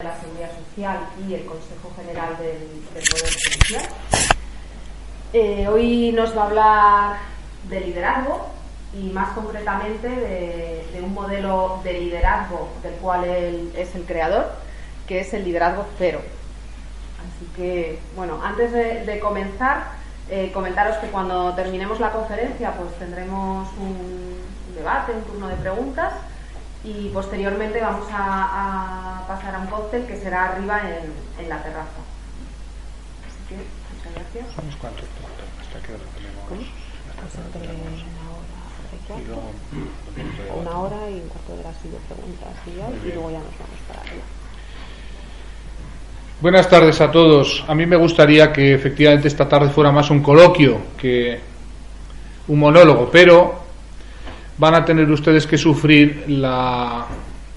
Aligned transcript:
de 0.00 0.04
la 0.04 0.20
Seguridad 0.20 0.50
Social 0.52 0.98
y 1.26 1.34
el 1.34 1.44
Consejo 1.44 1.90
General 1.96 2.36
del, 2.38 2.84
Poder 3.10 3.32
Judicial. 3.34 3.84
Eh, 5.32 5.66
hoy 5.66 6.12
nos 6.12 6.38
va 6.38 6.42
a 6.42 6.46
hablar 6.46 7.16
de 7.68 7.80
liderazgo 7.80 8.46
y 8.94 9.08
más 9.08 9.30
concretamente 9.30 10.08
de, 10.08 11.02
un 11.02 11.12
modelo 11.12 11.80
de 11.82 11.94
liderazgo 11.94 12.68
del 12.84 12.94
cual 12.94 13.24
él 13.24 13.72
es 13.76 13.92
el 13.96 14.04
creador, 14.04 14.52
que 15.08 15.18
es 15.18 15.34
el 15.34 15.42
liderazgo 15.42 15.84
cero. 15.98 16.20
Así 17.18 17.50
que, 17.56 17.98
bueno, 18.14 18.40
antes 18.40 18.70
de, 18.70 19.18
comenzar, 19.18 19.82
eh, 20.30 20.52
comentaros 20.54 20.98
que 20.98 21.08
cuando 21.08 21.56
terminemos 21.56 21.98
la 21.98 22.12
conferencia, 22.12 22.70
pues 22.74 22.96
tendremos 23.00 23.68
un 23.80 24.76
debate, 24.76 25.10
un 25.10 25.24
turno 25.24 25.48
de 25.48 25.56
preguntas 25.56 26.12
y 26.88 27.10
posteriormente 27.12 27.80
vamos 27.80 28.08
a, 28.10 29.24
pasar 29.28 29.54
a 29.54 29.58
un 29.58 29.66
cóctel 29.66 30.06
que 30.06 30.16
será 30.16 30.46
arriba 30.50 30.80
en, 31.38 31.48
la 31.48 31.62
terraza. 31.62 32.00
Así 33.26 33.38
que, 33.48 33.56
muchas 33.56 34.14
gracias. 34.14 34.46
¿Sabes 34.56 34.76
cuánto? 34.76 35.02
¿Hasta 35.60 35.86
qué 35.86 35.92
hora 35.92 36.04
tenemos? 36.16 36.66
Hasta 37.24 37.40
una 40.60 40.78
hora 40.78 41.10
y 41.10 41.14
un 41.14 41.28
cuarto 41.28 41.56
de 41.56 41.62
las 41.62 41.76
preguntas 41.76 42.48
y, 42.66 42.70
y 43.08 43.12
luego 43.12 43.30
ya 43.30 43.38
nos 43.38 43.58
vamos 43.58 43.80
para 43.86 44.00
arriba. 44.00 44.22
Buenas 46.40 46.68
tardes 46.68 47.00
a 47.00 47.10
todos. 47.10 47.64
A 47.68 47.74
mí 47.74 47.86
me 47.86 47.96
gustaría 47.96 48.52
que 48.52 48.74
efectivamente 48.74 49.28
esta 49.28 49.48
tarde 49.48 49.70
fuera 49.70 49.90
más 49.90 50.10
un 50.10 50.22
coloquio 50.22 50.78
que 50.96 51.40
un 52.48 52.58
monólogo, 52.58 53.10
pero 53.10 53.67
van 54.58 54.74
a 54.74 54.84
tener 54.84 55.10
ustedes 55.10 55.46
que 55.46 55.56
sufrir 55.56 56.24
la 56.28 57.06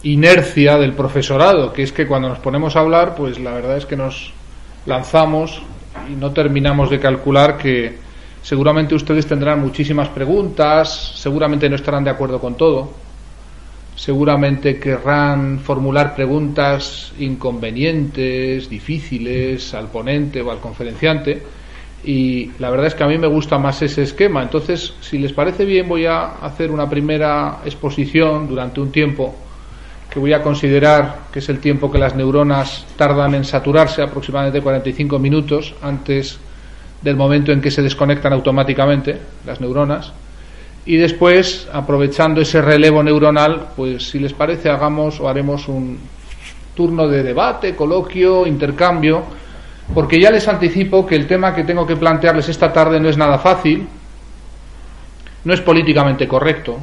inercia 0.04 0.78
del 0.78 0.94
profesorado, 0.94 1.74
que 1.74 1.84
es 1.84 1.92
que 1.92 2.08
cuando 2.08 2.30
nos 2.30 2.40
ponemos 2.40 2.76
a 2.76 2.80
hablar, 2.80 3.16
pues 3.16 3.40
la 3.40 3.52
verdad 3.52 3.78
es 3.78 3.86
que 3.86 3.96
nos 3.96 4.34
lanzamos 4.86 5.62
y 6.12 6.16
no 6.16 6.32
terminamos 6.32 6.90
de 6.90 7.00
calcular 7.00 7.58
que 7.58 7.98
seguramente 8.42 8.96
ustedes 8.96 9.28
tendrán 9.28 9.60
muchísimas 9.60 10.10
preguntas, 10.10 11.14
seguramente 11.16 11.70
no 11.70 11.76
estarán 11.76 12.04
de 12.04 12.10
acuerdo 12.10 12.40
con 12.40 12.56
todo, 12.56 12.92
seguramente 13.96 14.80
querrán 14.80 15.60
formular 15.60 16.16
preguntas 16.16 17.14
inconvenientes, 17.20 18.70
difíciles 18.70 19.74
al 19.74 19.90
ponente 19.90 20.42
o 20.42 20.52
al 20.52 20.60
conferenciante, 20.60 21.44
y 22.04 22.52
la 22.58 22.70
verdad 22.70 22.88
es 22.88 22.96
que 22.96 23.04
a 23.04 23.08
mí 23.08 23.18
me 23.18 23.28
gusta 23.28 23.58
más 23.58 23.82
ese 23.82 24.04
esquema. 24.04 24.42
Entonces, 24.42 24.94
si 25.02 25.18
les 25.20 25.34
parece 25.34 25.66
bien, 25.66 25.88
voy 25.88 26.06
a 26.06 26.24
hacer 26.42 26.72
una 26.72 26.90
primera 26.90 27.60
exposición 27.64 28.48
durante 28.48 28.82
un 28.82 28.92
tiempo 28.92 29.36
que 30.10 30.20
voy 30.20 30.34
a 30.34 30.42
considerar 30.42 31.20
que 31.32 31.40
es 31.40 31.50
el 31.50 31.60
tiempo 31.60 31.92
que 31.92 31.98
las 31.98 32.16
neuronas 32.16 32.86
tardan 32.98 33.36
en 33.36 33.46
saturarse, 33.46 34.02
aproximadamente 34.02 34.62
45 34.62 35.20
minutos 35.20 35.74
antes 35.82 36.38
del 37.02 37.16
momento 37.16 37.52
en 37.52 37.62
que 37.62 37.72
se 37.72 37.82
desconectan 37.82 38.34
automáticamente 38.34 39.18
las 39.46 39.62
neuronas. 39.62 40.12
Y 40.86 40.98
después, 40.98 41.68
aprovechando 41.72 42.42
ese 42.42 42.62
relevo 42.62 43.04
neuronal, 43.04 43.70
pues 43.76 44.10
si 44.10 44.20
les 44.20 44.34
parece, 44.34 44.70
hagamos 44.70 45.20
o 45.20 45.30
haremos 45.30 45.68
un 45.68 46.00
turno 46.76 47.08
de 47.08 47.24
debate, 47.24 47.76
coloquio, 47.76 48.48
intercambio 48.48 49.24
porque 49.94 50.20
ya 50.20 50.32
les 50.32 50.48
anticipo 50.48 51.06
que 51.06 51.16
el 51.16 51.28
tema 51.28 51.54
que 51.54 51.64
tengo 51.64 51.86
que 51.86 51.96
plantearles 51.96 52.48
esta 52.50 52.72
tarde 52.72 53.00
no 53.00 53.10
es 53.10 53.18
nada 53.18 53.40
fácil, 53.40 53.88
no 55.44 55.54
es 55.54 55.62
políticamente 55.62 56.28
correcto, 56.28 56.78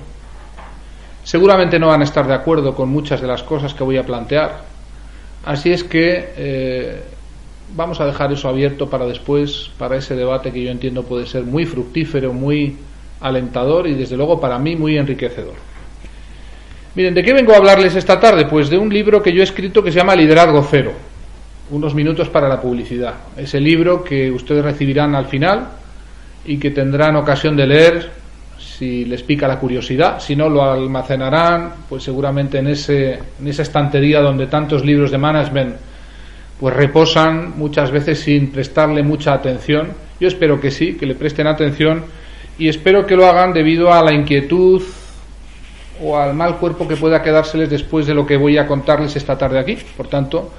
seguramente 1.25 1.79
no 1.79 1.89
van 1.89 2.03
a 2.03 2.05
estar 2.05 2.27
de 2.27 2.35
acuerdo 2.35 2.75
con 2.75 2.91
muchas 2.91 3.21
de 3.21 3.27
las 3.27 3.43
cosas 3.43 3.73
que 3.73 3.85
voy 3.85 3.97
a 3.97 4.05
plantear, 4.05 4.63
así 5.45 5.73
es 5.73 5.85
que 5.85 6.33
eh, 6.37 7.03
vamos 7.75 8.01
a 8.01 8.07
dejar 8.07 8.33
eso 8.33 8.49
abierto 8.49 8.91
para 8.91 9.07
después, 9.07 9.71
para 9.79 9.97
ese 9.97 10.15
debate 10.15 10.53
que 10.53 10.63
yo 10.63 10.71
entiendo 10.71 11.03
puede 11.05 11.27
ser 11.27 11.45
muy 11.45 11.65
fructífero, 11.65 12.35
muy 12.35 12.77
alentador 13.21 13.87
y 13.87 13.95
desde 13.95 14.17
luego 14.17 14.41
para 14.41 14.59
mí 14.59 14.77
muy 14.77 14.99
enriquecedor. 14.99 15.55
Miren, 16.95 17.15
¿de 17.15 17.23
qué 17.23 17.33
vengo 17.33 17.53
a 17.53 17.57
hablarles 17.57 17.95
esta 17.95 18.19
tarde? 18.19 18.47
Pues 18.47 18.71
de 18.71 18.79
un 18.79 18.93
libro 18.93 19.23
que 19.23 19.33
yo 19.33 19.41
he 19.41 19.45
escrito 19.45 19.83
que 19.83 19.93
se 19.93 19.99
llama 19.99 20.17
Liderazgo 20.17 20.67
Cero 20.69 20.93
unos 21.71 21.95
minutos 21.95 22.29
para 22.29 22.49
la 22.49 22.61
publicidad. 22.61 23.15
Ese 23.37 23.61
libro 23.61 24.03
que 24.03 24.31
ustedes 24.31 24.65
recibirán 24.65 25.15
al 25.15 25.27
final 25.27 25.69
y 26.45 26.59
que 26.59 26.71
tendrán 26.71 27.17
ocasión 27.17 27.57
de 27.57 27.67
leer 27.67 28.11
si 28.59 29.05
les 29.05 29.23
pica 29.23 29.49
la 29.49 29.59
curiosidad. 29.59 30.21
Si 30.21 30.37
no, 30.37 30.49
lo 30.49 30.63
almacenarán, 30.63 31.73
pues 31.89 32.03
seguramente 32.03 32.59
en, 32.59 32.69
ese, 32.69 33.19
en 33.41 33.49
esa 33.49 33.63
estantería 33.63 34.21
donde 34.21 34.47
tantos 34.47 34.85
libros 34.85 35.11
de 35.11 35.19
management 35.19 35.77
pues 36.59 36.75
reposan 36.75 37.57
muchas 37.57 37.91
veces 37.91 38.21
sin 38.21 38.51
prestarle 38.51 39.03
mucha 39.03 39.33
atención. 39.33 39.93
Yo 40.21 40.27
espero 40.27 40.61
que 40.61 40.71
sí, 40.71 40.95
que 40.95 41.07
le 41.07 41.15
presten 41.15 41.47
atención 41.47 42.05
y 42.59 42.69
espero 42.69 43.07
que 43.07 43.15
lo 43.15 43.27
hagan 43.27 43.53
debido 43.53 43.93
a 43.93 44.03
la 44.03 44.13
inquietud 44.13 44.83
o 46.03 46.17
al 46.17 46.35
mal 46.35 46.57
cuerpo 46.57 46.89
que 46.89 46.97
pueda 46.97 47.23
quedárseles 47.23 47.71
después 47.71 48.07
de 48.07 48.15
lo 48.15 48.27
que 48.27 48.37
voy 48.37 48.59
a 48.59 48.67
contarles 48.67 49.15
esta 49.17 49.39
tarde 49.39 49.59
aquí. 49.59 49.79
Por 49.97 50.09
tanto, 50.09 50.51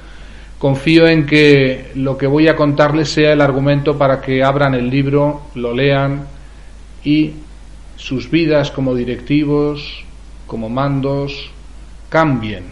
Confío 0.59 1.08
en 1.08 1.25
que 1.25 1.92
lo 1.96 2.18
que 2.18 2.28
voy 2.28 2.50
a 2.50 2.58
contarles 2.58 3.09
sea 3.09 3.31
el 3.31 3.40
argumento 3.40 3.97
para 3.97 4.20
que 4.20 4.44
abran 4.44 4.75
el 4.75 4.90
libro, 4.90 5.44
lo 5.56 5.74
lean 5.74 6.28
y 7.02 7.31
sus 7.96 8.30
vidas 8.30 8.69
como 8.69 8.94
directivos, 8.94 10.03
como 10.48 10.68
mandos, 10.68 11.50
cambien, 12.09 12.66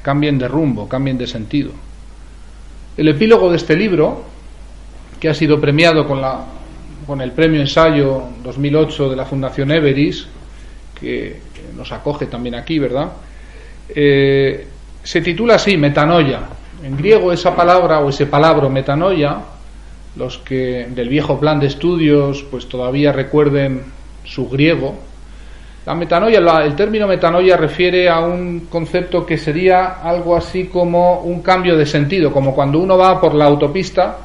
cambien 0.00 0.38
de 0.38 0.48
rumbo, 0.48 0.88
cambien 0.88 1.18
de 1.18 1.26
sentido. 1.26 1.72
El 2.96 3.08
epílogo 3.08 3.50
de 3.50 3.58
este 3.58 3.76
libro, 3.76 4.24
que 5.20 5.28
ha 5.28 5.34
sido 5.34 5.60
premiado 5.60 6.06
con, 6.08 6.22
la, 6.22 6.46
con 7.06 7.20
el 7.20 7.32
premio 7.32 7.60
ensayo 7.60 8.22
2008 8.42 9.10
de 9.10 9.16
la 9.16 9.26
Fundación 9.26 9.70
Everis, 9.70 10.26
que 10.98 11.40
nos 11.76 11.92
acoge 11.92 12.24
también 12.24 12.54
aquí, 12.54 12.78
¿verdad? 12.78 13.12
Eh, 13.88 14.66
se 15.02 15.20
titula 15.20 15.56
así, 15.56 15.76
Metanoia, 15.76 16.40
en 16.86 16.96
griego 16.96 17.32
esa 17.32 17.54
palabra 17.56 17.98
o 17.98 18.10
ese 18.10 18.26
palabra 18.26 18.68
metanoia, 18.68 19.38
los 20.14 20.38
que 20.38 20.86
del 20.94 21.08
viejo 21.08 21.38
plan 21.38 21.58
de 21.58 21.66
estudios 21.66 22.44
pues 22.50 22.68
todavía 22.68 23.12
recuerden 23.12 23.82
su 24.24 24.48
griego, 24.48 24.94
la 25.84 25.94
metanoia, 25.94 26.40
el 26.64 26.74
término 26.74 27.06
metanoia 27.06 27.56
refiere 27.56 28.08
a 28.08 28.18
un 28.20 28.66
concepto 28.68 29.24
que 29.24 29.38
sería 29.38 30.00
algo 30.02 30.36
así 30.36 30.66
como 30.66 31.20
un 31.20 31.42
cambio 31.42 31.76
de 31.76 31.86
sentido, 31.86 32.32
como 32.32 32.54
cuando 32.54 32.80
uno 32.80 32.98
va 32.98 33.20
por 33.20 33.34
la 33.34 33.44
autopista 33.44 34.18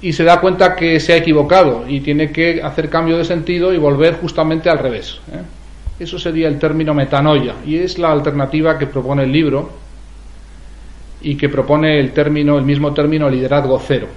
y 0.00 0.12
se 0.12 0.24
da 0.24 0.40
cuenta 0.40 0.74
que 0.74 0.98
se 0.98 1.12
ha 1.12 1.16
equivocado 1.16 1.84
y 1.86 2.00
tiene 2.00 2.32
que 2.32 2.62
hacer 2.62 2.88
cambio 2.88 3.18
de 3.18 3.24
sentido 3.24 3.74
y 3.74 3.76
volver 3.76 4.14
justamente 4.14 4.70
al 4.70 4.78
revés. 4.78 5.20
¿eh? 5.30 5.42
Eso 6.00 6.18
sería 6.18 6.48
el 6.48 6.58
término 6.58 6.94
metanoia 6.94 7.54
y 7.66 7.76
es 7.76 7.98
la 7.98 8.10
alternativa 8.10 8.78
que 8.78 8.86
propone 8.86 9.24
el 9.24 9.32
libro 9.32 9.87
y 11.20 11.36
que 11.36 11.48
propone 11.48 11.98
el 11.98 12.12
término, 12.12 12.58
el 12.58 12.64
mismo 12.64 12.92
término 12.92 13.28
liderazgo 13.28 13.78
cero. 13.78 14.08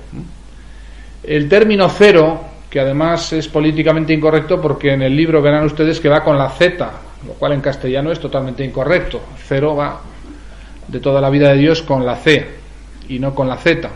El 1.23 1.49
término 1.49 1.89
cero, 1.89 2.41
que 2.69 2.79
además 2.79 3.33
es 3.33 3.47
políticamente 3.47 4.13
incorrecto 4.13 4.61
porque 4.61 4.93
en 4.93 5.01
el 5.01 5.15
libro 5.15 5.41
verán 5.41 5.65
ustedes 5.65 5.99
que 5.99 6.09
va 6.09 6.23
con 6.23 6.37
la 6.37 6.49
Z, 6.49 6.91
lo 7.27 7.33
cual 7.33 7.53
en 7.53 7.61
castellano 7.61 8.11
es 8.11 8.19
totalmente 8.19 8.63
incorrecto. 8.63 9.21
Cero 9.47 9.75
va 9.75 10.01
de 10.87 10.99
toda 10.99 11.21
la 11.21 11.29
vida 11.29 11.51
de 11.51 11.57
Dios 11.57 11.81
con 11.81 12.05
la 12.05 12.15
C 12.15 12.47
y 13.07 13.19
no 13.19 13.33
con 13.33 13.47
la 13.47 13.57
Z. 13.57 13.89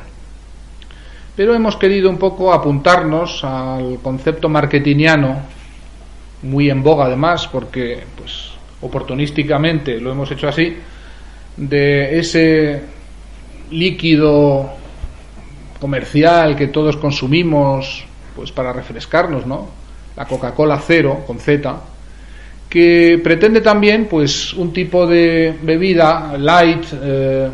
Pero 1.36 1.54
hemos 1.54 1.76
querido 1.76 2.10
un 2.10 2.18
poco 2.18 2.54
apuntarnos 2.54 3.44
al 3.44 4.00
concepto 4.02 4.48
marketingiano, 4.48 5.42
muy 6.44 6.70
en 6.70 6.82
boga 6.82 7.06
además, 7.06 7.48
porque 7.48 8.04
pues 8.18 8.52
oportunísticamente 8.82 10.00
lo 10.00 10.12
hemos 10.12 10.32
hecho 10.32 10.48
así, 10.48 10.78
de 11.58 12.20
ese 12.20 12.95
líquido 13.72 14.70
comercial 15.80 16.56
que 16.56 16.68
todos 16.68 16.98
consumimos 16.98 18.06
pues 18.36 18.52
para 18.52 18.74
refrescarnos, 18.74 19.46
¿no? 19.46 19.70
La 20.16 20.26
Coca-Cola 20.26 20.82
cero 20.86 21.24
con 21.26 21.40
Z, 21.40 21.76
que 22.70 23.20
pretende 23.24 23.62
también 23.62 24.08
pues 24.10 24.54
un 24.54 24.74
tipo 24.74 25.08
de 25.08 25.56
bebida 25.62 26.38
light, 26.38 26.86
eh, 27.02 27.50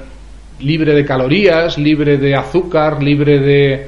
libre 0.60 0.94
de 0.94 1.06
calorías, 1.06 1.78
libre 1.78 2.18
de 2.18 2.36
azúcar, 2.36 3.02
libre 3.02 3.40
de 3.40 3.88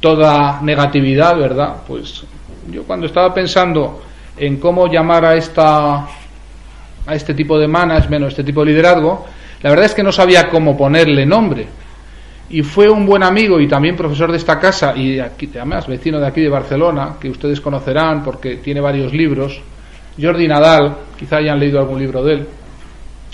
toda 0.00 0.60
negatividad, 0.62 1.36
¿verdad? 1.36 1.76
Pues 1.86 2.24
yo 2.70 2.84
cuando 2.84 3.06
estaba 3.06 3.32
pensando 3.32 4.02
en 4.36 4.58
cómo 4.58 4.86
llamar 4.86 5.24
a 5.24 5.36
esta 5.36 6.06
a 7.06 7.14
este 7.14 7.32
tipo 7.32 7.58
de 7.58 7.66
management 7.66 8.24
o 8.26 8.28
este 8.28 8.44
tipo 8.44 8.60
de 8.64 8.72
liderazgo, 8.72 9.24
la 9.62 9.70
verdad 9.70 9.86
es 9.86 9.94
que 9.94 10.02
no 10.02 10.12
sabía 10.12 10.48
cómo 10.48 10.76
ponerle 10.76 11.26
nombre. 11.26 11.66
Y 12.50 12.62
fue 12.62 12.88
un 12.88 13.04
buen 13.04 13.22
amigo 13.22 13.60
y 13.60 13.68
también 13.68 13.96
profesor 13.96 14.30
de 14.30 14.38
esta 14.38 14.58
casa 14.58 14.96
y 14.96 15.18
además 15.20 15.86
vecino 15.86 16.18
de 16.18 16.26
aquí 16.26 16.40
de 16.40 16.48
Barcelona, 16.48 17.16
que 17.20 17.28
ustedes 17.28 17.60
conocerán 17.60 18.22
porque 18.22 18.56
tiene 18.56 18.80
varios 18.80 19.12
libros, 19.12 19.60
Jordi 20.20 20.48
Nadal, 20.48 20.96
quizá 21.18 21.36
hayan 21.36 21.60
leído 21.60 21.78
algún 21.78 21.98
libro 21.98 22.24
de 22.24 22.34
él, 22.34 22.48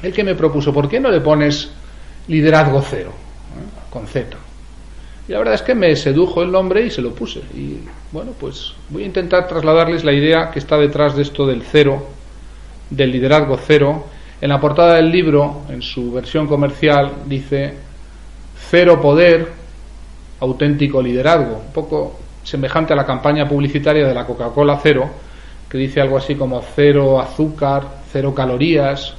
el 0.03 0.12
que 0.12 0.25
me 0.25 0.35
propuso, 0.35 0.73
¿por 0.73 0.88
qué 0.88 0.99
no 0.99 1.11
le 1.11 1.21
pones 1.21 1.71
liderazgo 2.29 2.82
cero, 2.82 3.11
¿eh? 3.11 3.91
con 3.91 4.06
Z. 4.06 4.37
Y 5.29 5.32
la 5.32 5.38
verdad 5.38 5.55
es 5.55 5.62
que 5.62 5.75
me 5.75 5.94
sedujo 5.97 6.43
el 6.43 6.50
nombre 6.50 6.85
y 6.85 6.91
se 6.91 7.00
lo 7.00 7.15
puse. 7.15 7.41
Y 7.55 7.79
bueno, 8.12 8.32
pues 8.38 8.75
voy 8.91 9.05
a 9.05 9.06
intentar 9.06 9.49
trasladarles 9.49 10.05
la 10.05 10.12
idea 10.12 10.50
que 10.50 10.59
está 10.59 10.77
detrás 10.77 11.17
de 11.17 11.23
esto 11.23 11.47
del 11.47 11.62
cero, 11.62 12.06
del 12.91 13.11
liderazgo 13.11 13.56
cero. 13.56 14.06
En 14.44 14.50
la 14.50 14.61
portada 14.61 14.96
del 14.96 15.11
libro, 15.11 15.62
en 15.70 15.81
su 15.81 16.12
versión 16.12 16.46
comercial, 16.46 17.11
dice 17.25 17.73
cero 18.69 19.00
poder, 19.00 19.49
auténtico 20.38 21.00
liderazgo. 21.00 21.62
Un 21.67 21.73
poco 21.73 22.20
semejante 22.43 22.93
a 22.93 22.96
la 22.96 23.06
campaña 23.06 23.49
publicitaria 23.49 24.06
de 24.06 24.12
la 24.12 24.26
Coca-Cola 24.26 24.79
Cero, 24.82 25.08
que 25.67 25.79
dice 25.79 26.02
algo 26.02 26.19
así 26.19 26.35
como 26.35 26.62
cero 26.76 27.19
azúcar, 27.19 27.85
cero 28.12 28.35
calorías, 28.35 29.14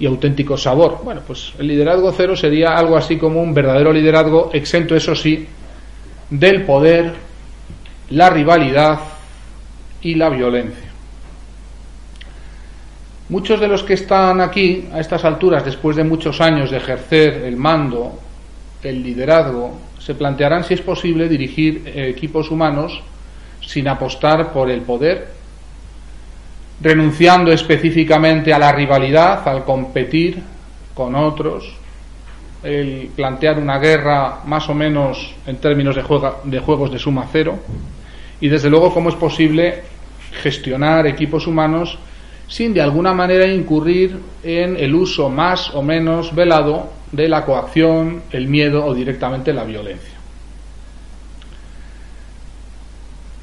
y 0.00 0.06
auténtico 0.06 0.56
sabor. 0.56 1.02
Bueno, 1.04 1.20
pues 1.24 1.52
el 1.56 1.68
liderazgo 1.68 2.10
cero 2.10 2.34
sería 2.34 2.76
algo 2.76 2.96
así 2.96 3.16
como 3.16 3.40
un 3.40 3.54
verdadero 3.54 3.92
liderazgo, 3.92 4.50
exento, 4.52 4.96
eso 4.96 5.14
sí, 5.14 5.46
del 6.30 6.64
poder, 6.64 7.12
la 8.10 8.28
rivalidad 8.28 8.98
y 10.02 10.16
la 10.16 10.30
violencia. 10.30 10.83
Muchos 13.28 13.58
de 13.58 13.68
los 13.68 13.82
que 13.82 13.94
están 13.94 14.40
aquí 14.40 14.88
a 14.92 15.00
estas 15.00 15.24
alturas, 15.24 15.64
después 15.64 15.96
de 15.96 16.04
muchos 16.04 16.40
años 16.40 16.70
de 16.70 16.76
ejercer 16.76 17.42
el 17.44 17.56
mando, 17.56 18.18
el 18.82 19.02
liderazgo, 19.02 19.78
se 19.98 20.14
plantearán 20.14 20.64
si 20.64 20.74
es 20.74 20.82
posible 20.82 21.28
dirigir 21.28 21.82
equipos 21.86 22.50
humanos 22.50 23.00
sin 23.62 23.88
apostar 23.88 24.52
por 24.52 24.70
el 24.70 24.82
poder 24.82 25.28
renunciando 26.80 27.52
específicamente 27.52 28.52
a 28.52 28.58
la 28.58 28.72
rivalidad, 28.72 29.46
al 29.48 29.64
competir 29.64 30.42
con 30.94 31.14
otros, 31.14 31.64
el 32.62 33.10
plantear 33.14 33.58
una 33.58 33.78
guerra 33.78 34.40
más 34.44 34.68
o 34.68 34.74
menos 34.74 35.34
en 35.46 35.56
términos 35.56 35.94
de, 35.94 36.02
de 36.44 36.58
juegos 36.60 36.90
de 36.90 36.98
suma 36.98 37.26
cero, 37.30 37.58
y 38.40 38.48
desde 38.48 38.70
luego 38.70 38.92
cómo 38.92 39.08
es 39.08 39.14
posible 39.14 39.82
gestionar 40.42 41.06
equipos 41.06 41.46
humanos 41.46 41.98
sin 42.48 42.74
de 42.74 42.82
alguna 42.82 43.12
manera 43.12 43.46
incurrir 43.46 44.18
en 44.42 44.76
el 44.76 44.94
uso 44.94 45.28
más 45.28 45.74
o 45.74 45.82
menos 45.82 46.34
velado 46.34 46.90
de 47.12 47.28
la 47.28 47.44
coacción, 47.44 48.22
el 48.30 48.48
miedo 48.48 48.84
o 48.84 48.94
directamente 48.94 49.52
la 49.52 49.64
violencia. 49.64 50.14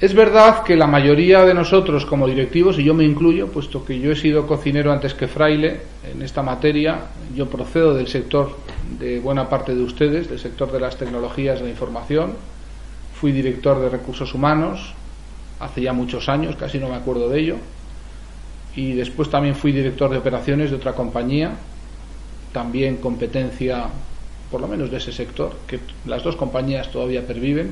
Es 0.02 0.16
verdad 0.16 0.64
que 0.64 0.76
la 0.76 0.88
mayoría 0.88 1.46
de 1.46 1.54
nosotros 1.54 2.08
como 2.08 2.28
directivos, 2.28 2.80
y 2.80 2.84
yo 2.84 2.96
me 2.96 3.04
incluyo, 3.04 3.50
puesto 3.50 3.86
que 3.86 4.00
yo 4.00 4.12
he 4.12 4.16
sido 4.16 4.48
cocinero 4.48 4.92
antes 4.92 5.14
que 5.14 5.28
fraile 5.28 5.82
en 6.12 6.24
esta 6.24 6.42
materia, 6.42 7.02
yo 7.36 7.48
procedo 7.48 7.94
del 7.94 8.08
sector 8.08 8.58
de 9.00 9.20
buena 9.20 9.48
parte 9.48 9.76
de 9.76 9.84
ustedes, 9.84 10.28
del 10.28 10.40
sector 10.40 10.72
de 10.72 10.80
las 10.80 10.98
tecnologías 10.98 11.60
de 11.60 11.66
la 11.66 11.70
información, 11.70 12.34
fui 13.14 13.32
director 13.32 13.80
de 13.80 13.90
recursos 13.90 14.34
humanos 14.34 14.96
hace 15.60 15.82
ya 15.82 15.94
muchos 15.94 16.28
años, 16.30 16.56
casi 16.56 16.80
no 16.80 16.90
me 16.90 16.96
acuerdo 16.96 17.30
de 17.30 17.40
ello, 17.40 17.58
y 18.76 18.94
después 18.94 19.30
también 19.30 19.56
fui 19.56 19.72
director 19.72 20.10
de 20.10 20.18
operaciones 20.18 20.70
de 20.70 20.78
otra 20.78 20.94
compañía, 20.94 21.52
también 22.54 22.98
competencia 22.98 23.88
por 24.52 24.60
lo 24.60 24.68
menos 24.68 24.92
de 24.92 24.98
ese 24.98 25.14
sector, 25.14 25.54
que 25.66 25.80
las 26.06 26.24
dos 26.24 26.36
compañías 26.36 26.92
todavía 26.92 27.26
perviven. 27.26 27.72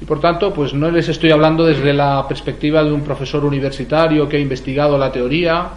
Y 0.00 0.04
por 0.04 0.20
tanto, 0.20 0.54
pues 0.54 0.72
no 0.72 0.90
les 0.92 1.08
estoy 1.08 1.32
hablando 1.32 1.66
desde 1.66 1.92
la 1.92 2.24
perspectiva 2.28 2.84
de 2.84 2.92
un 2.92 3.02
profesor 3.02 3.44
universitario 3.44 4.28
que 4.28 4.36
ha 4.36 4.40
investigado 4.40 4.96
la 4.96 5.10
teoría 5.10 5.70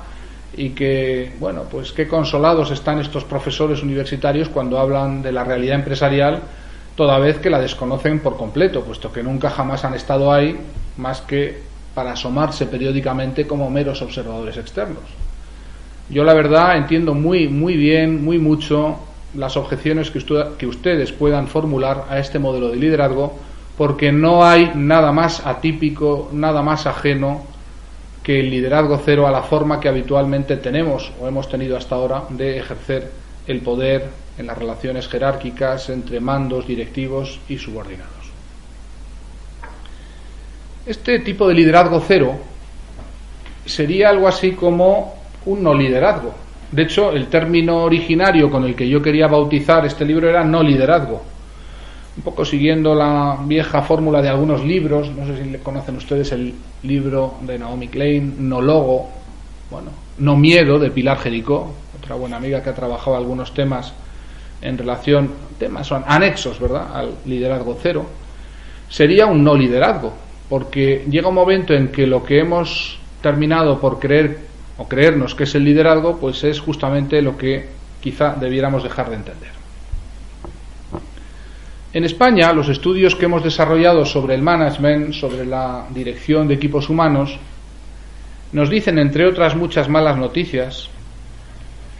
y 0.55 0.69
que, 0.69 1.31
bueno, 1.39 1.63
pues 1.69 1.91
qué 1.91 2.07
consolados 2.07 2.69
están 2.69 2.99
estos 2.99 3.23
profesores 3.23 3.81
universitarios 3.81 4.47
cuando 4.49 4.77
hablan 4.77 5.23
de 5.23 5.31
la 5.31 5.43
realidad 5.43 5.75
empresarial, 5.75 6.41
toda 6.95 7.17
vez 7.17 7.39
que 7.39 7.49
la 7.49 7.59
desconocen 7.59 8.19
por 8.19 8.37
completo, 8.37 8.83
puesto 8.83 9.11
que 9.11 9.23
nunca 9.23 9.49
jamás 9.49 9.85
han 9.85 9.95
estado 9.95 10.31
ahí 10.31 10.55
más 10.97 11.21
que 11.21 11.70
para 11.93 12.13
asomarse 12.13 12.65
periódicamente 12.65 13.45
como 13.45 13.69
meros 13.69 14.01
observadores 14.01 14.57
externos. 14.57 15.03
Yo 16.09 16.23
la 16.23 16.33
verdad 16.33 16.77
entiendo 16.77 17.13
muy, 17.13 17.47
muy 17.47 17.75
bien, 17.75 18.23
muy 18.23 18.37
mucho 18.37 18.99
las 19.35 19.55
objeciones 19.55 20.11
que, 20.11 20.21
que 20.57 20.67
ustedes 20.67 21.11
puedan 21.11 21.47
formular 21.47 22.05
a 22.09 22.19
este 22.19 22.39
modelo 22.39 22.69
de 22.69 22.77
liderazgo, 22.77 23.37
porque 23.77 24.11
no 24.11 24.43
hay 24.43 24.71
nada 24.75 25.11
más 25.11 25.45
atípico, 25.45 26.29
nada 26.33 26.61
más 26.61 26.85
ajeno 26.85 27.43
que 28.23 28.39
el 28.39 28.49
liderazgo 28.49 29.01
cero 29.03 29.27
a 29.27 29.31
la 29.31 29.41
forma 29.41 29.79
que 29.79 29.89
habitualmente 29.89 30.57
tenemos 30.57 31.11
o 31.19 31.27
hemos 31.27 31.49
tenido 31.49 31.77
hasta 31.77 31.95
ahora 31.95 32.23
de 32.29 32.59
ejercer 32.59 33.11
el 33.47 33.61
poder 33.61 34.09
en 34.37 34.47
las 34.47 34.57
relaciones 34.57 35.07
jerárquicas 35.07 35.89
entre 35.89 36.19
mandos, 36.19 36.67
directivos 36.67 37.39
y 37.49 37.57
subordinados. 37.57 38.20
Este 40.85 41.19
tipo 41.19 41.47
de 41.47 41.53
liderazgo 41.53 42.03
cero 42.05 42.35
sería 43.65 44.09
algo 44.09 44.27
así 44.27 44.51
como 44.53 45.15
un 45.45 45.63
no 45.63 45.73
liderazgo. 45.73 46.33
De 46.71 46.83
hecho, 46.83 47.11
el 47.11 47.27
término 47.27 47.83
originario 47.83 48.49
con 48.49 48.63
el 48.63 48.75
que 48.75 48.87
yo 48.87 49.01
quería 49.01 49.27
bautizar 49.27 49.85
este 49.85 50.05
libro 50.05 50.29
era 50.29 50.43
no 50.43 50.63
liderazgo 50.63 51.21
un 52.17 52.23
poco 52.23 52.43
siguiendo 52.43 52.93
la 52.93 53.37
vieja 53.45 53.81
fórmula 53.81 54.21
de 54.21 54.29
algunos 54.29 54.63
libros, 54.63 55.09
no 55.11 55.25
sé 55.25 55.43
si 55.43 55.49
le 55.49 55.59
conocen 55.59 55.95
ustedes 55.95 56.31
el 56.33 56.53
libro 56.83 57.35
de 57.41 57.57
Naomi 57.57 57.87
Klein, 57.87 58.49
No 58.49 58.61
Logo, 58.61 59.09
bueno, 59.69 59.91
No 60.17 60.35
Miedo 60.35 60.77
de 60.77 60.91
Pilar 60.91 61.19
Jericó, 61.19 61.73
otra 61.97 62.15
buena 62.15 62.37
amiga 62.37 62.61
que 62.61 62.69
ha 62.69 62.75
trabajado 62.75 63.15
algunos 63.15 63.53
temas 63.53 63.93
en 64.61 64.77
relación, 64.77 65.31
temas 65.57 65.87
son 65.87 66.03
anexos, 66.05 66.59
¿verdad?, 66.59 66.93
al 66.93 67.15
liderazgo 67.25 67.77
cero, 67.81 68.05
sería 68.89 69.25
un 69.25 69.43
no 69.43 69.55
liderazgo, 69.55 70.13
porque 70.51 71.05
llega 71.09 71.29
un 71.29 71.35
momento 71.35 71.73
en 71.73 71.93
que 71.93 72.05
lo 72.05 72.25
que 72.25 72.39
hemos 72.39 72.99
terminado 73.21 73.79
por 73.79 73.99
creer 73.99 74.39
o 74.77 74.85
creernos 74.85 75.33
que 75.33 75.45
es 75.45 75.55
el 75.55 75.63
liderazgo, 75.63 76.17
pues 76.19 76.43
es 76.43 76.59
justamente 76.59 77.21
lo 77.21 77.37
que 77.37 77.69
quizá 78.01 78.35
debiéramos 78.37 78.83
dejar 78.83 79.09
de 79.09 79.15
entender. 79.15 79.51
En 81.93 82.03
España, 82.03 82.51
los 82.51 82.67
estudios 82.67 83.15
que 83.15 83.25
hemos 83.25 83.45
desarrollado 83.45 84.03
sobre 84.03 84.35
el 84.35 84.41
management, 84.41 85.13
sobre 85.13 85.45
la 85.45 85.85
dirección 85.89 86.49
de 86.49 86.55
equipos 86.55 86.89
humanos, 86.89 87.39
nos 88.51 88.69
dicen, 88.69 88.99
entre 88.99 89.27
otras 89.27 89.55
muchas 89.55 89.87
malas 89.87 90.17
noticias, 90.17 90.89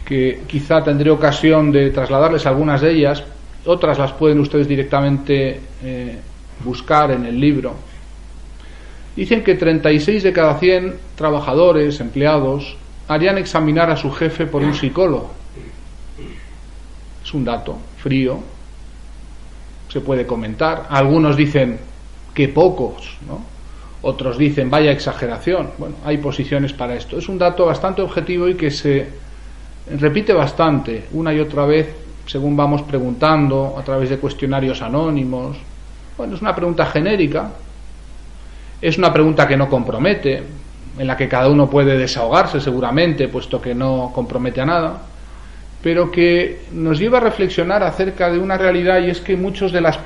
que 0.04 0.42
quizá 0.46 0.84
tendré 0.84 1.10
ocasión 1.10 1.72
de 1.72 1.88
trasladarles 1.88 2.44
algunas 2.44 2.82
de 2.82 2.90
ellas, 2.90 3.24
otras 3.64 3.98
las 3.98 4.12
pueden 4.12 4.40
ustedes 4.40 4.68
directamente 4.68 5.58
eh, 5.82 6.18
buscar 6.62 7.12
en 7.12 7.24
el 7.24 7.40
libro. 7.40 7.91
Dicen 9.16 9.44
que 9.44 9.54
36 9.54 10.22
de 10.22 10.32
cada 10.32 10.58
100 10.58 10.94
trabajadores, 11.16 12.00
empleados, 12.00 12.76
harían 13.08 13.38
examinar 13.38 13.90
a 13.90 13.96
su 13.96 14.10
jefe 14.10 14.46
por 14.46 14.62
un 14.62 14.74
psicólogo. 14.74 15.32
Es 17.22 17.34
un 17.34 17.44
dato 17.44 17.78
frío, 17.98 18.40
se 19.88 20.00
puede 20.00 20.26
comentar. 20.26 20.86
Algunos 20.88 21.36
dicen 21.36 21.78
que 22.34 22.48
pocos, 22.48 23.18
¿no? 23.26 23.44
Otros 24.02 24.38
dicen 24.38 24.70
vaya 24.70 24.90
exageración. 24.90 25.70
Bueno, 25.78 25.96
hay 26.04 26.18
posiciones 26.18 26.72
para 26.72 26.94
esto. 26.94 27.18
Es 27.18 27.28
un 27.28 27.38
dato 27.38 27.66
bastante 27.66 28.02
objetivo 28.02 28.48
y 28.48 28.54
que 28.54 28.70
se 28.70 29.06
repite 29.98 30.32
bastante 30.32 31.04
una 31.12 31.32
y 31.34 31.40
otra 31.40 31.66
vez 31.66 31.94
según 32.26 32.56
vamos 32.56 32.82
preguntando 32.82 33.74
a 33.78 33.82
través 33.82 34.10
de 34.10 34.18
cuestionarios 34.18 34.80
anónimos. 34.82 35.56
Bueno, 36.16 36.34
es 36.34 36.40
una 36.40 36.54
pregunta 36.54 36.86
genérica, 36.86 37.50
es 38.82 38.98
una 38.98 39.12
pregunta 39.12 39.48
que 39.48 39.56
no 39.56 39.70
compromete, 39.70 40.42
en 40.98 41.06
la 41.06 41.16
que 41.16 41.28
cada 41.28 41.48
uno 41.48 41.70
puede 41.70 41.96
desahogarse 41.96 42.60
seguramente, 42.60 43.28
puesto 43.28 43.62
que 43.62 43.74
no 43.74 44.10
compromete 44.14 44.60
a 44.60 44.66
nada 44.66 45.02
pero 45.82 46.10
que 46.12 46.60
nos 46.72 46.98
lleva 46.98 47.18
a 47.18 47.20
reflexionar 47.20 47.82
acerca 47.82 48.30
de 48.30 48.38
una 48.38 48.56
realidad 48.56 49.02
y 49.02 49.10
es 49.10 49.20
que 49.20 49.36
muchos 49.36 49.72
de, 49.72 49.80
las, 49.80 49.98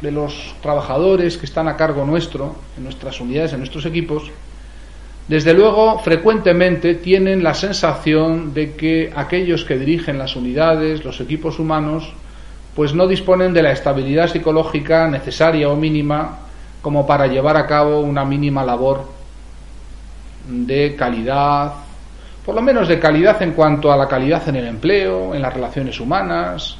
de 0.00 0.12
los 0.12 0.54
trabajadores 0.62 1.36
que 1.36 1.46
están 1.46 1.66
a 1.66 1.76
cargo 1.76 2.06
nuestro, 2.06 2.54
en 2.76 2.84
nuestras 2.84 3.20
unidades, 3.20 3.52
en 3.52 3.58
nuestros 3.58 3.84
equipos, 3.84 4.30
desde 5.26 5.52
luego 5.52 5.98
frecuentemente 5.98 6.94
tienen 6.94 7.42
la 7.42 7.52
sensación 7.52 8.54
de 8.54 8.76
que 8.76 9.12
aquellos 9.14 9.64
que 9.64 9.76
dirigen 9.76 10.18
las 10.18 10.36
unidades, 10.36 11.04
los 11.04 11.20
equipos 11.20 11.58
humanos, 11.58 12.12
pues 12.76 12.94
no 12.94 13.08
disponen 13.08 13.52
de 13.52 13.62
la 13.62 13.72
estabilidad 13.72 14.28
psicológica 14.28 15.08
necesaria 15.08 15.68
o 15.68 15.74
mínima 15.74 16.38
como 16.88 17.06
para 17.06 17.26
llevar 17.26 17.58
a 17.58 17.66
cabo 17.66 18.00
una 18.00 18.24
mínima 18.24 18.64
labor 18.64 19.04
de 20.48 20.96
calidad, 20.96 21.70
por 22.46 22.54
lo 22.54 22.62
menos 22.62 22.88
de 22.88 22.98
calidad 22.98 23.42
en 23.42 23.52
cuanto 23.52 23.92
a 23.92 23.96
la 23.98 24.08
calidad 24.08 24.48
en 24.48 24.56
el 24.56 24.66
empleo, 24.66 25.34
en 25.34 25.42
las 25.42 25.52
relaciones 25.52 26.00
humanas, 26.00 26.78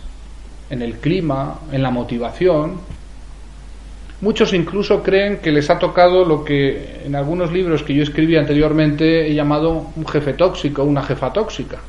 en 0.71 0.81
el 0.81 0.95
clima, 0.95 1.59
en 1.71 1.83
la 1.83 1.91
motivación. 1.91 2.81
Muchos 4.23 4.55
incluso 4.55 5.03
creen 5.03 5.41
que 5.43 5.53
les 5.53 5.69
ha 5.69 5.79
tocado 5.79 6.25
lo 6.25 6.43
que 6.43 7.03
en 7.05 7.15
algunos 7.15 7.53
libros 7.53 7.83
que 7.83 7.93
yo 7.93 8.03
escribí 8.03 8.39
anteriormente 8.39 9.31
he 9.31 9.35
llamado 9.35 9.89
un 9.95 10.07
jefe 10.07 10.33
tóxico, 10.33 10.85
una 10.85 11.03
jefa 11.03 11.35
tóxica. 11.35 11.81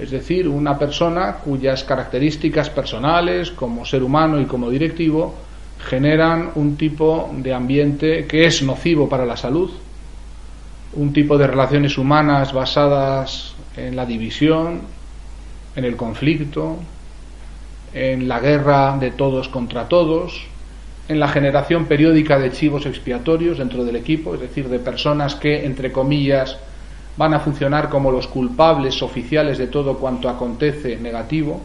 es 0.00 0.10
decir, 0.10 0.48
una 0.48 0.76
persona 0.76 1.34
cuyas 1.34 1.84
características 1.84 2.70
personales 2.70 3.52
como 3.52 3.84
ser 3.84 4.02
humano 4.02 4.40
y 4.40 4.46
como 4.46 4.68
directivo 4.68 5.43
generan 5.84 6.50
un 6.54 6.76
tipo 6.76 7.30
de 7.36 7.54
ambiente 7.54 8.26
que 8.26 8.46
es 8.46 8.62
nocivo 8.62 9.08
para 9.08 9.26
la 9.26 9.36
salud, 9.36 9.70
un 10.94 11.12
tipo 11.12 11.38
de 11.38 11.46
relaciones 11.46 11.98
humanas 11.98 12.52
basadas 12.52 13.54
en 13.76 13.96
la 13.96 14.06
división, 14.06 14.82
en 15.76 15.84
el 15.84 15.96
conflicto, 15.96 16.78
en 17.92 18.28
la 18.28 18.40
guerra 18.40 18.96
de 18.98 19.10
todos 19.10 19.48
contra 19.48 19.88
todos, 19.88 20.46
en 21.08 21.20
la 21.20 21.28
generación 21.28 21.86
periódica 21.86 22.38
de 22.38 22.50
chivos 22.50 22.86
expiatorios 22.86 23.58
dentro 23.58 23.84
del 23.84 23.96
equipo, 23.96 24.34
es 24.34 24.40
decir, 24.40 24.68
de 24.68 24.78
personas 24.78 25.34
que, 25.34 25.64
entre 25.64 25.92
comillas, 25.92 26.56
van 27.16 27.34
a 27.34 27.40
funcionar 27.40 27.88
como 27.88 28.10
los 28.10 28.26
culpables 28.26 29.02
oficiales 29.02 29.58
de 29.58 29.66
todo 29.66 29.98
cuanto 29.98 30.28
acontece 30.28 30.96
negativo. 30.96 31.60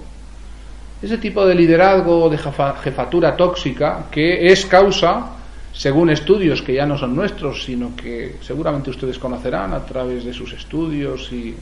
Ese 1.01 1.17
tipo 1.17 1.45
de 1.45 1.55
liderazgo 1.55 2.29
de 2.29 2.37
jefatura 2.37 3.37
tóxica 3.37 4.07
que 4.11 4.51
es 4.51 4.65
causa, 4.65 5.31
según 5.71 6.09
estudios 6.09 6.61
que 6.61 6.73
ya 6.73 6.85
no 6.85 6.97
son 6.97 7.15
nuestros, 7.15 7.63
sino 7.63 7.95
que 7.95 8.35
seguramente 8.41 8.89
ustedes 8.89 9.17
conocerán 9.17 9.73
a 9.73 9.85
través 9.85 10.25
de 10.25 10.33
sus 10.33 10.51
estudios 10.51 11.31
y 11.31 11.55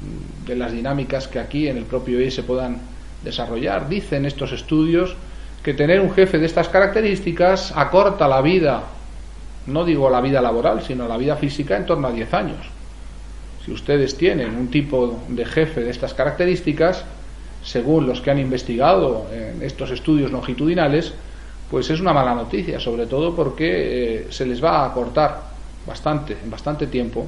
de 0.46 0.56
las 0.56 0.72
dinámicas 0.72 1.28
que 1.28 1.40
aquí 1.40 1.68
en 1.68 1.78
el 1.78 1.86
propio 1.86 2.20
IE 2.20 2.32
se 2.32 2.42
puedan 2.42 2.80
desarrollar, 3.24 3.88
dicen 3.88 4.26
estos 4.26 4.54
estudios 4.54 5.16
que 5.62 5.74
tener 5.74 6.02
un 6.02 6.12
jefe 6.12 6.40
de 6.40 6.46
estas 6.46 6.70
características 6.70 7.74
acorta 7.76 8.28
la 8.28 8.42
vida, 8.42 8.84
no 9.68 9.86
digo 9.86 10.10
la 10.10 10.22
vida 10.22 10.42
laboral, 10.42 10.82
sino 10.82 11.08
la 11.08 11.18
vida 11.18 11.36
física 11.36 11.78
en 11.78 11.86
torno 11.86 12.08
a 12.08 12.12
10 12.12 12.34
años. 12.34 12.66
Si 13.66 13.72
ustedes 13.72 14.16
tienen 14.16 14.56
un 14.56 14.70
tipo 14.70 15.20
de 15.28 15.46
jefe 15.46 15.82
de 15.82 15.92
estas 15.92 16.14
características, 16.14 17.04
según 17.68 18.08
los 18.08 18.22
que 18.22 18.32
han 18.32 18.40
investigado 18.40 19.28
en 19.30 19.62
estos 19.62 19.92
estudios 19.92 20.32
longitudinales, 20.32 21.14
pues 21.70 21.90
es 21.90 22.00
una 22.00 22.14
mala 22.14 22.34
noticia, 22.34 22.80
sobre 22.80 23.08
todo 23.08 23.36
porque 23.36 23.68
eh, 23.68 24.28
se 24.30 24.46
les 24.46 24.64
va 24.64 24.80
a 24.80 24.86
acortar 24.86 25.42
bastante, 25.86 26.38
en 26.42 26.50
bastante 26.50 26.88
tiempo, 26.88 27.28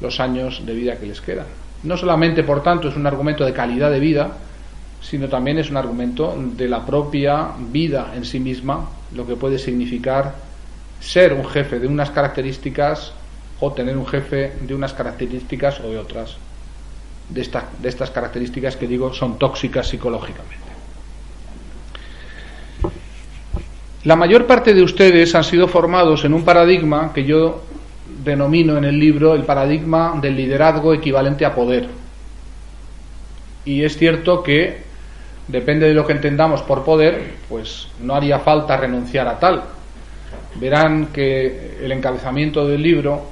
los 0.00 0.18
años 0.18 0.64
de 0.64 0.72
vida 0.72 0.96
que 0.96 1.04
les 1.04 1.20
quedan. 1.20 1.44
No 1.82 1.98
solamente, 1.98 2.42
por 2.42 2.62
tanto, 2.62 2.88
es 2.88 2.96
un 2.96 3.06
argumento 3.06 3.44
de 3.44 3.52
calidad 3.52 3.90
de 3.90 4.00
vida, 4.00 4.38
sino 5.02 5.28
también 5.28 5.58
es 5.58 5.68
un 5.68 5.76
argumento 5.76 6.34
de 6.56 6.68
la 6.68 6.86
propia 6.86 7.48
vida 7.70 8.12
en 8.16 8.24
sí 8.24 8.40
misma, 8.40 8.88
lo 9.14 9.26
que 9.26 9.36
puede 9.36 9.58
significar 9.58 10.34
ser 11.00 11.34
un 11.34 11.44
jefe 11.44 11.78
de 11.78 11.86
unas 11.86 12.10
características 12.10 13.12
o 13.60 13.72
tener 13.72 13.98
un 13.98 14.06
jefe 14.06 14.54
de 14.58 14.74
unas 14.74 14.94
características 14.94 15.80
o 15.80 15.90
de 15.90 15.98
otras, 15.98 16.38
de, 17.28 17.48
de 17.80 17.88
estas 17.88 18.10
características 18.10 18.76
que 18.76 18.86
digo 18.86 19.12
son 19.12 19.38
tóxicas 19.38 19.88
psicológicamente. 19.88 20.66
La 24.04 24.14
mayor 24.14 24.46
parte 24.46 24.72
de 24.72 24.82
ustedes 24.82 25.34
han 25.34 25.42
sido 25.42 25.66
formados 25.66 26.24
en 26.24 26.32
un 26.32 26.44
paradigma 26.44 27.12
que 27.12 27.24
yo 27.24 27.62
denomino 28.24 28.76
en 28.76 28.84
el 28.84 28.98
libro 28.98 29.34
el 29.34 29.42
paradigma 29.42 30.16
del 30.20 30.36
liderazgo 30.36 30.94
equivalente 30.94 31.44
a 31.44 31.54
poder. 31.54 31.88
Y 33.64 33.82
es 33.82 33.96
cierto 33.96 34.44
que 34.44 34.84
depende 35.48 35.88
de 35.88 35.94
lo 35.94 36.06
que 36.06 36.12
entendamos 36.12 36.62
por 36.62 36.84
poder, 36.84 37.34
pues 37.48 37.88
no 38.00 38.14
haría 38.14 38.38
falta 38.38 38.76
renunciar 38.76 39.26
a 39.26 39.40
tal. 39.40 39.64
Verán 40.54 41.06
que 41.06 41.78
el 41.82 41.90
encabezamiento 41.90 42.66
del 42.66 42.82
libro 42.82 43.24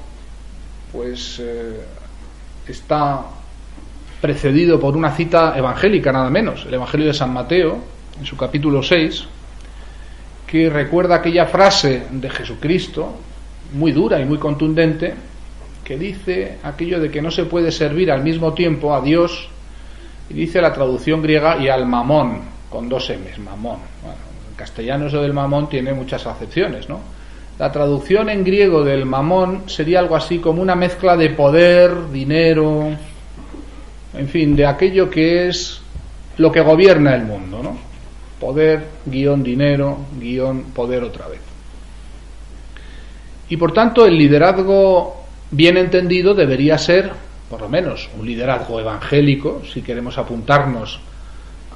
pues 0.93 1.41
eh, 1.41 1.81
está 2.67 3.25
precedido 4.25 4.81
por 4.81 4.97
una 4.97 5.11
cita 5.11 5.53
evangélica 5.55 6.11
nada 6.11 6.31
menos, 6.31 6.65
el 6.65 6.73
Evangelio 6.73 7.09
de 7.09 7.13
San 7.13 7.31
Mateo, 7.31 7.77
en 8.19 8.25
su 8.25 8.39
capítulo 8.39 8.83
6, 8.83 9.23
que 10.47 10.71
recuerda 10.71 11.17
aquella 11.17 11.45
frase 11.45 12.07
de 12.11 12.31
Jesucristo, 12.31 13.19
muy 13.75 13.93
dura 13.93 14.19
y 14.19 14.25
muy 14.25 14.39
contundente, 14.39 15.13
que 15.85 15.99
dice 15.99 16.57
aquello 16.63 17.01
de 17.01 17.11
que 17.11 17.21
no 17.21 17.31
se 17.31 17.45
puede 17.45 17.71
servir 17.71 18.11
al 18.11 18.23
mismo 18.23 18.55
tiempo 18.55 18.95
a 18.95 19.03
Dios, 19.03 19.51
y 20.31 20.33
dice 20.33 20.63
la 20.63 20.73
traducción 20.73 21.21
griega 21.21 21.59
y 21.59 21.69
al 21.69 21.85
mamón, 21.85 22.41
con 22.71 22.89
dos 22.89 23.11
M's, 23.11 23.39
mamón. 23.39 23.77
Bueno, 24.01 24.17
en 24.49 24.57
castellano 24.57 25.09
eso 25.09 25.21
del 25.21 25.35
mamón 25.35 25.69
tiene 25.69 25.93
muchas 25.93 26.27
acepciones, 26.27 26.89
¿no? 26.89 26.99
La 27.59 27.71
traducción 27.71 28.31
en 28.31 28.43
griego 28.43 28.85
del 28.85 29.05
mamón 29.05 29.65
sería 29.67 29.99
algo 29.99 30.17
así 30.17 30.39
como 30.39 30.63
una 30.63 30.75
mezcla 30.75 31.15
de 31.15 31.29
poder, 31.29 32.11
dinero, 32.11 32.97
en 34.17 34.29
fin, 34.29 34.55
de 34.57 34.67
aquello 34.67 35.11
que 35.11 35.49
es 35.49 35.81
lo 36.39 36.51
que 36.51 36.61
gobierna 36.61 37.15
el 37.15 37.25
mundo, 37.25 37.63
¿no? 37.63 37.77
Poder, 38.41 38.87
guion, 39.07 39.43
dinero, 39.43 39.99
guion, 40.19 40.65
poder 40.75 41.03
otra 41.05 41.29
vez. 41.29 41.41
Y 43.49 43.57
por 43.57 43.73
tanto 43.73 44.07
el 44.07 44.17
liderazgo 44.17 45.25
bien 45.51 45.77
entendido 45.77 46.35
debería 46.35 46.79
ser, 46.79 47.13
por 47.49 47.61
lo 47.61 47.69
menos, 47.69 48.09
un 48.19 48.27
liderazgo 48.27 48.81
evangélico, 48.81 49.63
si 49.73 49.83
queremos 49.83 50.19
apuntarnos 50.19 51.01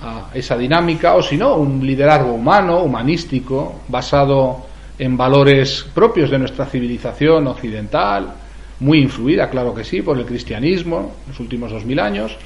a 0.03 0.31
esa 0.35 0.57
dinámica, 0.57 1.15
o 1.15 1.23
si 1.23 1.37
no, 1.37 1.57
un 1.57 1.85
liderazgo 1.85 2.33
humano, 2.33 2.83
humanístico, 2.83 3.81
basado 3.89 4.67
en 4.99 5.17
valores 5.17 5.87
propios 5.95 6.31
de 6.31 6.39
nuestra 6.39 6.67
civilización 6.67 7.47
occidental, 7.47 8.33
muy 8.81 8.99
influida, 8.99 9.51
claro 9.51 9.75
que 9.75 9.85
sí, 9.85 10.03
por 10.03 10.19
el 10.19 10.25
cristianismo 10.25 11.15
en 11.25 11.33
los 11.33 11.41
últimos 11.41 11.71
dos 11.71 11.85
mil 11.85 11.99
años, 11.99 12.37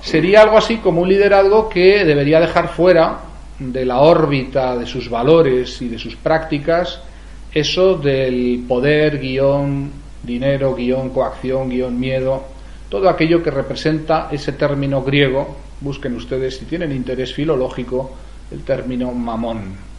sería 0.00 0.42
algo 0.42 0.58
así 0.58 0.78
como 0.78 1.00
un 1.00 1.08
liderazgo 1.08 1.68
que 1.68 2.04
debería 2.04 2.40
dejar 2.40 2.68
fuera 2.68 3.20
de 3.58 3.84
la 3.84 4.00
órbita 4.00 4.76
de 4.76 4.86
sus 4.86 5.08
valores 5.08 5.80
y 5.80 5.88
de 5.88 5.98
sus 5.98 6.16
prácticas 6.16 7.00
eso 7.54 7.96
del 7.96 8.64
poder, 8.66 9.18
guion, 9.18 9.90
dinero, 10.22 10.74
guion, 10.74 11.10
coacción, 11.10 11.68
guion, 11.68 11.98
miedo, 12.00 12.44
todo 12.88 13.08
aquello 13.08 13.42
que 13.42 13.50
representa 13.50 14.28
ese 14.32 14.52
término 14.52 15.02
griego, 15.02 15.56
busquen 15.80 16.16
ustedes 16.16 16.56
si 16.56 16.64
tienen 16.64 16.92
interés 16.92 17.34
filológico, 17.34 18.16
el 18.50 18.62
término 18.62 19.12
mamón. 19.12 19.91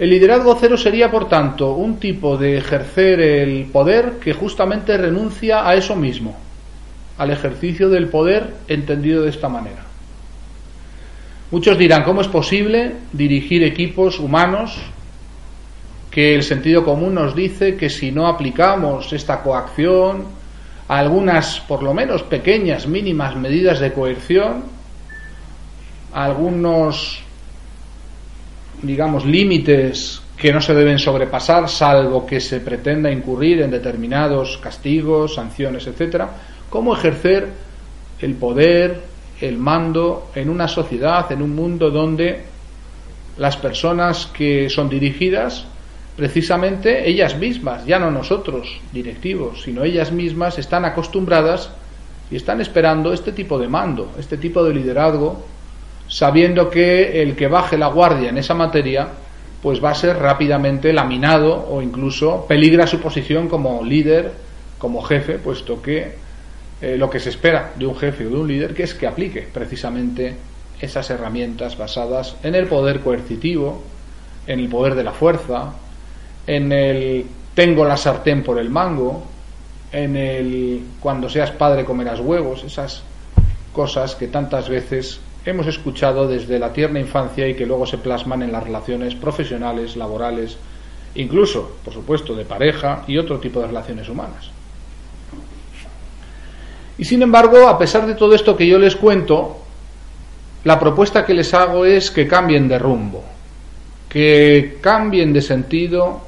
El 0.00 0.08
liderazgo 0.08 0.56
cero 0.58 0.78
sería, 0.78 1.10
por 1.10 1.28
tanto, 1.28 1.74
un 1.74 2.00
tipo 2.00 2.38
de 2.38 2.56
ejercer 2.56 3.20
el 3.20 3.66
poder 3.66 4.12
que 4.12 4.32
justamente 4.32 4.96
renuncia 4.96 5.68
a 5.68 5.74
eso 5.74 5.94
mismo, 5.94 6.38
al 7.18 7.30
ejercicio 7.30 7.90
del 7.90 8.08
poder 8.08 8.54
entendido 8.66 9.22
de 9.22 9.28
esta 9.28 9.50
manera. 9.50 9.84
Muchos 11.50 11.76
dirán, 11.76 12.02
¿cómo 12.04 12.22
es 12.22 12.28
posible 12.28 12.94
dirigir 13.12 13.62
equipos 13.62 14.18
humanos 14.18 14.80
que 16.10 16.34
el 16.34 16.44
sentido 16.44 16.82
común 16.82 17.14
nos 17.14 17.36
dice 17.36 17.76
que 17.76 17.90
si 17.90 18.10
no 18.10 18.26
aplicamos 18.26 19.12
esta 19.12 19.42
coacción, 19.42 20.24
algunas, 20.88 21.60
por 21.60 21.82
lo 21.82 21.92
menos 21.92 22.22
pequeñas, 22.22 22.86
mínimas 22.86 23.36
medidas 23.36 23.80
de 23.80 23.92
coerción, 23.92 24.64
algunos 26.14 27.22
digamos, 28.82 29.24
límites 29.24 30.22
que 30.36 30.52
no 30.52 30.60
se 30.60 30.74
deben 30.74 30.98
sobrepasar, 30.98 31.68
salvo 31.68 32.24
que 32.24 32.40
se 32.40 32.60
pretenda 32.60 33.10
incurrir 33.10 33.60
en 33.60 33.70
determinados 33.70 34.58
castigos, 34.58 35.34
sanciones, 35.34 35.86
etcétera, 35.86 36.30
cómo 36.70 36.94
ejercer 36.94 37.48
el 38.20 38.34
poder, 38.34 39.02
el 39.40 39.58
mando 39.58 40.30
en 40.34 40.48
una 40.48 40.66
sociedad, 40.66 41.30
en 41.30 41.42
un 41.42 41.54
mundo 41.54 41.90
donde 41.90 42.44
las 43.36 43.56
personas 43.56 44.26
que 44.26 44.70
son 44.70 44.88
dirigidas, 44.88 45.66
precisamente 46.16 47.08
ellas 47.08 47.36
mismas, 47.36 47.84
ya 47.86 47.98
no 47.98 48.10
nosotros, 48.10 48.80
directivos, 48.92 49.62
sino 49.62 49.84
ellas 49.84 50.12
mismas 50.12 50.58
están 50.58 50.84
acostumbradas 50.84 51.70
y 52.30 52.36
están 52.36 52.60
esperando 52.60 53.12
este 53.12 53.32
tipo 53.32 53.58
de 53.58 53.68
mando, 53.68 54.12
este 54.18 54.36
tipo 54.36 54.62
de 54.62 54.74
liderazgo 54.74 55.44
sabiendo 56.10 56.68
que 56.68 57.22
el 57.22 57.36
que 57.36 57.46
baje 57.46 57.78
la 57.78 57.86
guardia 57.86 58.28
en 58.28 58.36
esa 58.36 58.52
materia 58.52 59.08
pues 59.62 59.82
va 59.82 59.90
a 59.90 59.94
ser 59.94 60.18
rápidamente 60.18 60.92
laminado 60.92 61.68
o 61.70 61.80
incluso 61.80 62.46
peligra 62.48 62.86
su 62.86 62.98
posición 62.98 63.48
como 63.48 63.84
líder, 63.84 64.32
como 64.78 65.02
jefe, 65.02 65.38
puesto 65.38 65.80
que 65.80 66.14
eh, 66.82 66.96
lo 66.96 67.08
que 67.08 67.20
se 67.20 67.28
espera 67.28 67.72
de 67.76 67.86
un 67.86 67.94
jefe 67.94 68.26
o 68.26 68.30
de 68.30 68.36
un 68.36 68.48
líder 68.48 68.74
que 68.74 68.82
es 68.82 68.94
que 68.94 69.06
aplique 69.06 69.46
precisamente 69.52 70.34
esas 70.80 71.08
herramientas 71.10 71.78
basadas 71.78 72.36
en 72.42 72.54
el 72.54 72.66
poder 72.66 73.00
coercitivo, 73.00 73.82
en 74.46 74.58
el 74.60 74.68
poder 74.68 74.96
de 74.96 75.04
la 75.04 75.12
fuerza, 75.12 75.74
en 76.46 76.72
el 76.72 77.26
tengo 77.54 77.84
la 77.84 77.96
sartén 77.96 78.42
por 78.42 78.58
el 78.58 78.70
mango, 78.70 79.22
en 79.92 80.16
el 80.16 80.82
cuando 80.98 81.28
seas 81.28 81.52
padre 81.52 81.84
comerás 81.84 82.18
huevos, 82.18 82.64
esas 82.64 83.04
cosas 83.72 84.16
que 84.16 84.26
tantas 84.26 84.68
veces 84.68 85.20
hemos 85.44 85.66
escuchado 85.66 86.28
desde 86.28 86.58
la 86.58 86.72
tierna 86.72 87.00
infancia 87.00 87.48
y 87.48 87.54
que 87.54 87.66
luego 87.66 87.86
se 87.86 87.98
plasman 87.98 88.42
en 88.42 88.52
las 88.52 88.64
relaciones 88.64 89.14
profesionales, 89.14 89.96
laborales, 89.96 90.58
incluso, 91.14 91.76
por 91.84 91.94
supuesto, 91.94 92.34
de 92.34 92.44
pareja 92.44 93.04
y 93.06 93.18
otro 93.18 93.38
tipo 93.38 93.60
de 93.60 93.68
relaciones 93.68 94.08
humanas. 94.08 94.50
Y 96.98 97.04
sin 97.04 97.22
embargo, 97.22 97.68
a 97.68 97.78
pesar 97.78 98.06
de 98.06 98.14
todo 98.14 98.34
esto 98.34 98.56
que 98.56 98.66
yo 98.66 98.78
les 98.78 98.94
cuento, 98.94 99.56
la 100.64 100.78
propuesta 100.78 101.24
que 101.24 101.32
les 101.32 101.54
hago 101.54 101.86
es 101.86 102.10
que 102.10 102.28
cambien 102.28 102.68
de 102.68 102.78
rumbo, 102.78 103.24
que 104.10 104.76
cambien 104.82 105.32
de 105.32 105.40
sentido 105.40 106.20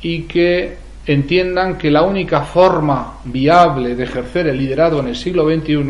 y 0.00 0.22
que 0.22 0.78
entiendan 1.04 1.76
que 1.76 1.90
la 1.90 2.02
única 2.02 2.42
forma 2.42 3.18
viable 3.24 3.94
de 3.94 4.04
ejercer 4.04 4.46
el 4.46 4.56
liderazgo 4.56 5.00
en 5.00 5.08
el 5.08 5.16
siglo 5.16 5.44
XXI 5.44 5.82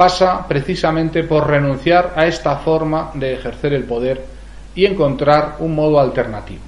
pasa 0.00 0.48
precisamente 0.48 1.24
por 1.24 1.46
renunciar 1.46 2.14
a 2.16 2.26
esta 2.26 2.56
forma 2.56 3.10
de 3.12 3.34
ejercer 3.34 3.74
el 3.74 3.84
poder 3.84 4.24
y 4.74 4.86
encontrar 4.86 5.56
un 5.58 5.74
modo 5.74 6.00
alternativo. 6.00 6.62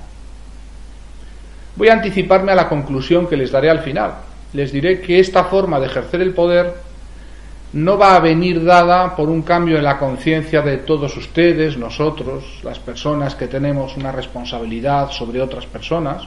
Voy 1.77 1.89
a 1.89 1.95
anticiparme 1.95 2.53
a 2.53 2.57
la 2.57 2.69
conclusión 2.69 3.27
que 3.27 3.39
les 3.39 3.51
daré 3.51 3.71
al 3.71 3.79
final. 3.79 4.17
Les 4.53 4.71
diré 4.71 5.01
que 5.01 5.19
esta 5.19 5.45
forma 5.45 5.81
de 5.81 5.87
ejercer 5.87 6.21
el 6.21 6.35
poder 6.35 6.75
no 7.73 7.97
va 7.97 8.17
a 8.17 8.21
venir 8.21 8.63
dada 8.63 9.17
por 9.17 9.31
un 9.31 9.41
cambio 9.41 9.79
en 9.79 9.85
la 9.85 9.99
conciencia 9.99 10.61
de 10.61 10.77
todos 10.77 11.17
ustedes, 11.17 11.79
nosotros, 11.79 12.61
las 12.63 12.81
personas 12.81 13.35
que 13.35 13.49
tenemos 13.49 13.97
una 13.97 14.13
responsabilidad 14.13 15.11
sobre 15.11 15.41
otras 15.41 15.65
personas, 15.65 16.25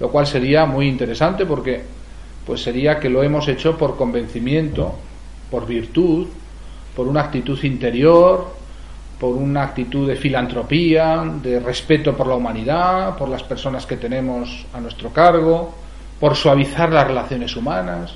lo 0.00 0.10
cual 0.10 0.26
sería 0.26 0.64
muy 0.64 0.88
interesante 0.88 1.44
porque 1.44 1.82
pues 2.46 2.62
sería 2.62 2.98
que 2.98 3.10
lo 3.10 3.22
hemos 3.22 3.48
hecho 3.48 3.76
por 3.76 3.98
convencimiento, 3.98 4.94
por 5.50 5.66
virtud, 5.66 6.26
por 6.94 7.06
una 7.06 7.22
actitud 7.22 7.62
interior, 7.64 8.54
por 9.18 9.34
una 9.34 9.62
actitud 9.62 10.08
de 10.08 10.16
filantropía, 10.16 11.24
de 11.42 11.60
respeto 11.60 12.16
por 12.16 12.26
la 12.26 12.34
humanidad, 12.34 13.16
por 13.16 13.28
las 13.28 13.42
personas 13.42 13.86
que 13.86 13.96
tenemos 13.96 14.66
a 14.74 14.80
nuestro 14.80 15.10
cargo, 15.10 15.74
por 16.20 16.36
suavizar 16.36 16.92
las 16.92 17.06
relaciones 17.06 17.56
humanas, 17.56 18.14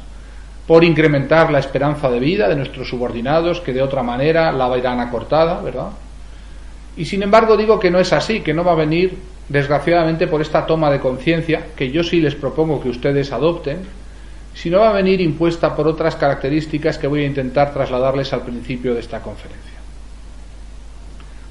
por 0.67 0.85
incrementar 0.85 1.51
la 1.51 1.59
esperanza 1.59 2.11
de 2.11 2.21
vida 2.21 2.49
de 2.49 2.57
nuestros 2.57 2.89
subordinados, 2.89 3.61
que 3.61 3.73
de 3.73 3.83
otra 3.83 4.03
manera 4.03 4.53
la 4.53 4.69
verán 4.69 5.01
acortada, 5.01 5.61
¿verdad? 5.61 5.89
Y 6.97 7.05
sin 7.07 7.23
embargo 7.23 7.57
digo 7.57 7.81
que 7.81 7.91
no 7.91 7.99
es 7.99 8.13
así, 8.13 8.41
que 8.41 8.55
no 8.55 8.65
va 8.65 8.73
a 8.73 8.77
venir, 8.77 9.17
desgraciadamente, 9.49 10.27
por 10.27 10.41
esta 10.41 10.67
toma 10.67 10.91
de 10.91 11.01
conciencia, 11.01 11.67
que 11.75 11.91
yo 11.91 12.05
sí 12.05 12.21
les 12.21 12.35
propongo 12.35 12.81
que 12.81 12.89
ustedes 12.89 13.33
adopten, 13.33 13.79
sino 14.55 14.81
va 14.81 14.91
a 14.91 14.95
venir 14.95 15.21
impuesta 15.21 15.75
por 15.75 15.87
otras 15.87 16.17
características 16.17 16.99
que 16.99 17.07
voy 17.07 17.23
a 17.23 17.27
intentar 17.27 17.73
trasladarles 17.73 18.33
al 18.33 18.43
principio 18.43 18.95
de 18.95 19.01
esta 19.01 19.21
conferencia. 19.21 19.79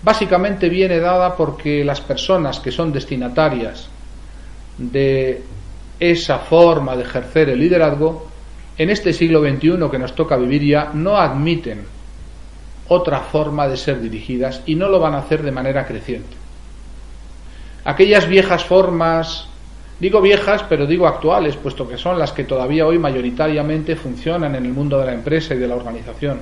Básicamente 0.02 0.70
viene 0.70 1.00
dada 1.00 1.36
porque 1.36 1.84
las 1.84 2.02
personas 2.02 2.60
que 2.60 2.72
son 2.72 2.94
destinatarias 2.94 3.90
de 4.78 5.42
esa 6.00 6.40
forma 6.40 6.96
de 6.96 7.04
ejercer 7.04 7.50
el 7.50 7.60
liderazgo 7.60 8.30
en 8.78 8.90
este 8.90 9.12
siglo 9.12 9.42
XXI 9.42 9.90
que 9.92 10.00
nos 10.00 10.16
toca 10.16 10.38
vivir 10.38 10.64
ya, 10.64 10.92
no 10.94 11.18
admiten 11.18 11.84
otra 12.88 13.20
forma 13.20 13.68
de 13.68 13.76
ser 13.76 14.00
dirigidas 14.00 14.62
y 14.66 14.76
no 14.76 14.88
lo 14.88 15.02
van 15.02 15.16
a 15.16 15.20
hacer 15.20 15.44
de 15.44 15.52
manera 15.52 15.86
creciente. 15.86 16.38
Aquellas 17.84 18.28
viejas 18.28 18.64
formas, 18.64 19.49
digo 20.00 20.22
viejas, 20.22 20.64
pero 20.68 20.86
digo 20.86 21.08
actuales, 21.08 21.56
puesto 21.56 21.88
que 21.88 21.98
son 21.98 22.18
las 22.18 22.32
que 22.32 22.44
todavía 22.44 22.86
hoy 22.86 22.98
mayoritariamente 22.98 23.96
funcionan 23.96 24.56
en 24.56 24.66
el 24.66 24.74
mundo 24.74 25.00
de 25.00 25.06
la 25.06 25.14
empresa 25.14 25.54
y 25.54 25.58
de 25.58 25.68
la 25.68 25.76
organización. 25.76 26.40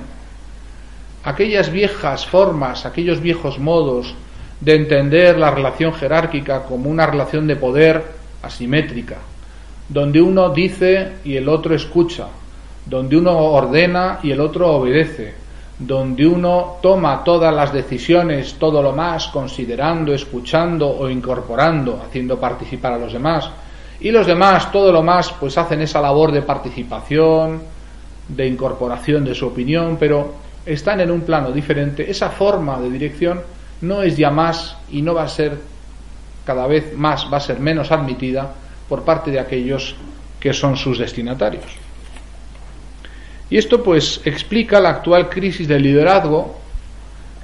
Aquellas 1.24 1.70
viejas 1.70 2.26
formas, 2.26 2.86
aquellos 2.86 3.20
viejos 3.20 3.58
modos 3.58 4.14
de 4.60 4.74
entender 4.74 5.38
la 5.38 5.50
relación 5.50 5.92
jerárquica 5.92 6.64
como 6.64 6.90
una 6.90 7.06
relación 7.06 7.46
de 7.46 7.56
poder 7.56 8.02
asimétrica, 8.42 9.18
donde 9.88 10.20
uno 10.20 10.50
dice 10.50 11.12
y 11.24 11.36
el 11.36 11.48
otro 11.48 11.74
escucha, 11.74 12.28
donde 12.86 13.16
uno 13.16 13.36
ordena 13.36 14.20
y 14.22 14.30
el 14.30 14.40
otro 14.40 14.70
obedece, 14.72 15.34
donde 15.78 16.26
uno 16.26 16.76
toma 16.82 17.22
todas 17.22 17.54
las 17.54 17.72
decisiones, 17.72 18.54
todo 18.54 18.82
lo 18.82 18.92
más, 18.92 19.28
considerando, 19.28 20.12
escuchando 20.12 20.88
o 20.88 21.08
incorporando, 21.08 22.02
haciendo 22.04 22.38
participar 22.38 22.94
a 22.94 22.98
los 22.98 23.12
demás, 23.12 23.48
y 24.00 24.10
los 24.10 24.26
demás, 24.26 24.70
todo 24.70 24.92
lo 24.92 25.02
más, 25.02 25.32
pues 25.32 25.58
hacen 25.58 25.80
esa 25.80 26.00
labor 26.00 26.32
de 26.32 26.42
participación, 26.42 27.62
de 28.28 28.46
incorporación 28.46 29.24
de 29.24 29.34
su 29.34 29.46
opinión, 29.46 29.96
pero 29.98 30.34
están 30.66 31.00
en 31.00 31.10
un 31.10 31.22
plano 31.22 31.50
diferente. 31.50 32.08
Esa 32.08 32.30
forma 32.30 32.78
de 32.80 32.90
dirección 32.90 33.40
no 33.80 34.02
es 34.02 34.16
ya 34.16 34.30
más 34.30 34.76
y 34.90 35.02
no 35.02 35.14
va 35.14 35.24
a 35.24 35.28
ser 35.28 35.58
cada 36.44 36.66
vez 36.66 36.96
más, 36.96 37.26
va 37.32 37.38
a 37.38 37.40
ser 37.40 37.58
menos 37.60 37.90
admitida 37.90 38.52
por 38.88 39.02
parte 39.02 39.30
de 39.30 39.40
aquellos 39.40 39.96
que 40.38 40.52
son 40.52 40.76
sus 40.76 40.98
destinatarios. 40.98 41.87
Y 43.50 43.56
esto 43.56 43.82
pues 43.82 44.20
explica 44.24 44.80
la 44.80 44.90
actual 44.90 45.28
crisis 45.28 45.68
del 45.68 45.82
liderazgo, 45.82 46.58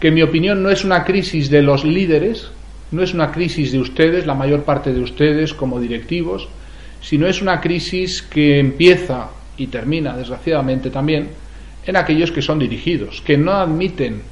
que 0.01 0.09
en 0.09 0.15
mi 0.15 0.23
opinión 0.23 0.63
no 0.63 0.71
es 0.71 0.85
una 0.85 1.05
crisis 1.05 1.49
de 1.51 1.63
los 1.63 1.85
líderes, 1.85 2.51
no 2.91 3.03
es 3.03 3.15
una 3.15 3.33
crisis 3.33 3.73
de 3.73 3.79
ustedes, 3.79 4.27
la 4.27 4.35
mayor 4.35 4.65
parte 4.65 4.93
de 4.93 5.01
ustedes 5.01 5.55
como 5.55 5.81
directivos, 5.81 6.49
sino 7.01 7.27
es 7.27 7.41
una 7.41 7.61
crisis 7.61 8.23
que 8.23 8.59
empieza 8.59 9.29
y 9.57 9.69
termina, 9.69 10.17
desgraciadamente 10.17 10.91
también, 10.91 11.29
en 11.87 11.97
aquellos 11.97 12.33
que 12.33 12.43
son 12.43 12.59
dirigidos, 12.59 13.21
que 13.21 13.37
no 13.37 13.53
admiten 13.53 14.23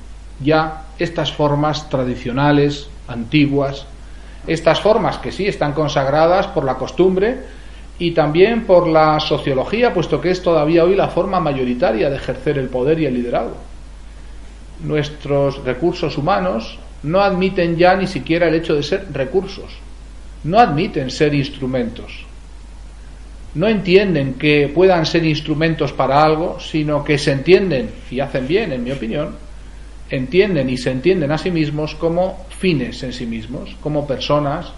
ya 0.42 0.85
estas 0.98 1.32
formas 1.32 1.88
tradicionales, 1.88 2.88
antiguas, 3.08 3.87
estas 4.46 4.80
formas 4.80 5.18
que 5.18 5.32
sí 5.32 5.46
están 5.46 5.72
consagradas 5.72 6.46
por 6.48 6.64
la 6.64 6.74
costumbre 6.74 7.38
y 7.98 8.12
también 8.12 8.64
por 8.64 8.87
la 8.87 9.20
sociología, 9.20 9.92
puesto 9.92 10.20
que 10.20 10.31
es 10.31 10.42
todavía 10.42 10.85
hoy 10.85 10.96
la 10.96 11.09
forma 11.09 11.40
mayoritaria 11.40 12.11
de 12.11 12.16
ejercer 12.16 12.59
el 12.59 12.68
poder 12.68 13.00
y 13.00 13.07
el 13.07 13.14
liderazgo. 13.14 13.57
Nuestros 14.85 15.62
recursos 15.64 16.18
humanos 16.18 16.78
no 17.02 17.20
admiten 17.20 17.76
ya 17.76 17.94
ni 17.96 18.07
siquiera 18.07 18.48
el 18.48 18.55
hecho 18.55 18.74
de 18.74 18.83
ser 18.83 19.07
recursos, 19.12 19.72
no 20.44 20.59
admiten 20.59 21.11
ser 21.11 21.35
instrumentos. 21.35 22.26
No 23.55 23.68
entienden 23.68 24.35
que 24.35 24.70
puedan 24.74 25.05
ser 25.05 25.26
instrumentos 25.26 25.92
para 25.92 26.24
algo, 26.24 26.59
sino 26.59 27.05
que 27.05 27.18
se 27.18 27.33
entienden, 27.33 27.90
y 28.11 28.20
hacen 28.20 28.48
bien, 28.48 28.72
en 28.72 28.83
mi 28.83 28.92
opinión, 28.92 29.37
entienden 30.09 30.70
y 30.70 30.78
se 30.78 30.90
entienden 30.90 31.31
a 31.33 31.38
sí 31.38 31.50
mismos 31.50 31.94
como 31.94 32.46
fines 32.48 33.02
en 33.02 33.12
sí 33.12 33.26
mismos, 33.26 33.76
como 33.83 34.07
personas 34.07 34.72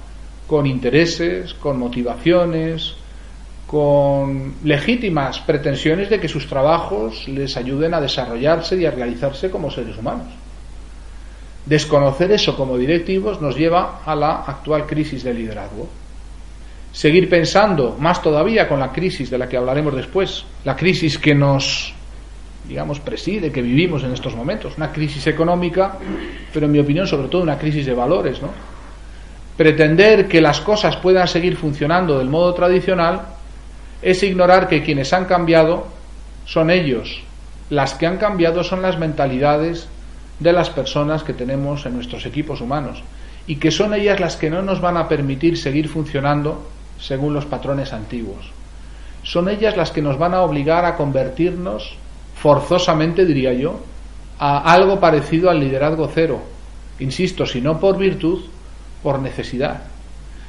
con 0.46 0.66
intereses, 0.66 1.54
con 1.54 1.78
motivaciones, 1.78 2.96
con 3.66 4.54
legítimas 4.62 5.40
pretensiones 5.40 6.10
de 6.10 6.20
que 6.20 6.28
sus 6.28 6.46
trabajos 6.46 7.26
les 7.28 7.56
ayuden 7.56 7.94
a 7.94 8.00
desarrollarse 8.00 8.76
y 8.76 8.86
a 8.86 8.90
realizarse 8.90 9.50
como 9.50 9.70
seres 9.70 9.96
humanos. 9.96 10.28
Desconocer 11.66 12.30
eso 12.32 12.56
como 12.56 12.76
directivos 12.76 13.40
nos 13.40 13.56
lleva 13.56 14.00
a 14.04 14.14
la 14.14 14.42
actual 14.42 14.86
crisis 14.86 15.24
de 15.24 15.32
liderazgo. 15.32 15.88
Seguir 16.92 17.28
pensando, 17.28 17.96
más 17.98 18.22
todavía 18.22 18.68
con 18.68 18.78
la 18.78 18.92
crisis 18.92 19.30
de 19.30 19.38
la 19.38 19.48
que 19.48 19.56
hablaremos 19.56 19.96
después, 19.96 20.44
la 20.64 20.76
crisis 20.76 21.18
que 21.18 21.34
nos 21.34 21.94
digamos, 22.68 23.00
preside, 23.00 23.52
que 23.52 23.62
vivimos 23.62 24.02
en 24.04 24.12
estos 24.12 24.34
momentos. 24.34 24.74
Una 24.76 24.90
crisis 24.90 25.26
económica, 25.26 25.98
pero 26.52 26.66
en 26.66 26.72
mi 26.72 26.78
opinión 26.78 27.06
sobre 27.06 27.28
todo 27.28 27.42
una 27.42 27.58
crisis 27.58 27.86
de 27.86 27.94
valores. 27.94 28.40
Pretender 29.56 30.26
que 30.26 30.40
las 30.40 30.60
cosas 30.60 30.96
puedan 30.96 31.28
seguir 31.28 31.56
funcionando 31.56 32.18
del 32.18 32.28
modo 32.28 32.54
tradicional 32.54 33.20
es 34.04 34.22
ignorar 34.22 34.68
que 34.68 34.82
quienes 34.82 35.14
han 35.14 35.24
cambiado 35.24 35.86
son 36.44 36.70
ellos. 36.70 37.22
Las 37.70 37.94
que 37.94 38.06
han 38.06 38.18
cambiado 38.18 38.62
son 38.62 38.82
las 38.82 38.98
mentalidades 38.98 39.88
de 40.40 40.52
las 40.52 40.68
personas 40.68 41.24
que 41.24 41.32
tenemos 41.32 41.86
en 41.86 41.94
nuestros 41.94 42.26
equipos 42.26 42.60
humanos 42.60 43.02
y 43.46 43.56
que 43.56 43.70
son 43.70 43.94
ellas 43.94 44.20
las 44.20 44.36
que 44.36 44.50
no 44.50 44.60
nos 44.60 44.82
van 44.82 44.98
a 44.98 45.08
permitir 45.08 45.56
seguir 45.56 45.88
funcionando 45.88 46.68
según 47.00 47.32
los 47.32 47.46
patrones 47.46 47.94
antiguos. 47.94 48.50
Son 49.22 49.48
ellas 49.48 49.74
las 49.74 49.90
que 49.90 50.02
nos 50.02 50.18
van 50.18 50.34
a 50.34 50.42
obligar 50.42 50.84
a 50.84 50.96
convertirnos 50.96 51.96
forzosamente, 52.34 53.24
diría 53.24 53.54
yo, 53.54 53.80
a 54.38 54.70
algo 54.70 55.00
parecido 55.00 55.48
al 55.48 55.60
liderazgo 55.60 56.10
cero. 56.12 56.42
Insisto, 56.98 57.46
si 57.46 57.62
no 57.62 57.80
por 57.80 57.96
virtud, 57.96 58.44
por 59.02 59.18
necesidad. 59.18 59.84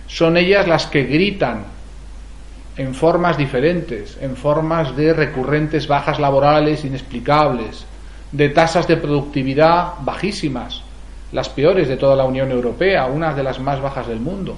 Son 0.07 0.35
ellas 0.35 0.67
las 0.67 0.87
que 0.87 1.03
gritan 1.03 1.74
en 2.77 2.93
formas 2.93 3.37
diferentes, 3.37 4.17
en 4.21 4.35
formas 4.35 4.95
de 4.95 5.13
recurrentes 5.13 5.87
bajas 5.87 6.19
laborales 6.19 6.83
inexplicables, 6.83 7.85
de 8.31 8.49
tasas 8.49 8.87
de 8.87 8.97
productividad 8.97 9.93
bajísimas, 10.01 10.83
las 11.31 11.49
peores 11.49 11.87
de 11.87 11.97
toda 11.97 12.15
la 12.15 12.25
Unión 12.25 12.51
Europea, 12.51 13.05
unas 13.05 13.35
de 13.35 13.43
las 13.43 13.59
más 13.59 13.81
bajas 13.81 14.07
del 14.07 14.19
mundo. 14.19 14.57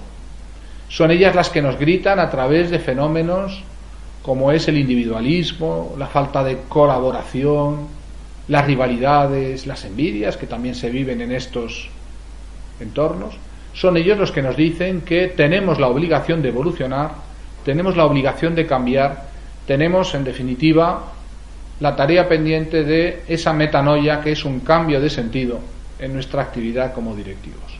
Son 0.89 1.11
ellas 1.11 1.35
las 1.35 1.49
que 1.49 1.61
nos 1.61 1.77
gritan 1.77 2.19
a 2.19 2.29
través 2.29 2.71
de 2.71 2.79
fenómenos 2.79 3.63
como 4.23 4.51
es 4.51 4.67
el 4.67 4.77
individualismo, 4.77 5.95
la 5.97 6.07
falta 6.07 6.43
de 6.43 6.59
colaboración, 6.67 7.87
las 8.47 8.65
rivalidades, 8.65 9.67
las 9.67 9.85
envidias 9.85 10.37
que 10.37 10.47
también 10.47 10.75
se 10.75 10.89
viven 10.89 11.21
en 11.21 11.31
estos 11.31 11.89
entornos, 12.79 13.35
son 13.73 13.95
ellos 13.95 14.17
los 14.17 14.31
que 14.31 14.41
nos 14.41 14.57
dicen 14.57 15.01
que 15.01 15.27
tenemos 15.27 15.79
la 15.79 15.87
obligación 15.87 16.41
de 16.41 16.49
evolucionar, 16.49 17.11
tenemos 17.67 17.97
la 17.97 18.05
obligación 18.05 18.55
de 18.55 18.65
cambiar, 18.65 19.25
tenemos 19.65 20.15
en 20.15 20.23
definitiva 20.23 21.03
la 21.81 21.97
tarea 21.97 22.25
pendiente 22.25 22.85
de 22.85 23.23
esa 23.27 23.51
metanoia 23.51 24.21
que 24.21 24.31
es 24.31 24.45
un 24.45 24.61
cambio 24.61 25.01
de 25.01 25.09
sentido 25.09 25.59
en 25.99 26.13
nuestra 26.13 26.43
actividad 26.43 26.93
como 26.93 27.13
directivos. 27.13 27.77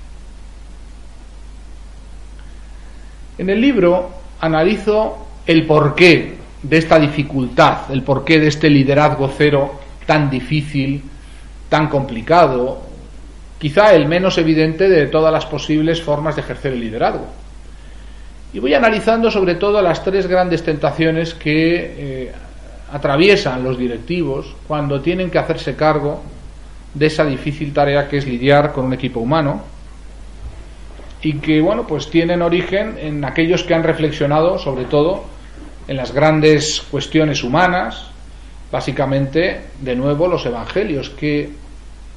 En 3.38 3.50
el 3.50 3.62
libro 3.62 4.10
analizo 4.42 5.26
el 5.46 5.66
porqué 5.66 6.36
de 6.62 6.78
esta 6.78 7.00
dificultad, 7.00 7.90
el 7.90 8.04
porqué 8.04 8.42
de 8.42 8.50
este 8.50 8.70
liderazgo 8.70 9.32
cero 9.38 9.80
tan 10.06 10.30
difícil, 10.30 11.02
tan 11.70 11.88
complicado, 11.88 12.82
quizá 13.58 13.96
el 13.96 14.06
menos 14.06 14.38
evidente 14.38 14.90
de 14.90 15.08
todas 15.08 15.32
las 15.32 15.46
posibles 15.46 16.02
formas 16.02 16.36
de 16.36 16.42
ejercer 16.42 16.74
el 16.74 16.82
liderazgo. 16.82 17.47
Y 18.54 18.60
voy 18.60 18.74
analizando 18.74 19.30
sobre 19.30 19.56
todo 19.56 19.82
las 19.82 20.04
tres 20.04 20.28
grandes 20.28 20.64
tentaciones 20.64 21.34
que 21.34 22.28
eh, 22.28 22.32
atraviesan 22.92 23.64
los 23.64 23.78
directivos 23.78 24.56
cuando 24.68 25.02
tienen 25.02 25.30
que 25.30 25.40
hacerse 25.40 25.76
cargo 25.76 26.22
de 26.94 27.08
esa 27.08 27.26
difícil 27.26 27.74
tarea 27.74 28.08
que 28.08 28.18
es 28.18 28.26
lidiar 28.26 28.72
con 28.72 28.86
un 28.86 28.94
equipo 28.94 29.20
humano 29.20 29.62
y 31.22 31.34
que 31.40 31.62
bueno 31.62 31.86
pues 31.86 32.10
tienen 32.10 32.42
origen 32.42 32.98
en 33.00 33.26
aquellos 33.26 33.64
que 33.64 33.74
han 33.74 33.84
reflexionado 33.84 34.58
sobre 34.58 34.86
todo 34.86 35.26
en 35.88 35.98
las 35.98 36.14
grandes 36.14 36.82
cuestiones 36.90 37.44
humanas 37.44 38.08
básicamente 38.72 39.62
de 39.82 39.96
nuevo 39.96 40.28
los 40.28 40.46
evangelios 40.46 41.10
que 41.10 41.50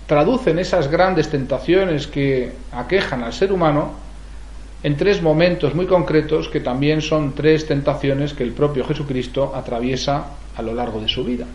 traducen 0.07 0.59
esas 0.59 0.89
grandes 0.89 1.29
tentaciones 1.31 2.07
que 2.07 2.53
aquejan 2.73 3.25
al 3.25 3.33
ser 3.33 3.53
humano 3.53 3.93
en 4.83 4.97
tres 4.97 5.21
momentos 5.21 5.75
muy 5.75 5.87
concretos 5.87 6.49
que 6.49 6.61
también 6.61 7.03
son 7.03 7.35
tres 7.35 7.67
tentaciones 7.67 8.33
que 8.33 8.43
el 8.43 8.53
propio 8.53 8.85
Jesucristo 8.85 9.53
atraviesa 9.55 10.25
a 10.57 10.63
lo 10.63 10.75
largo 10.75 11.01
de 11.01 11.09
su 11.09 11.23
vida. 11.23 11.47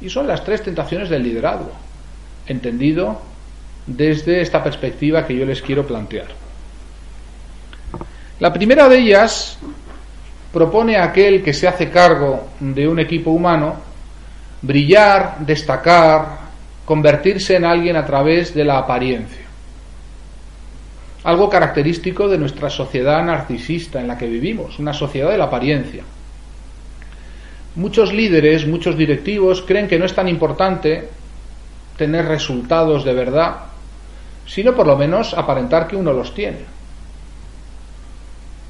Y 0.00 0.08
son 0.08 0.28
las 0.28 0.44
tres 0.44 0.62
tentaciones 0.62 1.08
del 1.08 1.24
liderazgo, 1.24 1.72
entendido 2.46 3.20
desde 3.86 4.40
esta 4.40 4.62
perspectiva 4.62 5.26
que 5.26 5.36
yo 5.36 5.44
les 5.44 5.60
quiero 5.60 5.86
plantear. 5.86 6.28
La 8.38 8.52
primera 8.52 8.88
de 8.88 8.98
ellas 8.98 9.58
propone 10.52 10.96
a 10.96 11.04
aquel 11.04 11.42
que 11.42 11.52
se 11.52 11.66
hace 11.66 11.90
cargo 11.90 12.48
de 12.60 12.86
un 12.86 13.00
equipo 13.00 13.32
humano 13.32 13.74
brillar, 14.62 15.38
destacar, 15.40 16.38
convertirse 16.84 17.56
en 17.56 17.64
alguien 17.64 17.96
a 17.96 18.06
través 18.06 18.54
de 18.54 18.64
la 18.64 18.78
apariencia 18.78 19.47
algo 21.24 21.48
característico 21.48 22.28
de 22.28 22.38
nuestra 22.38 22.70
sociedad 22.70 23.22
narcisista 23.24 24.00
en 24.00 24.08
la 24.08 24.16
que 24.16 24.26
vivimos, 24.26 24.78
una 24.78 24.92
sociedad 24.92 25.30
de 25.30 25.38
la 25.38 25.44
apariencia. 25.44 26.04
Muchos 27.74 28.12
líderes, 28.12 28.66
muchos 28.66 28.96
directivos 28.96 29.62
creen 29.62 29.88
que 29.88 29.98
no 29.98 30.04
es 30.04 30.14
tan 30.14 30.28
importante 30.28 31.08
tener 31.96 32.26
resultados 32.26 33.04
de 33.04 33.12
verdad, 33.12 33.56
sino 34.46 34.74
por 34.74 34.86
lo 34.86 34.96
menos 34.96 35.34
aparentar 35.34 35.86
que 35.86 35.96
uno 35.96 36.12
los 36.12 36.34
tiene. 36.34 36.60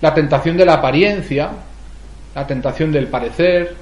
La 0.01 0.15
tentación 0.15 0.57
de 0.57 0.65
la 0.65 0.75
apariencia, 0.75 1.51
la 2.35 2.47
tentación 2.47 2.93
del 2.93 3.09
parecer, 3.09 3.77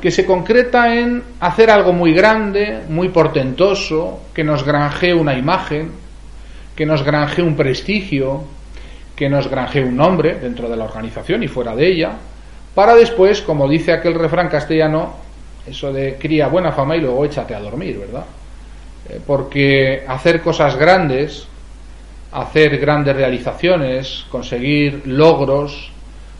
que 0.00 0.10
se 0.10 0.26
concreta 0.26 0.94
en 0.94 1.22
hacer 1.40 1.70
algo 1.70 1.92
muy 1.92 2.12
grande, 2.12 2.82
muy 2.88 3.08
portentoso, 3.08 4.22
que 4.34 4.44
nos 4.44 4.64
granjee 4.64 5.14
una 5.14 5.36
imagen, 5.36 5.90
que 6.76 6.86
nos 6.86 7.02
granje 7.02 7.42
un 7.42 7.56
prestigio, 7.56 8.44
que 9.16 9.28
nos 9.28 9.48
granje 9.48 9.82
un 9.82 9.96
nombre 9.96 10.34
dentro 10.34 10.68
de 10.68 10.76
la 10.76 10.84
organización 10.84 11.42
y 11.42 11.48
fuera 11.48 11.74
de 11.74 11.88
ella, 11.88 12.12
para 12.74 12.94
después, 12.94 13.40
como 13.40 13.66
dice 13.66 13.92
aquel 13.92 14.14
refrán 14.14 14.50
castellano, 14.50 15.14
eso 15.66 15.92
de 15.92 16.16
cría 16.16 16.48
buena 16.48 16.72
fama 16.72 16.96
y 16.96 17.00
luego 17.00 17.24
échate 17.24 17.54
a 17.54 17.60
dormir, 17.60 17.98
¿verdad? 17.98 18.26
Eh, 19.08 19.20
porque 19.26 20.04
hacer 20.06 20.42
cosas 20.42 20.76
grandes, 20.76 21.48
hacer 22.32 22.78
grandes 22.78 23.16
realizaciones, 23.16 24.26
conseguir 24.30 25.02
logros, 25.06 25.90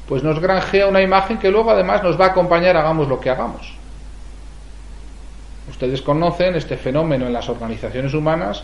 pues 0.06 0.22
nos 0.22 0.38
granjea 0.38 0.86
una 0.86 1.00
imagen 1.00 1.38
que 1.38 1.50
luego 1.50 1.70
además 1.70 2.02
nos 2.02 2.20
va 2.20 2.26
a 2.26 2.28
acompañar 2.28 2.76
hagamos 2.76 3.08
lo 3.08 3.18
que 3.18 3.30
hagamos. 3.30 3.72
Ustedes 5.70 6.02
conocen 6.02 6.54
este 6.54 6.76
fenómeno 6.76 7.26
en 7.26 7.32
las 7.32 7.48
organizaciones 7.48 8.14
humanas 8.14 8.62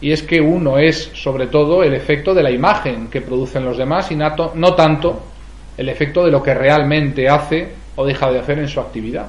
y 0.00 0.12
es 0.12 0.22
que 0.22 0.40
uno 0.40 0.78
es 0.78 1.10
sobre 1.14 1.46
todo 1.46 1.82
el 1.82 1.94
efecto 1.94 2.34
de 2.34 2.42
la 2.42 2.50
imagen 2.50 3.08
que 3.08 3.20
producen 3.20 3.64
los 3.64 3.76
demás 3.76 4.10
y 4.10 4.16
no 4.16 4.74
tanto 4.74 5.22
el 5.76 5.88
efecto 5.88 6.24
de 6.24 6.30
lo 6.30 6.42
que 6.42 6.54
realmente 6.54 7.28
hace 7.28 7.68
o 7.96 8.04
deja 8.04 8.30
de 8.30 8.38
hacer 8.38 8.58
en 8.58 8.68
su 8.68 8.80
actividad. 8.80 9.26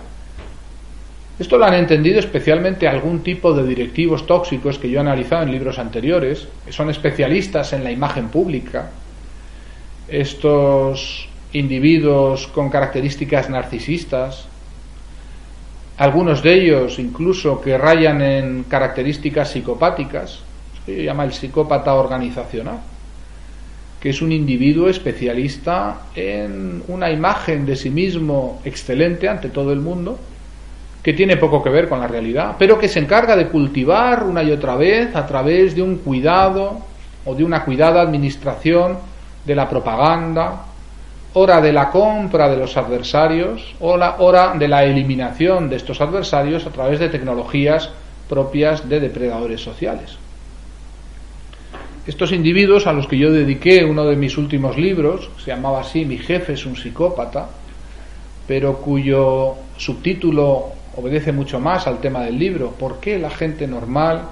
Esto 1.39 1.57
lo 1.57 1.65
han 1.65 1.73
entendido 1.73 2.19
especialmente 2.19 2.87
algún 2.87 3.23
tipo 3.23 3.53
de 3.53 3.65
directivos 3.65 4.27
tóxicos 4.27 4.77
que 4.77 4.89
yo 4.89 4.99
he 4.99 5.01
analizado 5.01 5.43
en 5.43 5.51
libros 5.51 5.79
anteriores, 5.79 6.47
que 6.65 6.71
son 6.71 6.89
especialistas 6.89 7.73
en 7.73 7.83
la 7.83 7.91
imagen 7.91 8.29
pública. 8.29 8.91
Estos 10.07 11.27
individuos 11.53 12.47
con 12.47 12.69
características 12.69 13.49
narcisistas, 13.49 14.45
algunos 15.97 16.43
de 16.43 16.53
ellos 16.53 16.99
incluso 16.99 17.59
que 17.59 17.77
rayan 17.77 18.21
en 18.21 18.63
características 18.63 19.51
psicopáticas, 19.51 20.43
se 20.85 21.03
llama 21.03 21.23
el 21.23 21.33
psicópata 21.33 21.93
organizacional, 21.93 22.79
que 23.99 24.09
es 24.09 24.21
un 24.21 24.31
individuo 24.31 24.89
especialista 24.89 26.01
en 26.15 26.83
una 26.87 27.11
imagen 27.11 27.65
de 27.65 27.75
sí 27.75 27.89
mismo 27.89 28.59
excelente 28.65 29.29
ante 29.29 29.49
todo 29.49 29.71
el 29.71 29.79
mundo, 29.79 30.17
que 31.03 31.13
tiene 31.13 31.37
poco 31.37 31.63
que 31.63 31.69
ver 31.69 31.87
con 31.87 31.99
la 31.99 32.07
realidad, 32.07 32.55
pero 32.57 32.77
que 32.77 32.87
se 32.87 32.99
encarga 32.99 33.35
de 33.35 33.47
cultivar 33.47 34.23
una 34.23 34.43
y 34.43 34.51
otra 34.51 34.75
vez 34.75 35.15
a 35.15 35.25
través 35.25 35.75
de 35.75 35.81
un 35.81 35.97
cuidado 35.97 36.79
o 37.25 37.35
de 37.35 37.43
una 37.43 37.63
cuidada 37.63 38.01
administración 38.01 38.97
de 39.45 39.55
la 39.55 39.69
propaganda, 39.69 40.65
hora 41.33 41.61
de 41.61 41.71
la 41.71 41.89
compra 41.89 42.49
de 42.49 42.57
los 42.57 42.75
adversarios 42.77 43.75
o 43.79 43.97
la 43.97 44.17
hora 44.19 44.53
de 44.57 44.67
la 44.67 44.83
eliminación 44.83 45.69
de 45.69 45.77
estos 45.77 46.01
adversarios 46.01 46.65
a 46.65 46.71
través 46.71 46.99
de 46.99 47.09
tecnologías 47.09 47.89
propias 48.27 48.87
de 48.87 48.99
depredadores 48.99 49.61
sociales. 49.61 50.17
Estos 52.07 52.31
individuos 52.31 52.87
a 52.87 52.93
los 52.93 53.05
que 53.05 53.19
yo 53.19 53.31
dediqué 53.31 53.85
uno 53.85 54.05
de 54.05 54.15
mis 54.15 54.35
últimos 54.35 54.75
libros, 54.75 55.29
se 55.37 55.51
llamaba 55.51 55.81
así 55.81 56.03
Mi 56.03 56.17
jefe 56.17 56.53
es 56.53 56.65
un 56.65 56.75
psicópata, 56.75 57.47
pero 58.47 58.77
cuyo 58.77 59.53
subtítulo 59.77 60.69
obedece 60.97 61.31
mucho 61.31 61.59
más 61.59 61.85
al 61.85 61.99
tema 61.99 62.23
del 62.23 62.39
libro, 62.39 62.71
¿por 62.71 62.99
qué 62.99 63.19
la 63.19 63.29
gente 63.29 63.67
normal 63.67 64.23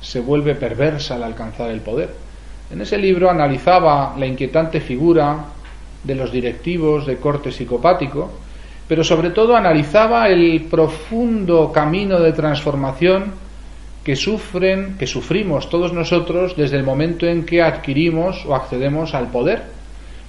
se 0.00 0.20
vuelve 0.20 0.54
perversa 0.54 1.16
al 1.16 1.24
alcanzar 1.24 1.70
el 1.70 1.80
poder? 1.80 2.14
En 2.70 2.80
ese 2.82 2.96
libro 2.96 3.28
analizaba 3.28 4.14
la 4.16 4.26
inquietante 4.26 4.80
figura 4.80 5.44
de 6.04 6.14
los 6.14 6.30
directivos 6.30 7.04
de 7.04 7.16
corte 7.16 7.50
psicopático, 7.50 8.30
pero 8.86 9.02
sobre 9.02 9.30
todo 9.30 9.56
analizaba 9.56 10.28
el 10.28 10.66
profundo 10.70 11.72
camino 11.72 12.20
de 12.20 12.32
transformación 12.32 13.47
que 14.08 14.16
sufren, 14.16 14.96
que 14.96 15.06
sufrimos 15.06 15.68
todos 15.68 15.92
nosotros 15.92 16.56
desde 16.56 16.78
el 16.78 16.82
momento 16.82 17.26
en 17.26 17.44
que 17.44 17.60
adquirimos 17.60 18.42
o 18.46 18.54
accedemos 18.54 19.12
al 19.12 19.28
poder, 19.28 19.64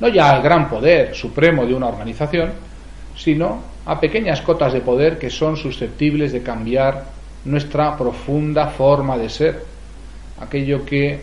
no 0.01 0.09
ya 0.09 0.31
al 0.31 0.41
gran 0.41 0.67
poder 0.67 1.15
supremo 1.15 1.65
de 1.65 1.73
una 1.73 1.87
organización, 1.87 2.51
sino 3.15 3.63
a 3.85 3.97
pequeñas 3.97 4.41
cotas 4.41 4.73
de 4.73 4.81
poder 4.81 5.17
que 5.17 5.29
son 5.29 5.55
susceptibles 5.55 6.33
de 6.33 6.43
cambiar 6.43 7.05
nuestra 7.45 7.95
profunda 7.95 8.67
forma 8.67 9.17
de 9.17 9.29
ser. 9.29 9.63
Aquello 10.41 10.83
que 10.83 11.21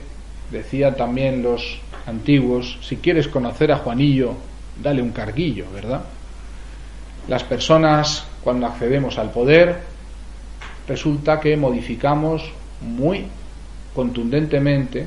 decían 0.50 0.96
también 0.96 1.42
los 1.42 1.78
antiguos, 2.06 2.78
si 2.80 2.96
quieres 2.96 3.28
conocer 3.28 3.70
a 3.70 3.76
Juanillo, 3.76 4.32
dale 4.82 5.02
un 5.02 5.10
carguillo, 5.10 5.66
¿verdad? 5.74 6.00
Las 7.28 7.44
personas, 7.44 8.24
cuando 8.42 8.66
accedemos 8.66 9.18
al 9.18 9.30
poder, 9.30 9.95
resulta 10.86 11.40
que 11.40 11.56
modificamos 11.56 12.52
muy 12.80 13.26
contundentemente 13.94 15.06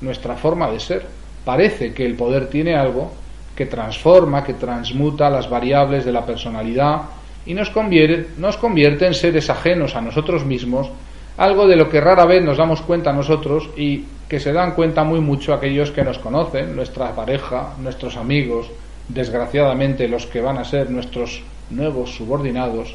nuestra 0.00 0.36
forma 0.36 0.70
de 0.70 0.80
ser. 0.80 1.06
Parece 1.44 1.92
que 1.92 2.06
el 2.06 2.14
poder 2.14 2.48
tiene 2.48 2.74
algo 2.74 3.12
que 3.56 3.66
transforma, 3.66 4.44
que 4.44 4.54
transmuta 4.54 5.28
las 5.28 5.50
variables 5.50 6.04
de 6.04 6.12
la 6.12 6.24
personalidad 6.24 7.02
y 7.44 7.54
nos 7.54 7.70
convierte, 7.70 8.28
nos 8.38 8.56
convierte 8.56 9.06
en 9.06 9.14
seres 9.14 9.50
ajenos 9.50 9.96
a 9.96 10.00
nosotros 10.00 10.44
mismos, 10.44 10.88
algo 11.36 11.66
de 11.66 11.76
lo 11.76 11.88
que 11.88 12.00
rara 12.00 12.24
vez 12.24 12.44
nos 12.44 12.58
damos 12.58 12.82
cuenta 12.82 13.12
nosotros 13.12 13.70
y 13.76 14.04
que 14.28 14.38
se 14.38 14.52
dan 14.52 14.74
cuenta 14.74 15.02
muy 15.04 15.20
mucho 15.20 15.54
aquellos 15.54 15.90
que 15.90 16.04
nos 16.04 16.18
conocen, 16.18 16.76
nuestra 16.76 17.14
pareja, 17.14 17.74
nuestros 17.80 18.16
amigos, 18.16 18.70
desgraciadamente 19.08 20.08
los 20.08 20.26
que 20.26 20.40
van 20.40 20.58
a 20.58 20.64
ser 20.64 20.90
nuestros 20.90 21.42
nuevos 21.70 22.14
subordinados, 22.14 22.94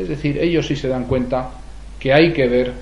es 0.00 0.08
decir, 0.08 0.38
ellos 0.38 0.66
sí 0.66 0.76
se 0.76 0.88
dan 0.88 1.04
cuenta 1.04 1.50
que 1.98 2.14
hay 2.14 2.32
que 2.32 2.48
ver 2.48 2.72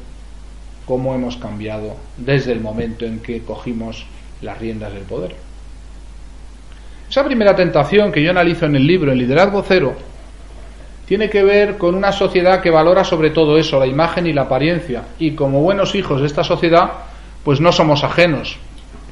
cómo 0.86 1.14
hemos 1.14 1.36
cambiado 1.36 1.96
desde 2.16 2.52
el 2.52 2.60
momento 2.60 3.04
en 3.04 3.18
que 3.18 3.42
cogimos 3.42 4.06
las 4.40 4.58
riendas 4.58 4.94
del 4.94 5.02
poder. 5.02 5.34
Esa 7.10 7.24
primera 7.24 7.56
tentación 7.56 8.12
que 8.12 8.22
yo 8.22 8.30
analizo 8.30 8.66
en 8.66 8.76
el 8.76 8.86
libro, 8.86 9.10
El 9.10 9.18
liderazgo 9.18 9.64
cero, 9.66 9.96
tiene 11.06 11.28
que 11.28 11.42
ver 11.42 11.76
con 11.76 11.96
una 11.96 12.12
sociedad 12.12 12.62
que 12.62 12.70
valora 12.70 13.02
sobre 13.02 13.30
todo 13.30 13.58
eso, 13.58 13.80
la 13.80 13.86
imagen 13.86 14.28
y 14.28 14.32
la 14.32 14.42
apariencia. 14.42 15.02
Y 15.18 15.32
como 15.32 15.60
buenos 15.60 15.96
hijos 15.96 16.20
de 16.20 16.26
esta 16.28 16.44
sociedad, 16.44 16.90
pues 17.42 17.60
no 17.60 17.72
somos 17.72 18.04
ajenos 18.04 18.58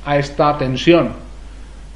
a 0.04 0.16
esta 0.16 0.56
tensión. 0.58 1.25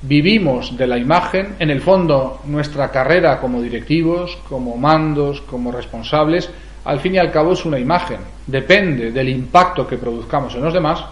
Vivimos 0.03 0.77
de 0.77 0.87
la 0.87 0.97
imagen, 0.97 1.57
en 1.59 1.71
el 1.71 1.81
fondo 1.81 2.41
nuestra 2.47 2.91
carrera 2.91 3.39
como 3.39 3.61
directivos, 3.61 4.39
como 4.49 4.77
mandos, 4.77 5.43
como 5.43 5.73
responsables, 5.73 6.49
al 6.85 7.01
fin 7.01 7.17
y 7.17 7.19
al 7.19 7.31
cabo 7.31 7.53
es 7.53 7.65
una 7.65 7.79
imagen. 7.79 8.19
Depende 8.47 9.13
del 9.13 9.29
impacto 9.29 9.87
que 9.87 9.99
produzcamos 9.99 10.55
en 10.55 10.63
los 10.63 10.73
demás, 10.73 11.05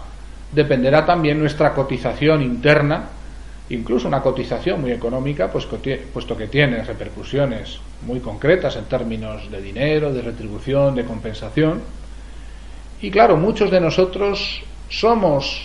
dependerá 0.51 1.05
también 1.05 1.39
nuestra 1.39 1.73
cotización 1.73 2.41
interna 2.41 3.09
incluso 3.69 4.07
una 4.07 4.21
cotización 4.21 4.81
muy 4.81 4.91
económica, 4.91 5.51
pues, 5.51 5.67
puesto 6.13 6.35
que 6.35 6.47
tiene 6.47 6.83
repercusiones 6.83 7.79
muy 8.05 8.19
concretas 8.19 8.75
en 8.75 8.85
términos 8.85 9.49
de 9.51 9.61
dinero, 9.61 10.11
de 10.11 10.21
retribución, 10.21 10.95
de 10.95 11.05
compensación. 11.05 11.81
Y 13.01 13.11
claro, 13.11 13.37
muchos 13.37 13.71
de 13.71 13.79
nosotros 13.79 14.61
somos 14.89 15.61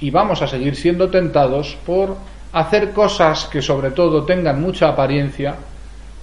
y 0.00 0.10
vamos 0.10 0.42
a 0.42 0.46
seguir 0.46 0.74
siendo 0.74 1.10
tentados 1.10 1.76
por 1.86 2.16
hacer 2.54 2.92
cosas 2.92 3.46
que 3.46 3.60
sobre 3.60 3.90
todo 3.90 4.24
tengan 4.24 4.60
mucha 4.60 4.88
apariencia, 4.88 5.56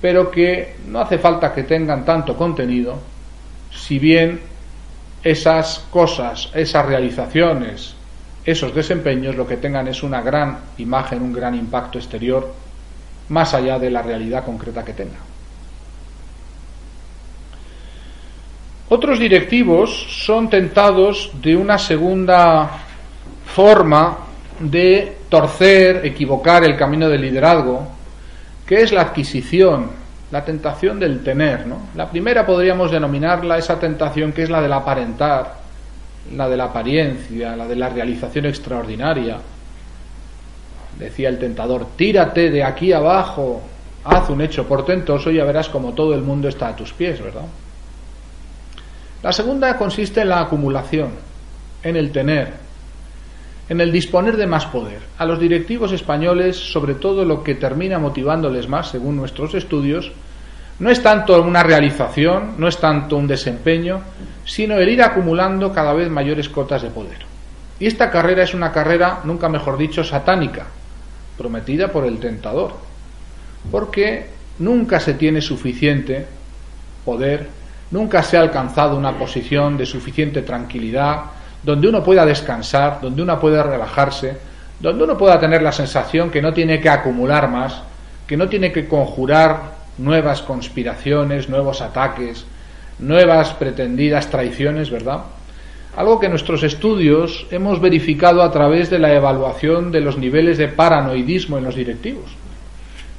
pero 0.01 0.31
que 0.31 0.77
no 0.87 1.01
hace 1.01 1.19
falta 1.19 1.53
que 1.53 1.63
tengan 1.63 2.05
tanto 2.05 2.35
contenido, 2.35 2.97
si 3.69 3.99
bien 3.99 4.39
esas 5.23 5.85
cosas, 5.91 6.49
esas 6.55 6.85
realizaciones, 6.85 7.95
esos 8.45 8.73
desempeños 8.73 9.35
lo 9.35 9.45
que 9.45 9.57
tengan 9.57 9.87
es 9.89 10.03
una 10.03 10.21
gran 10.21 10.57
imagen, 10.77 11.21
un 11.21 11.33
gran 11.33 11.53
impacto 11.53 11.99
exterior, 11.99 12.53
más 13.29 13.53
allá 13.53 13.77
de 13.77 13.91
la 13.91 14.01
realidad 14.01 14.45
concreta 14.45 14.85
que 14.85 14.93
tenga. 14.93 15.19
Otros 18.87 19.19
directivos 19.19 20.25
son 20.25 20.49
tentados 20.49 21.31
de 21.41 21.55
una 21.55 21.77
segunda 21.77 22.69
forma 23.45 24.17
de 24.59 25.20
torcer, 25.31 26.05
equivocar 26.05 26.65
el 26.65 26.75
camino 26.75 27.07
del 27.07 27.21
liderazgo, 27.21 27.87
que 28.67 28.81
es 28.81 28.91
la 28.91 29.01
adquisición, 29.01 29.89
la 30.29 30.43
tentación 30.43 30.99
del 30.99 31.23
tener. 31.23 31.65
¿no? 31.65 31.87
La 31.95 32.09
primera 32.09 32.45
podríamos 32.45 32.91
denominarla 32.91 33.57
esa 33.57 33.79
tentación 33.79 34.33
que 34.33 34.43
es 34.43 34.49
la 34.49 34.61
del 34.61 34.73
aparentar, 34.73 35.55
la 36.35 36.49
de 36.49 36.57
la 36.57 36.65
apariencia, 36.65 37.55
la 37.55 37.65
de 37.65 37.77
la 37.77 37.87
realización 37.87 38.45
extraordinaria. 38.45 39.37
Decía 40.99 41.29
el 41.29 41.39
tentador, 41.39 41.87
tírate 41.95 42.51
de 42.51 42.65
aquí 42.65 42.91
abajo, 42.91 43.61
haz 44.03 44.29
un 44.29 44.41
hecho 44.41 44.67
portentoso 44.67 45.31
y 45.31 45.37
ya 45.37 45.45
verás 45.45 45.69
como 45.69 45.93
todo 45.93 46.13
el 46.13 46.23
mundo 46.23 46.49
está 46.49 46.67
a 46.67 46.75
tus 46.75 46.91
pies, 46.91 47.21
¿verdad? 47.21 47.45
La 49.23 49.31
segunda 49.31 49.77
consiste 49.77 50.21
en 50.21 50.29
la 50.29 50.41
acumulación, 50.41 51.11
en 51.83 51.95
el 51.95 52.11
tener, 52.11 52.51
en 53.71 53.79
el 53.79 53.89
disponer 53.89 54.35
de 54.35 54.47
más 54.47 54.65
poder. 54.65 54.99
A 55.17 55.25
los 55.25 55.39
directivos 55.39 55.93
españoles, 55.93 56.57
sobre 56.57 56.93
todo 56.95 57.23
lo 57.23 57.41
que 57.41 57.55
termina 57.55 57.99
motivándoles 57.99 58.67
más, 58.67 58.89
según 58.89 59.15
nuestros 59.15 59.53
estudios, 59.53 60.11
no 60.79 60.89
es 60.89 61.01
tanto 61.01 61.41
una 61.41 61.63
realización, 61.63 62.55
no 62.57 62.67
es 62.67 62.79
tanto 62.79 63.15
un 63.15 63.27
desempeño, 63.27 64.01
sino 64.43 64.75
el 64.75 64.89
ir 64.89 65.01
acumulando 65.01 65.71
cada 65.71 65.93
vez 65.93 66.09
mayores 66.09 66.49
cotas 66.49 66.81
de 66.81 66.89
poder. 66.89 67.19
Y 67.79 67.87
esta 67.87 68.11
carrera 68.11 68.43
es 68.43 68.53
una 68.53 68.73
carrera, 68.73 69.21
nunca 69.23 69.47
mejor 69.47 69.77
dicho, 69.77 70.03
satánica, 70.03 70.65
prometida 71.37 71.93
por 71.93 72.05
el 72.05 72.19
tentador, 72.19 72.73
porque 73.71 74.31
nunca 74.59 74.99
se 74.99 75.13
tiene 75.13 75.39
suficiente 75.39 76.27
poder, 77.05 77.47
nunca 77.89 78.21
se 78.21 78.35
ha 78.35 78.41
alcanzado 78.41 78.97
una 78.97 79.17
posición 79.17 79.77
de 79.77 79.85
suficiente 79.85 80.41
tranquilidad, 80.41 81.21
donde 81.63 81.87
uno 81.87 82.03
pueda 82.03 82.25
descansar, 82.25 82.99
donde 83.01 83.21
uno 83.21 83.39
pueda 83.39 83.63
relajarse, 83.63 84.37
donde 84.79 85.03
uno 85.03 85.17
pueda 85.17 85.39
tener 85.39 85.61
la 85.61 85.71
sensación 85.71 86.31
que 86.31 86.41
no 86.41 86.53
tiene 86.53 86.79
que 86.79 86.89
acumular 86.89 87.47
más, 87.49 87.81
que 88.27 88.37
no 88.37 88.49
tiene 88.49 88.71
que 88.71 88.87
conjurar 88.87 89.81
nuevas 89.97 90.41
conspiraciones, 90.41 91.49
nuevos 91.49 91.81
ataques, 91.81 92.45
nuevas 92.99 93.53
pretendidas 93.53 94.29
traiciones, 94.29 94.89
¿verdad? 94.89 95.21
Algo 95.95 96.19
que 96.19 96.29
nuestros 96.29 96.63
estudios 96.63 97.45
hemos 97.51 97.81
verificado 97.81 98.41
a 98.43 98.51
través 98.51 98.89
de 98.89 98.99
la 98.99 99.13
evaluación 99.13 99.91
de 99.91 100.01
los 100.01 100.17
niveles 100.17 100.57
de 100.57 100.69
paranoidismo 100.69 101.57
en 101.57 101.65
los 101.65 101.75
directivos. 101.75 102.31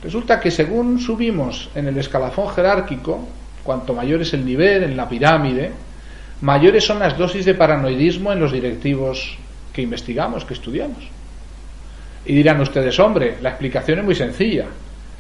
Resulta 0.03 0.41
que 0.41 0.51
según 0.51 0.99
subimos 0.99 1.69
en 1.75 1.87
el 1.87 1.99
escalafón 1.99 2.49
jerárquico, 2.49 3.29
cuanto 3.63 3.95
mayor 3.95 4.23
es 4.23 4.33
el 4.35 4.45
nivel 4.45 4.83
en 4.83 4.97
la 4.97 5.09
pirámide, 5.09 5.71
mayores 6.43 6.85
son 6.85 6.99
las 6.99 7.17
dosis 7.17 7.45
de 7.45 7.55
paranoidismo 7.55 8.33
en 8.33 8.41
los 8.41 8.53
directivos 8.53 9.39
que 9.73 9.83
investigamos, 9.83 10.45
que 10.45 10.55
estudiamos. 10.55 11.09
Y 12.27 12.35
dirán 12.35 12.61
ustedes, 12.61 12.99
hombre, 13.01 13.39
la 13.41 13.51
explicación 13.51 14.01
es 14.01 14.05
muy 14.05 14.15
sencilla. 14.15 14.67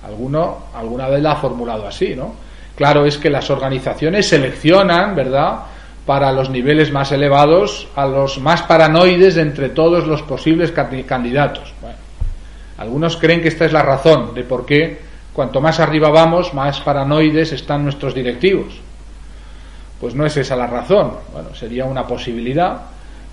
Alguno 0.04 0.66
alguna 0.74 1.08
vez 1.08 1.22
la 1.22 1.32
ha 1.32 1.36
formulado 1.36 1.86
así, 1.86 2.14
¿no? 2.14 2.34
Claro 2.76 3.06
es 3.06 3.18
que 3.18 3.30
las 3.30 3.50
organizaciones 3.50 4.28
seleccionan, 4.28 5.14
¿verdad?, 5.14 5.60
para 6.06 6.32
los 6.32 6.50
niveles 6.50 6.90
más 6.90 7.12
elevados 7.12 7.86
a 7.94 8.06
los 8.06 8.38
más 8.40 8.62
paranoides 8.62 9.36
de 9.36 9.42
entre 9.42 9.68
todos 9.68 10.06
los 10.06 10.22
posibles 10.22 10.72
candidatos. 10.72 11.72
Bueno, 11.80 11.96
algunos 12.78 13.16
creen 13.16 13.40
que 13.40 13.48
esta 13.48 13.64
es 13.64 13.72
la 13.72 13.82
razón 13.82 14.34
de 14.34 14.42
por 14.42 14.66
qué 14.66 14.98
cuanto 15.32 15.60
más 15.60 15.78
arriba 15.78 16.10
vamos, 16.10 16.52
más 16.54 16.80
paranoides 16.80 17.52
están 17.52 17.84
nuestros 17.84 18.14
directivos. 18.14 18.80
Pues 20.02 20.16
no 20.16 20.26
es 20.26 20.36
esa 20.36 20.56
la 20.56 20.66
razón. 20.66 21.12
Bueno, 21.32 21.54
sería 21.54 21.84
una 21.84 22.08
posibilidad, 22.08 22.82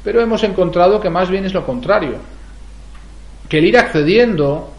pero 0.04 0.22
hemos 0.22 0.44
encontrado 0.44 1.02
que 1.02 1.10
más 1.10 1.28
bien 1.28 1.44
es 1.46 1.54
lo 1.56 1.66
contrario. 1.66 2.18
Que 3.50 3.58
el 3.58 3.66
ir 3.66 3.76
accediendo 3.76 4.70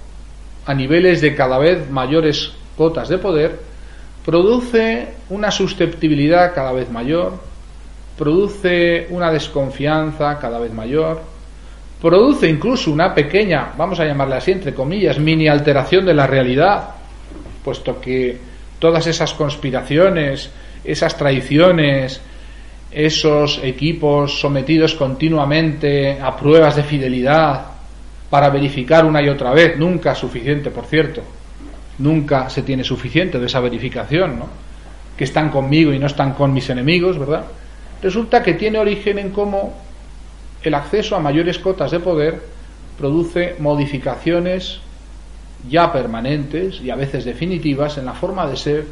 a 0.67 0.73
niveles 0.73 1.21
de 1.21 1.35
cada 1.35 1.59
vez 1.59 1.91
mayores 1.91 2.53
cotas 2.77 3.09
de 3.09 3.19
poder, 3.19 3.59
produce 4.25 5.15
una 5.31 5.51
susceptibilidad 5.51 6.55
cada 6.55 6.71
vez 6.71 6.89
mayor, 6.93 7.33
produce 8.17 9.09
una 9.11 9.33
desconfianza 9.33 10.39
cada 10.39 10.61
vez 10.61 10.73
mayor, 10.73 11.21
produce 12.01 12.49
incluso 12.49 12.93
una 12.93 13.13
pequeña, 13.13 13.73
vamos 13.77 13.99
a 13.99 14.05
llamarla 14.05 14.37
así, 14.37 14.53
entre 14.53 14.75
comillas, 14.75 15.19
mini 15.19 15.49
alteración 15.49 16.07
de 16.07 16.15
la 16.15 16.29
realidad, 16.29 16.91
puesto 17.65 18.01
que 18.01 18.39
todas 18.79 19.09
esas 19.09 19.35
conspiraciones, 19.35 20.51
esas 20.85 21.17
traiciones, 21.17 22.21
esos 22.91 23.61
equipos 23.63 24.41
sometidos 24.41 24.95
continuamente 24.95 26.21
a 26.21 26.37
pruebas 26.37 26.77
de 26.77 26.83
fidelidad, 26.83 27.67
para 28.31 28.49
verificar 28.49 29.05
una 29.05 29.21
y 29.21 29.29
otra 29.29 29.53
vez, 29.53 29.77
nunca 29.77 30.15
suficiente, 30.15 30.71
por 30.71 30.87
cierto, 30.87 31.23
nunca 31.99 32.49
se 32.49 32.63
tiene 32.63 32.85
suficiente 32.85 33.39
de 33.39 33.47
esa 33.47 33.61
verificación, 33.61 34.39
¿no? 34.39 34.47
que 35.17 35.25
están 35.25 35.51
conmigo 35.51 35.93
y 35.93 35.99
no 35.99 36.07
están 36.07 36.33
con 36.33 36.53
mis 36.53 36.71
enemigos, 36.71 37.19
¿verdad? 37.19 37.45
Resulta 38.01 38.43
que 38.43 38.55
tiene 38.55 38.79
origen 38.79 39.19
en 39.19 39.31
cómo 39.31 39.75
el 40.63 40.75
acceso 40.75 41.17
a 41.17 41.21
mayores 41.21 41.59
cotas 41.59 41.91
de 41.91 42.01
poder 42.01 42.41
produce 42.97 43.57
modificaciones 43.59 44.81
ya 45.69 45.93
permanentes 45.93 46.81
y 46.81 46.91
a 46.91 46.97
veces 46.97 47.25
definitivas 47.25 47.99
en 47.99 48.07
la 48.07 48.15
forma 48.15 48.47
de 48.47 48.57
ser 48.57 48.87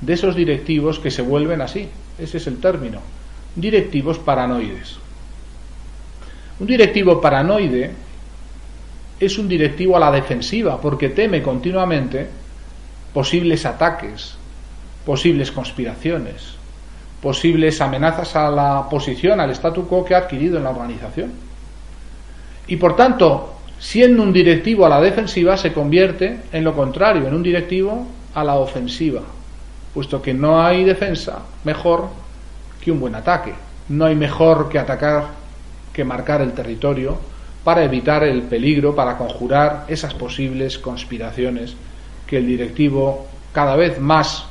de 0.00 0.12
esos 0.12 0.36
directivos 0.36 0.98
que 0.98 1.10
se 1.10 1.22
vuelven 1.22 1.60
así. 1.60 1.88
Ese 2.18 2.38
es 2.38 2.46
el 2.46 2.58
término. 2.58 3.00
Directivos 3.56 4.18
paranoides. 4.18 4.98
Un 6.60 6.66
directivo 6.66 7.20
paranoide 7.20 7.90
es 9.18 9.38
un 9.38 9.48
directivo 9.48 9.96
a 9.96 10.00
la 10.00 10.10
defensiva 10.10 10.80
porque 10.80 11.08
teme 11.08 11.42
continuamente 11.42 12.28
posibles 13.12 13.64
ataques, 13.64 14.36
posibles 15.04 15.52
conspiraciones, 15.52 16.54
posibles 17.20 17.80
amenazas 17.80 18.36
a 18.36 18.50
la 18.50 18.88
posición, 18.88 19.40
al 19.40 19.50
statu 19.50 19.86
quo 19.86 20.04
que 20.04 20.14
ha 20.14 20.18
adquirido 20.18 20.58
en 20.58 20.64
la 20.64 20.70
organización. 20.70 21.32
Y 22.66 22.76
por 22.76 22.96
tanto, 22.96 23.54
siendo 23.78 24.22
un 24.22 24.32
directivo 24.32 24.86
a 24.86 24.88
la 24.88 25.00
defensiva, 25.00 25.56
se 25.56 25.72
convierte 25.72 26.38
en 26.52 26.64
lo 26.64 26.74
contrario, 26.74 27.26
en 27.26 27.34
un 27.34 27.42
directivo 27.42 28.06
a 28.34 28.44
la 28.44 28.56
ofensiva, 28.56 29.22
puesto 29.94 30.20
que 30.20 30.34
no 30.34 30.60
hay 30.60 30.84
defensa 30.84 31.38
mejor 31.62 32.08
que 32.80 32.90
un 32.90 33.00
buen 33.00 33.14
ataque. 33.14 33.54
No 33.88 34.04
hay 34.06 34.16
mejor 34.16 34.68
que 34.68 34.78
atacar 34.78 35.44
que 35.92 36.04
marcar 36.04 36.42
el 36.42 36.52
territorio 36.52 37.16
para 37.62 37.84
evitar 37.84 38.24
el 38.24 38.42
peligro, 38.42 38.94
para 38.94 39.16
conjurar 39.16 39.84
esas 39.88 40.12
posibles 40.12 40.76
conspiraciones 40.78 41.76
que 42.26 42.38
el 42.38 42.46
directivo 42.46 43.26
cada 43.52 43.76
vez 43.76 44.00
más 44.00 44.46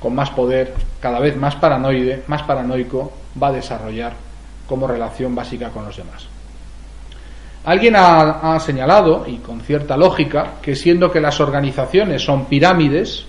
con 0.00 0.14
más 0.14 0.30
poder, 0.30 0.74
cada 1.00 1.18
vez 1.18 1.36
más 1.36 1.56
paranoide, 1.56 2.22
más 2.28 2.42
paranoico, 2.44 3.12
va 3.40 3.48
a 3.48 3.52
desarrollar 3.52 4.14
como 4.68 4.86
relación 4.86 5.34
básica 5.34 5.70
con 5.70 5.84
los 5.84 5.96
demás. 5.96 6.26
Alguien 7.64 7.96
ha, 7.96 8.54
ha, 8.54 8.60
señalado, 8.60 9.24
y 9.26 9.38
con 9.38 9.60
cierta 9.60 9.96
lógica, 9.96 10.54
que 10.62 10.76
siendo 10.76 11.10
que 11.10 11.20
las 11.20 11.40
organizaciones 11.40 12.24
son 12.24 12.46
pirámides, 12.46 13.26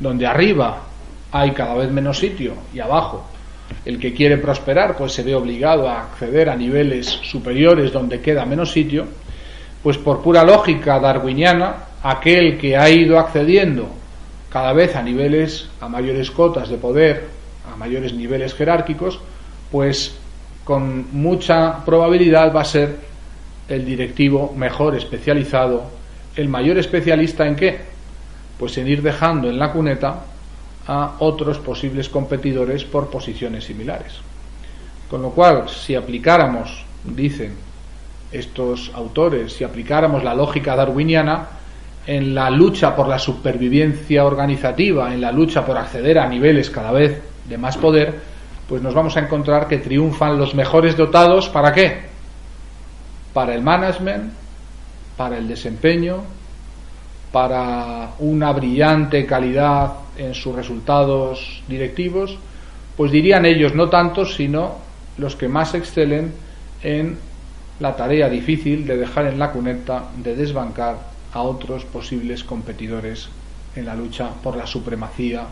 donde 0.00 0.26
arriba 0.26 0.82
hay 1.32 1.52
cada 1.52 1.74
vez 1.74 1.90
menos 1.90 2.18
sitio 2.18 2.54
y 2.72 2.80
abajo 2.80 3.24
el 3.84 3.98
que 3.98 4.12
quiere 4.12 4.38
prosperar 4.38 4.96
pues 4.96 5.12
se 5.12 5.22
ve 5.22 5.34
obligado 5.34 5.88
a 5.88 6.02
acceder 6.02 6.48
a 6.48 6.56
niveles 6.56 7.06
superiores 7.06 7.92
donde 7.92 8.20
queda 8.20 8.44
menos 8.44 8.72
sitio, 8.72 9.06
pues 9.82 9.98
por 9.98 10.22
pura 10.22 10.44
lógica 10.44 10.98
darwiniana, 10.98 11.76
aquel 12.02 12.58
que 12.58 12.76
ha 12.76 12.88
ido 12.90 13.18
accediendo 13.18 13.88
cada 14.50 14.72
vez 14.72 14.96
a 14.96 15.02
niveles, 15.02 15.68
a 15.80 15.88
mayores 15.88 16.30
cotas 16.30 16.68
de 16.68 16.78
poder, 16.78 17.26
a 17.70 17.76
mayores 17.76 18.12
niveles 18.14 18.54
jerárquicos, 18.54 19.20
pues 19.70 20.16
con 20.64 21.06
mucha 21.12 21.84
probabilidad 21.84 22.54
va 22.54 22.62
a 22.62 22.64
ser 22.64 22.96
el 23.68 23.84
directivo 23.84 24.54
mejor 24.56 24.96
especializado, 24.96 25.84
el 26.36 26.48
mayor 26.48 26.78
especialista 26.78 27.46
en 27.46 27.56
qué? 27.56 27.80
Pues 28.58 28.76
en 28.78 28.88
ir 28.88 29.02
dejando 29.02 29.48
en 29.48 29.58
la 29.58 29.72
cuneta 29.72 30.24
a 30.86 31.14
otros 31.18 31.58
posibles 31.58 32.08
competidores 32.08 32.84
por 32.84 33.10
posiciones 33.10 33.64
similares. 33.64 34.14
Con 35.08 35.22
lo 35.22 35.30
cual, 35.30 35.68
si 35.68 35.94
aplicáramos, 35.94 36.84
dicen 37.04 37.54
estos 38.32 38.90
autores, 38.94 39.52
si 39.52 39.64
aplicáramos 39.64 40.24
la 40.24 40.34
lógica 40.34 40.76
darwiniana 40.76 41.48
en 42.06 42.34
la 42.34 42.50
lucha 42.50 42.96
por 42.96 43.06
la 43.06 43.18
supervivencia 43.18 44.24
organizativa, 44.24 45.12
en 45.12 45.20
la 45.20 45.30
lucha 45.30 45.64
por 45.64 45.76
acceder 45.76 46.18
a 46.18 46.26
niveles 46.26 46.70
cada 46.70 46.90
vez 46.90 47.22
de 47.46 47.58
más 47.58 47.76
poder, 47.76 48.14
pues 48.68 48.82
nos 48.82 48.94
vamos 48.94 49.16
a 49.16 49.20
encontrar 49.20 49.68
que 49.68 49.78
triunfan 49.78 50.38
los 50.38 50.54
mejores 50.54 50.96
dotados, 50.96 51.48
¿para 51.48 51.72
qué? 51.72 52.00
Para 53.32 53.54
el 53.54 53.62
management, 53.62 54.32
para 55.16 55.38
el 55.38 55.48
desempeño, 55.48 56.22
para 57.32 58.12
una 58.18 58.52
brillante 58.52 59.26
calidad 59.26 59.92
en 60.16 60.34
sus 60.34 60.54
resultados 60.54 61.62
directivos, 61.68 62.38
pues 62.96 63.12
dirían 63.12 63.44
ellos 63.44 63.74
no 63.74 63.88
tantos, 63.88 64.34
sino 64.34 64.76
los 65.18 65.36
que 65.36 65.48
más 65.48 65.74
excelen 65.74 66.32
en 66.82 67.18
la 67.80 67.94
tarea 67.96 68.28
difícil 68.28 68.86
de 68.86 68.96
dejar 68.96 69.26
en 69.26 69.38
la 69.38 69.52
cuneta, 69.52 70.04
de 70.16 70.34
desbancar 70.34 70.96
a 71.32 71.42
otros 71.42 71.84
posibles 71.84 72.42
competidores 72.42 73.28
en 73.76 73.84
la 73.86 73.94
lucha 73.94 74.30
por 74.42 74.56
la 74.56 74.66
supremacía, 74.66 75.46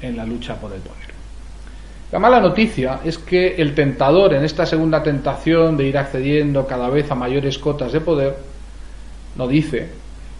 en 0.00 0.16
la 0.16 0.24
lucha 0.24 0.56
por 0.56 0.72
el 0.72 0.80
poder. 0.80 1.12
La 2.12 2.18
mala 2.18 2.40
noticia 2.40 3.00
es 3.04 3.16
que 3.16 3.56
el 3.56 3.74
tentador 3.74 4.34
en 4.34 4.44
esta 4.44 4.66
segunda 4.66 5.02
tentación 5.02 5.76
de 5.78 5.86
ir 5.86 5.96
accediendo 5.96 6.66
cada 6.66 6.90
vez 6.90 7.10
a 7.10 7.14
mayores 7.14 7.58
cotas 7.58 7.92
de 7.92 8.00
poder, 8.00 8.36
no 9.36 9.48
dice, 9.48 9.88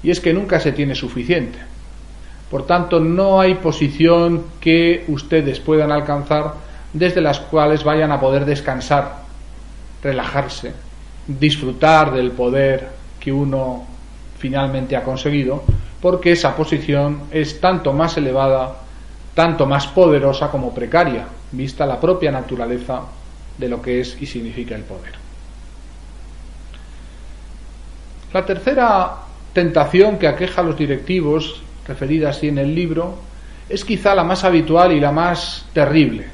y 0.03 0.11
es 0.11 0.21
que 0.21 0.33
nunca 0.33 0.61
se 0.61 0.73
tiene 0.73 0.95
suficiente. 0.95 1.59
Por 2.51 2.67
tanto, 2.67 3.01
no 3.01 3.41
hay 3.41 3.55
posición 3.55 4.45
que 4.61 5.05
ustedes 5.09 5.61
puedan 5.61 5.91
alcanzar 5.91 6.55
desde 6.93 7.21
las 7.21 7.41
cuales 7.41 7.85
vayan 7.85 8.13
a 8.13 8.21
poder 8.21 8.45
descansar, 8.45 9.23
relajarse, 10.03 10.73
disfrutar 11.27 12.13
del 12.13 12.33
poder 12.33 12.89
que 13.19 13.33
uno 13.33 13.87
finalmente 14.39 14.97
ha 14.97 15.03
conseguido, 15.03 15.63
porque 16.01 16.33
esa 16.33 16.55
posición 16.57 17.23
es 17.31 17.61
tanto 17.61 17.93
más 17.93 18.17
elevada, 18.17 18.77
tanto 19.35 19.67
más 19.67 19.87
poderosa 19.87 20.51
como 20.51 20.75
precaria, 20.75 21.25
vista 21.53 21.87
la 21.87 22.01
propia 22.01 22.33
naturaleza 22.33 23.03
de 23.57 23.69
lo 23.69 23.81
que 23.81 24.01
es 24.01 24.21
y 24.21 24.27
significa 24.27 24.75
el 24.75 24.83
poder. 24.83 25.13
La 28.33 28.45
tercera 28.45 29.22
tentación 29.53 30.19
que 30.19 30.29
aqueja 30.29 30.61
a 30.61 30.65
los 30.65 30.77
directivos 30.77 31.63
referida 31.87 32.31
así 32.31 32.49
en 32.49 32.59
el 32.59 32.75
libro, 32.75 33.19
es 33.69 33.85
quizá 33.85 34.15
la 34.15 34.25
más 34.25 34.45
habitual 34.45 34.93
y 34.93 35.01
la 35.01 35.13
más 35.13 35.67
terrible. 35.73 36.27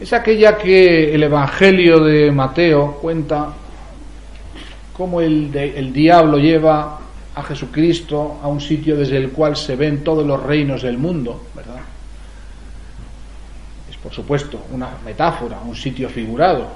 Es 0.00 0.12
aquella 0.12 0.56
que 0.56 1.14
el 1.14 1.22
Evangelio 1.22 2.00
de 2.00 2.30
Mateo 2.30 2.98
cuenta 3.00 3.52
cómo 4.92 5.20
el, 5.20 5.54
el 5.54 5.92
diablo 5.92 6.38
lleva 6.38 6.98
a 7.34 7.42
Jesucristo 7.42 8.40
a 8.42 8.48
un 8.48 8.60
sitio 8.60 8.96
desde 8.96 9.16
el 9.16 9.30
cual 9.30 9.56
se 9.56 9.76
ven 9.76 10.02
todos 10.02 10.26
los 10.26 10.42
reinos 10.42 10.82
del 10.82 10.98
mundo, 10.98 11.44
¿verdad? 11.54 11.80
Es 13.90 13.96
por 13.96 14.12
supuesto 14.12 14.64
una 14.72 14.90
metáfora, 15.04 15.60
un 15.64 15.76
sitio 15.76 16.08
figurado. 16.08 16.68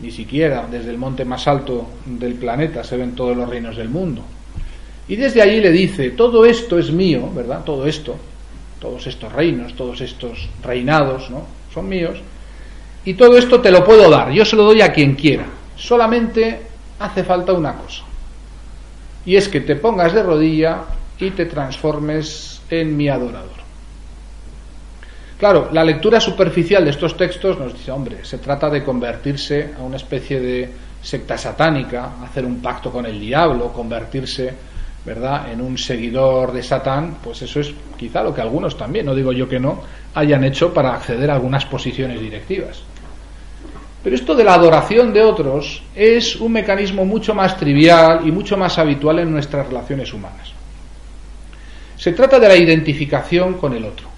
Ni 0.00 0.10
siquiera 0.10 0.66
desde 0.70 0.90
el 0.90 0.98
monte 0.98 1.24
más 1.24 1.48
alto 1.48 1.88
del 2.04 2.34
planeta 2.34 2.84
se 2.84 2.98
ven 2.98 3.14
todos 3.14 3.34
los 3.34 3.48
reinos 3.48 3.76
del 3.76 3.88
mundo. 3.88 4.22
Y 5.08 5.16
desde 5.16 5.42
allí 5.42 5.60
le 5.60 5.70
dice, 5.70 6.10
todo 6.10 6.44
esto 6.44 6.78
es 6.78 6.90
mío, 6.90 7.30
¿verdad? 7.32 7.62
Todo 7.64 7.86
esto, 7.86 8.16
todos 8.80 9.06
estos 9.06 9.32
reinos, 9.32 9.74
todos 9.74 10.00
estos 10.00 10.48
reinados, 10.62 11.30
¿no? 11.30 11.46
Son 11.72 11.88
míos. 11.88 12.18
Y 13.04 13.14
todo 13.14 13.38
esto 13.38 13.60
te 13.60 13.70
lo 13.70 13.84
puedo 13.84 14.10
dar, 14.10 14.32
yo 14.32 14.44
se 14.44 14.56
lo 14.56 14.64
doy 14.64 14.80
a 14.80 14.92
quien 14.92 15.14
quiera. 15.14 15.46
Solamente 15.76 16.60
hace 16.98 17.22
falta 17.22 17.52
una 17.52 17.74
cosa. 17.74 18.02
Y 19.24 19.36
es 19.36 19.48
que 19.48 19.60
te 19.60 19.76
pongas 19.76 20.12
de 20.12 20.22
rodilla 20.22 20.82
y 21.18 21.30
te 21.30 21.46
transformes 21.46 22.60
en 22.68 22.96
mi 22.96 23.08
adorador. 23.08 23.66
Claro, 25.38 25.68
la 25.72 25.84
lectura 25.84 26.18
superficial 26.18 26.84
de 26.84 26.90
estos 26.90 27.16
textos 27.16 27.58
nos 27.58 27.74
dice, 27.74 27.92
hombre, 27.92 28.24
se 28.24 28.38
trata 28.38 28.70
de 28.70 28.82
convertirse 28.82 29.74
a 29.78 29.82
una 29.82 29.96
especie 29.96 30.40
de 30.40 30.70
secta 31.02 31.36
satánica, 31.36 32.14
hacer 32.24 32.44
un 32.44 32.60
pacto 32.60 32.90
con 32.90 33.04
el 33.04 33.20
diablo, 33.20 33.72
convertirse 33.72 34.54
¿verdad?, 35.06 35.52
en 35.52 35.60
un 35.60 35.78
seguidor 35.78 36.52
de 36.52 36.64
Satán, 36.64 37.18
pues 37.22 37.40
eso 37.40 37.60
es 37.60 37.72
quizá 37.96 38.24
lo 38.24 38.34
que 38.34 38.40
algunos 38.40 38.76
también, 38.76 39.06
no 39.06 39.14
digo 39.14 39.32
yo 39.32 39.48
que 39.48 39.60
no, 39.60 39.80
hayan 40.14 40.42
hecho 40.42 40.74
para 40.74 40.94
acceder 40.94 41.30
a 41.30 41.34
algunas 41.34 41.64
posiciones 41.64 42.20
directivas. 42.20 42.82
Pero 44.02 44.16
esto 44.16 44.34
de 44.34 44.42
la 44.42 44.54
adoración 44.54 45.12
de 45.12 45.22
otros 45.22 45.82
es 45.94 46.34
un 46.36 46.52
mecanismo 46.52 47.04
mucho 47.04 47.34
más 47.34 47.56
trivial 47.56 48.26
y 48.26 48.32
mucho 48.32 48.56
más 48.56 48.78
habitual 48.78 49.20
en 49.20 49.30
nuestras 49.30 49.68
relaciones 49.68 50.12
humanas. 50.12 50.52
Se 51.96 52.12
trata 52.12 52.40
de 52.40 52.48
la 52.48 52.56
identificación 52.56 53.54
con 53.54 53.74
el 53.74 53.84
otro. 53.84 54.08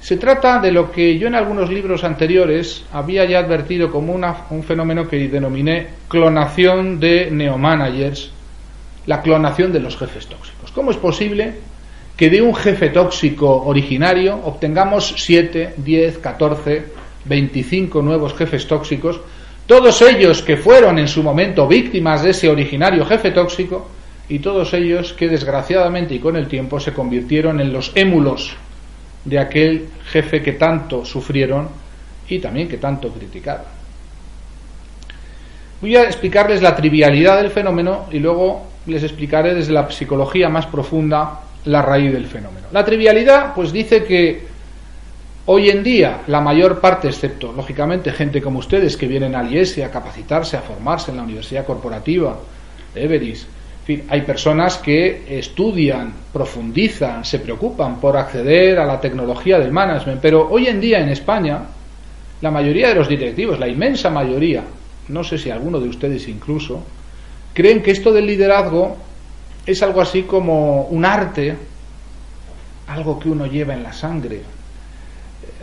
Se 0.00 0.16
trata 0.16 0.58
de 0.58 0.72
lo 0.72 0.90
que 0.90 1.18
yo 1.18 1.28
en 1.28 1.34
algunos 1.34 1.68
libros 1.68 2.02
anteriores 2.02 2.84
había 2.92 3.26
ya 3.26 3.40
advertido 3.40 3.90
como 3.90 4.14
un 4.14 4.62
fenómeno 4.62 5.06
que 5.06 5.28
denominé 5.28 5.88
clonación 6.08 6.98
de 6.98 7.30
neomanagers 7.30 8.32
la 9.10 9.22
clonación 9.22 9.72
de 9.72 9.80
los 9.80 9.96
jefes 9.96 10.28
tóxicos. 10.28 10.70
¿Cómo 10.70 10.92
es 10.92 10.96
posible 10.96 11.54
que 12.16 12.30
de 12.30 12.40
un 12.40 12.54
jefe 12.54 12.90
tóxico 12.90 13.64
originario 13.64 14.38
obtengamos 14.44 15.14
7, 15.16 15.74
10, 15.78 16.18
14, 16.18 16.84
25 17.24 18.02
nuevos 18.02 18.34
jefes 18.34 18.68
tóxicos, 18.68 19.20
todos 19.66 20.00
ellos 20.02 20.42
que 20.42 20.56
fueron 20.56 21.00
en 21.00 21.08
su 21.08 21.24
momento 21.24 21.66
víctimas 21.66 22.22
de 22.22 22.30
ese 22.30 22.48
originario 22.48 23.04
jefe 23.04 23.32
tóxico 23.32 23.90
y 24.28 24.38
todos 24.38 24.74
ellos 24.74 25.12
que 25.12 25.26
desgraciadamente 25.26 26.14
y 26.14 26.20
con 26.20 26.36
el 26.36 26.46
tiempo 26.46 26.78
se 26.78 26.92
convirtieron 26.92 27.60
en 27.60 27.72
los 27.72 27.90
émulos 27.96 28.54
de 29.24 29.40
aquel 29.40 29.88
jefe 30.06 30.40
que 30.40 30.52
tanto 30.52 31.04
sufrieron 31.04 31.68
y 32.28 32.38
también 32.38 32.68
que 32.68 32.76
tanto 32.76 33.08
criticaron. 33.08 33.66
Voy 35.80 35.96
a 35.96 36.04
explicarles 36.04 36.62
la 36.62 36.76
trivialidad 36.76 37.42
del 37.42 37.50
fenómeno 37.50 38.06
y 38.12 38.20
luego 38.20 38.69
les 38.90 39.02
explicaré 39.02 39.54
desde 39.54 39.72
la 39.72 39.90
psicología 39.90 40.48
más 40.48 40.66
profunda 40.66 41.40
la 41.64 41.82
raíz 41.82 42.12
del 42.12 42.26
fenómeno. 42.26 42.66
La 42.72 42.84
trivialidad, 42.84 43.54
pues 43.54 43.72
dice 43.72 44.04
que 44.04 44.46
hoy 45.46 45.70
en 45.70 45.82
día 45.82 46.22
la 46.26 46.40
mayor 46.40 46.80
parte, 46.80 47.08
excepto 47.08 47.52
lógicamente 47.52 48.12
gente 48.12 48.40
como 48.40 48.58
ustedes 48.58 48.96
que 48.96 49.06
vienen 49.06 49.34
al 49.34 49.52
IESE 49.52 49.84
a 49.84 49.90
capacitarse, 49.90 50.56
a 50.56 50.62
formarse 50.62 51.10
en 51.10 51.18
la 51.18 51.22
Universidad 51.22 51.66
Corporativa 51.66 52.36
de 52.94 53.36
fin, 53.84 54.04
hay 54.08 54.22
personas 54.22 54.78
que 54.78 55.38
estudian, 55.38 56.12
profundizan, 56.32 57.24
se 57.24 57.38
preocupan 57.38 58.00
por 58.00 58.16
acceder 58.16 58.78
a 58.78 58.86
la 58.86 59.00
tecnología 59.00 59.58
del 59.58 59.72
management, 59.72 60.20
pero 60.20 60.48
hoy 60.50 60.66
en 60.66 60.80
día 60.80 61.00
en 61.00 61.08
España 61.08 61.62
la 62.40 62.50
mayoría 62.50 62.88
de 62.88 62.94
los 62.94 63.08
directivos, 63.08 63.58
la 63.58 63.68
inmensa 63.68 64.10
mayoría, 64.10 64.64
no 65.08 65.24
sé 65.24 65.38
si 65.38 65.50
alguno 65.50 65.80
de 65.80 65.88
ustedes 65.88 66.26
incluso, 66.28 66.82
creen 67.60 67.82
que 67.82 67.90
esto 67.90 68.10
del 68.10 68.26
liderazgo 68.26 68.96
es 69.66 69.82
algo 69.82 70.00
así 70.00 70.22
como 70.22 70.84
un 70.84 71.04
arte, 71.04 71.54
algo 72.88 73.20
que 73.20 73.28
uno 73.28 73.44
lleva 73.44 73.74
en 73.74 73.82
la 73.82 73.92
sangre, 73.92 74.40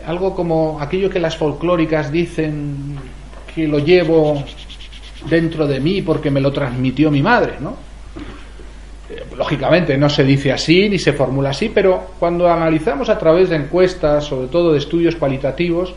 algo 0.06 0.32
como 0.32 0.80
aquello 0.80 1.10
que 1.10 1.18
las 1.18 1.36
folclóricas 1.36 2.12
dicen 2.12 2.96
que 3.52 3.66
lo 3.66 3.80
llevo 3.80 4.44
dentro 5.28 5.66
de 5.66 5.80
mí 5.80 6.00
porque 6.02 6.30
me 6.30 6.40
lo 6.40 6.52
transmitió 6.52 7.10
mi 7.10 7.20
madre, 7.20 7.54
¿no? 7.58 7.74
Lógicamente 9.36 9.98
no 9.98 10.08
se 10.08 10.22
dice 10.22 10.52
así 10.52 10.88
ni 10.88 11.00
se 11.00 11.12
formula 11.12 11.50
así, 11.50 11.68
pero 11.68 12.12
cuando 12.20 12.48
analizamos 12.48 13.08
a 13.08 13.18
través 13.18 13.48
de 13.48 13.56
encuestas, 13.56 14.24
sobre 14.24 14.46
todo 14.46 14.72
de 14.72 14.78
estudios 14.78 15.16
cualitativos, 15.16 15.94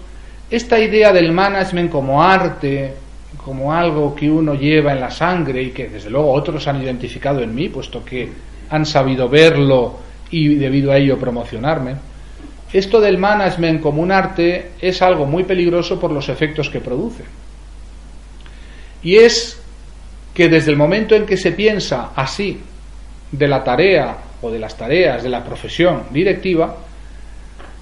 esta 0.49 0.79
idea 0.79 1.13
del 1.13 1.31
management 1.31 1.91
como 1.91 2.23
arte, 2.23 2.95
como 3.43 3.73
algo 3.73 4.15
que 4.15 4.29
uno 4.29 4.53
lleva 4.53 4.93
en 4.93 5.01
la 5.01 5.11
sangre 5.11 5.63
y 5.63 5.71
que 5.71 5.87
desde 5.89 6.09
luego 6.09 6.31
otros 6.31 6.67
han 6.67 6.81
identificado 6.81 7.41
en 7.41 7.53
mí, 7.55 7.69
puesto 7.69 8.05
que 8.05 8.29
han 8.69 8.85
sabido 8.85 9.27
verlo 9.27 9.99
y 10.29 10.55
debido 10.55 10.91
a 10.91 10.97
ello 10.97 11.17
promocionarme. 11.17 11.95
esto 12.71 13.01
del 13.01 13.17
management 13.17 13.81
como 13.81 14.01
un 14.01 14.11
arte 14.11 14.71
es 14.79 15.01
algo 15.01 15.25
muy 15.25 15.43
peligroso 15.43 15.99
por 15.99 16.11
los 16.11 16.29
efectos 16.29 16.69
que 16.69 16.79
produce. 16.79 17.23
Y 19.03 19.17
es 19.17 19.61
que 20.33 20.47
desde 20.47 20.71
el 20.71 20.77
momento 20.77 21.15
en 21.15 21.25
que 21.25 21.35
se 21.35 21.51
piensa 21.51 22.11
así 22.15 22.61
de 23.31 23.47
la 23.47 23.63
tarea 23.63 24.17
o 24.41 24.49
de 24.49 24.59
las 24.59 24.77
tareas 24.77 25.23
de 25.23 25.29
la 25.29 25.43
profesión 25.43 26.03
directiva, 26.11 26.77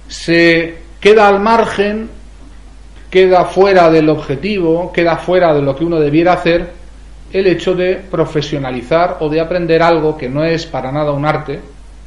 se 0.08 0.78
queda 1.00 1.28
al 1.28 1.40
margen, 1.40 2.10
queda 3.10 3.46
fuera 3.46 3.90
del 3.90 4.10
objetivo, 4.10 4.92
queda 4.92 5.18
fuera 5.18 5.54
de 5.54 5.62
lo 5.62 5.76
que 5.76 5.86
uno 5.86 6.00
debiera 6.00 6.34
hacer 6.34 6.72
el 7.32 7.48
hecho 7.48 7.76
de 7.76 7.96
profesionalizar 7.96 9.18
o 9.20 9.30
de 9.30 9.40
aprender 9.40 9.82
algo 9.82 10.18
que 10.18 10.30
no 10.30 10.44
es 10.44 10.66
para 10.66 10.92
nada 10.92 11.12
un 11.12 11.26
arte, 11.26 11.60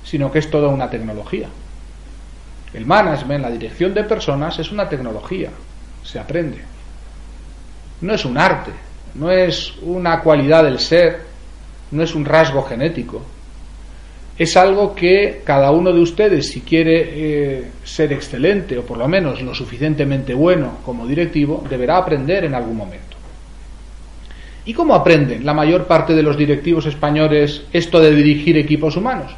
sino 0.05 0.31
que 0.31 0.41
es 0.41 0.51
toda 0.51 0.69
una 0.69 0.91
tecnología. 0.91 1.49
El 2.75 2.87
management, 2.87 3.43
la 3.43 3.51
dirección 3.51 3.95
de 3.95 4.05
personas, 4.05 4.59
es 4.59 4.73
una 4.73 4.89
tecnología, 4.89 5.51
se 6.03 6.19
aprende. 6.19 6.59
No 8.01 8.15
es 8.15 8.25
un 8.25 8.39
arte, 8.39 8.73
no 9.15 9.31
es 9.31 9.75
una 9.83 10.21
cualidad 10.21 10.65
del 10.65 10.79
ser, 10.79 11.23
no 11.91 12.03
es 12.03 12.15
un 12.15 12.25
rasgo 12.25 12.63
genético. 12.63 13.23
Es 14.43 14.57
algo 14.57 14.93
que 14.93 15.43
cada 15.45 15.71
uno 15.71 15.93
de 15.93 16.01
ustedes, 16.01 16.49
si 16.49 16.63
quiere 16.63 17.11
eh, 17.13 17.65
ser 17.85 18.13
excelente 18.13 18.77
o 18.77 18.83
por 18.83 18.99
lo 18.99 19.07
menos 19.07 19.41
lo 19.41 19.55
suficientemente 19.55 20.35
bueno 20.35 20.79
como 20.85 21.07
directivo, 21.07 21.65
deberá 21.71 21.99
aprender 21.99 22.45
en 22.45 22.55
algún 22.55 22.77
momento. 22.77 23.17
¿Y 24.65 24.75
cómo 24.75 24.97
aprenden 24.97 25.47
la 25.47 25.55
mayor 25.55 25.87
parte 25.87 26.13
de 26.17 26.25
los 26.25 26.37
directivos 26.37 26.87
españoles 26.87 27.63
esto 27.73 28.01
de 28.01 28.17
dirigir 28.17 28.59
equipos 28.59 28.97
humanos? 28.97 29.31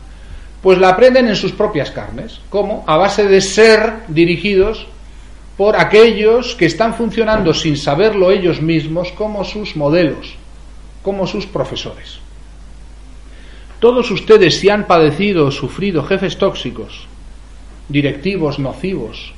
pues 0.63 0.79
la 0.79 0.89
aprenden 0.89 1.29
en 1.29 1.37
sus 1.37 1.53
propias 1.53 1.91
carnes. 1.91 2.41
¿Cómo? 2.49 2.85
A 2.87 2.97
base 2.97 3.29
de 3.29 3.43
ser 3.43 4.05
dirigidos 4.09 4.87
por 5.59 5.77
aquellos 5.77 6.55
que 6.55 6.65
están 6.65 6.95
funcionando 6.95 7.53
sin 7.53 7.77
saberlo 7.77 8.31
ellos 8.31 8.63
mismos 8.63 9.13
como 9.13 9.45
sus 9.45 9.77
modelos, 9.77 10.37
como 11.03 11.27
sus 11.27 11.45
profesores. 11.45 12.24
Todos 13.85 14.11
ustedes 14.11 14.59
si 14.61 14.71
han 14.71 14.87
padecido 14.87 15.45
o 15.45 15.51
sufrido 15.51 16.03
jefes 16.05 16.39
tóxicos, 16.39 17.05
directivos 17.87 18.59
nocivos, 18.59 19.35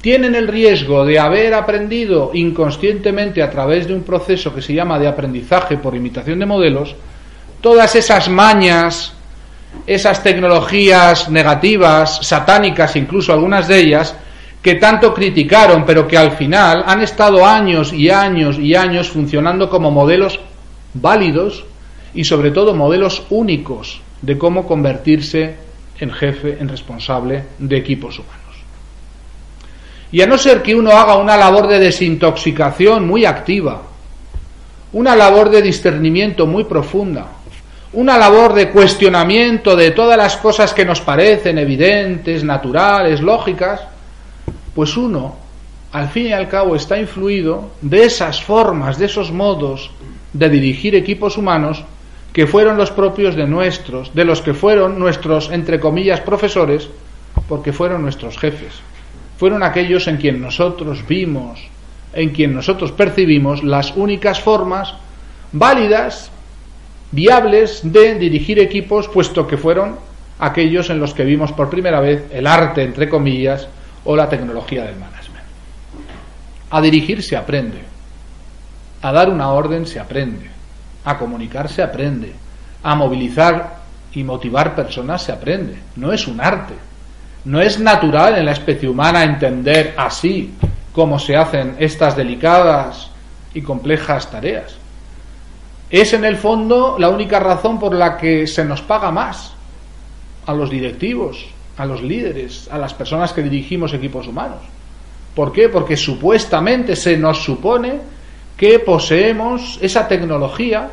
tienen 0.00 0.34
el 0.34 0.48
riesgo 0.48 1.04
de 1.04 1.18
haber 1.18 1.52
aprendido 1.52 2.30
inconscientemente 2.32 3.42
a 3.42 3.50
través 3.50 3.86
de 3.86 3.92
un 3.92 4.04
proceso 4.04 4.54
que 4.54 4.62
se 4.62 4.72
llama 4.72 4.98
de 4.98 5.06
aprendizaje 5.06 5.76
por 5.76 5.94
imitación 5.94 6.38
de 6.38 6.46
modelos, 6.46 6.96
todas 7.60 7.94
esas 7.94 8.30
mañas, 8.30 9.12
esas 9.86 10.22
tecnologías 10.22 11.28
negativas, 11.28 12.26
satánicas, 12.26 12.96
incluso 12.96 13.34
algunas 13.34 13.68
de 13.68 13.80
ellas, 13.80 14.14
que 14.62 14.76
tanto 14.76 15.12
criticaron, 15.12 15.84
pero 15.84 16.08
que 16.08 16.16
al 16.16 16.32
final 16.32 16.84
han 16.86 17.02
estado 17.02 17.44
años 17.44 17.92
y 17.92 18.08
años 18.08 18.58
y 18.58 18.74
años 18.74 19.10
funcionando 19.10 19.68
como 19.68 19.90
modelos 19.90 20.40
válidos 20.94 21.66
y 22.14 22.24
sobre 22.24 22.50
todo 22.50 22.74
modelos 22.74 23.24
únicos 23.30 24.00
de 24.22 24.38
cómo 24.38 24.66
convertirse 24.66 25.56
en 26.00 26.10
jefe, 26.10 26.58
en 26.60 26.68
responsable 26.68 27.44
de 27.58 27.76
equipos 27.76 28.18
humanos. 28.18 28.38
Y 30.10 30.22
a 30.22 30.26
no 30.26 30.38
ser 30.38 30.62
que 30.62 30.74
uno 30.74 30.92
haga 30.92 31.16
una 31.16 31.36
labor 31.36 31.68
de 31.68 31.78
desintoxicación 31.78 33.06
muy 33.06 33.24
activa, 33.24 33.82
una 34.92 35.14
labor 35.14 35.50
de 35.50 35.60
discernimiento 35.60 36.46
muy 36.46 36.64
profunda, 36.64 37.26
una 37.92 38.16
labor 38.16 38.54
de 38.54 38.70
cuestionamiento 38.70 39.76
de 39.76 39.90
todas 39.90 40.16
las 40.16 40.36
cosas 40.36 40.72
que 40.72 40.84
nos 40.84 41.00
parecen 41.00 41.58
evidentes, 41.58 42.42
naturales, 42.42 43.20
lógicas, 43.20 43.80
pues 44.74 44.96
uno, 44.96 45.36
al 45.92 46.08
fin 46.08 46.26
y 46.26 46.32
al 46.32 46.48
cabo, 46.48 46.74
está 46.74 46.98
influido 46.98 47.70
de 47.80 48.04
esas 48.04 48.42
formas, 48.42 48.98
de 48.98 49.06
esos 49.06 49.30
modos 49.30 49.90
de 50.32 50.48
dirigir 50.48 50.94
equipos 50.94 51.36
humanos 51.36 51.82
que 52.38 52.46
fueron 52.46 52.76
los 52.76 52.92
propios 52.92 53.34
de 53.34 53.48
nuestros, 53.48 54.14
de 54.14 54.24
los 54.24 54.42
que 54.42 54.54
fueron 54.54 54.96
nuestros, 54.96 55.50
entre 55.50 55.80
comillas, 55.80 56.20
profesores, 56.20 56.88
porque 57.48 57.72
fueron 57.72 58.02
nuestros 58.02 58.38
jefes. 58.38 58.74
Fueron 59.38 59.64
aquellos 59.64 60.06
en 60.06 60.18
quien 60.18 60.40
nosotros 60.40 61.04
vimos, 61.08 61.58
en 62.12 62.30
quien 62.30 62.54
nosotros 62.54 62.92
percibimos 62.92 63.64
las 63.64 63.92
únicas 63.96 64.38
formas 64.38 64.94
válidas 65.50 66.30
viables 67.10 67.80
de 67.82 68.14
dirigir 68.14 68.60
equipos, 68.60 69.08
puesto 69.08 69.48
que 69.48 69.56
fueron 69.56 69.96
aquellos 70.38 70.90
en 70.90 71.00
los 71.00 71.14
que 71.14 71.24
vimos 71.24 71.50
por 71.50 71.68
primera 71.68 71.98
vez 71.98 72.26
el 72.30 72.46
arte, 72.46 72.84
entre 72.84 73.08
comillas, 73.08 73.66
o 74.04 74.14
la 74.14 74.28
tecnología 74.28 74.84
del 74.84 74.94
management. 74.94 75.44
A 76.70 76.80
dirigir 76.80 77.20
se 77.20 77.36
aprende, 77.36 77.80
a 79.02 79.10
dar 79.10 79.28
una 79.28 79.50
orden 79.50 79.88
se 79.88 79.98
aprende, 79.98 80.57
a 81.08 81.18
comunicar 81.18 81.68
se 81.68 81.82
aprende, 81.82 82.32
a 82.82 82.94
movilizar 82.94 83.78
y 84.12 84.24
motivar 84.24 84.74
personas 84.74 85.22
se 85.22 85.32
aprende. 85.32 85.78
No 85.96 86.12
es 86.12 86.26
un 86.26 86.40
arte, 86.40 86.74
no 87.44 87.60
es 87.60 87.78
natural 87.78 88.36
en 88.36 88.44
la 88.44 88.52
especie 88.52 88.88
humana 88.88 89.24
entender 89.24 89.94
así 89.96 90.54
cómo 90.92 91.18
se 91.18 91.36
hacen 91.36 91.76
estas 91.78 92.16
delicadas 92.16 93.10
y 93.54 93.62
complejas 93.62 94.30
tareas 94.30 94.78
es 95.90 96.12
en 96.12 96.24
el 96.24 96.36
fondo 96.36 96.96
la 96.98 97.08
única 97.08 97.40
razón 97.40 97.78
por 97.78 97.94
la 97.94 98.18
que 98.18 98.46
se 98.46 98.64
nos 98.64 98.82
paga 98.82 99.10
más 99.10 99.54
a 100.46 100.52
los 100.52 100.70
directivos, 100.70 101.46
a 101.76 101.86
los 101.86 102.02
líderes, 102.02 102.68
a 102.70 102.78
las 102.78 102.92
personas 102.94 103.32
que 103.32 103.42
dirigimos 103.42 103.94
equipos 103.94 104.26
humanos. 104.26 104.60
¿Por 105.34 105.52
qué? 105.52 105.68
Porque 105.68 105.96
supuestamente 105.96 106.96
se 106.96 107.16
nos 107.16 107.42
supone 107.42 108.00
que 108.58 108.78
poseemos 108.80 109.78
esa 109.80 110.06
tecnología 110.06 110.90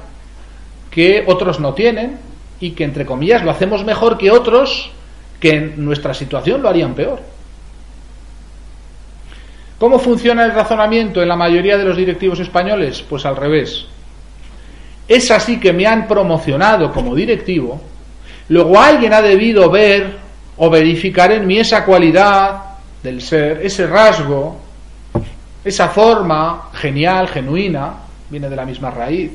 que 0.90 1.26
otros 1.28 1.60
no 1.60 1.74
tienen 1.74 2.18
y 2.62 2.72
que, 2.72 2.86
entre 2.86 3.06
comillas, 3.06 3.44
lo 3.44 3.52
hacemos 3.52 3.84
mejor 3.84 4.18
que 4.18 4.32
otros 4.32 4.92
que 5.42 5.50
en 5.50 5.84
nuestra 5.84 6.14
situación 6.14 6.62
lo 6.62 6.70
harían 6.70 6.94
peor. 6.94 7.20
¿Cómo 9.78 10.00
funciona 10.00 10.46
el 10.46 10.54
razonamiento 10.54 11.22
en 11.22 11.28
la 11.28 11.36
mayoría 11.36 11.78
de 11.78 11.84
los 11.84 11.98
directivos 11.98 12.40
españoles? 12.40 13.04
Pues 13.10 13.26
al 13.26 13.36
revés 13.36 13.88
es 15.08 15.30
así 15.32 15.60
que 15.60 15.74
me 15.74 15.86
han 15.86 16.08
promocionado 16.08 16.92
como 16.92 17.16
directivo, 17.16 17.80
luego 18.50 18.80
alguien 18.80 19.14
ha 19.14 19.22
debido 19.22 19.70
ver 19.70 20.18
o 20.58 20.70
verificar 20.70 21.32
en 21.32 21.46
mí 21.46 21.60
esa 21.60 21.86
cualidad 21.86 22.62
del 23.04 23.22
ser, 23.22 23.62
ese 23.64 23.86
rasgo, 23.86 24.62
esa 25.66 25.90
forma 25.90 26.70
genial, 26.74 27.28
genuina, 27.28 27.96
viene 28.30 28.50
de 28.50 28.56
la 28.56 28.66
misma 28.66 28.92
raíz, 28.92 29.32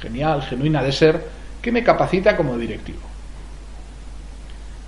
genial, 0.00 0.40
genuina 0.42 0.82
de 0.82 0.90
ser, 0.90 1.22
que 1.60 1.70
me 1.70 1.84
capacita 1.84 2.34
como 2.34 2.56
directivo. 2.56 3.00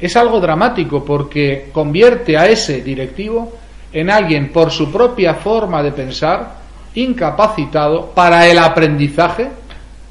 Es 0.01 0.17
algo 0.17 0.41
dramático 0.41 1.05
porque 1.05 1.69
convierte 1.73 2.39
a 2.39 2.47
ese 2.47 2.83
directivo 2.83 3.53
en 3.93 4.09
alguien 4.09 4.51
por 4.51 4.71
su 4.71 4.91
propia 4.91 5.35
forma 5.35 5.83
de 5.83 5.93
pensar 5.93 6.57
incapacitado 6.95 8.07
para 8.15 8.47
el 8.47 8.59
aprendizaje 8.59 9.49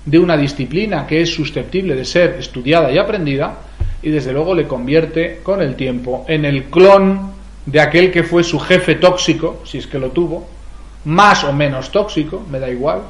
de 0.06 0.20
una 0.20 0.38
disciplina 0.38 1.08
que 1.08 1.22
es 1.22 1.34
susceptible 1.34 1.96
de 1.96 2.06
ser 2.06 2.36
estudiada 2.38 2.92
y 2.92 3.00
aprendida 3.00 3.62
y 4.04 4.12
desde 4.12 4.32
luego 4.32 4.54
le 4.54 4.68
convierte 4.68 5.40
con 5.42 5.62
el 5.62 5.76
tiempo 5.76 6.24
en 6.28 6.46
el 6.46 6.66
clon 6.66 7.32
de 7.66 7.82
aquel 7.82 8.12
que 8.12 8.24
fue 8.24 8.44
su 8.44 8.60
jefe 8.60 8.96
tóxico, 8.96 9.64
si 9.66 9.80
es 9.80 9.88
que 9.88 10.00
lo 10.00 10.12
tuvo, 10.12 10.57
más 11.06 11.44
o 11.44 11.54
menos 11.54 11.92
tóxico, 11.92 12.46
me 12.50 12.60
da 12.60 12.70
igual, 12.70 13.02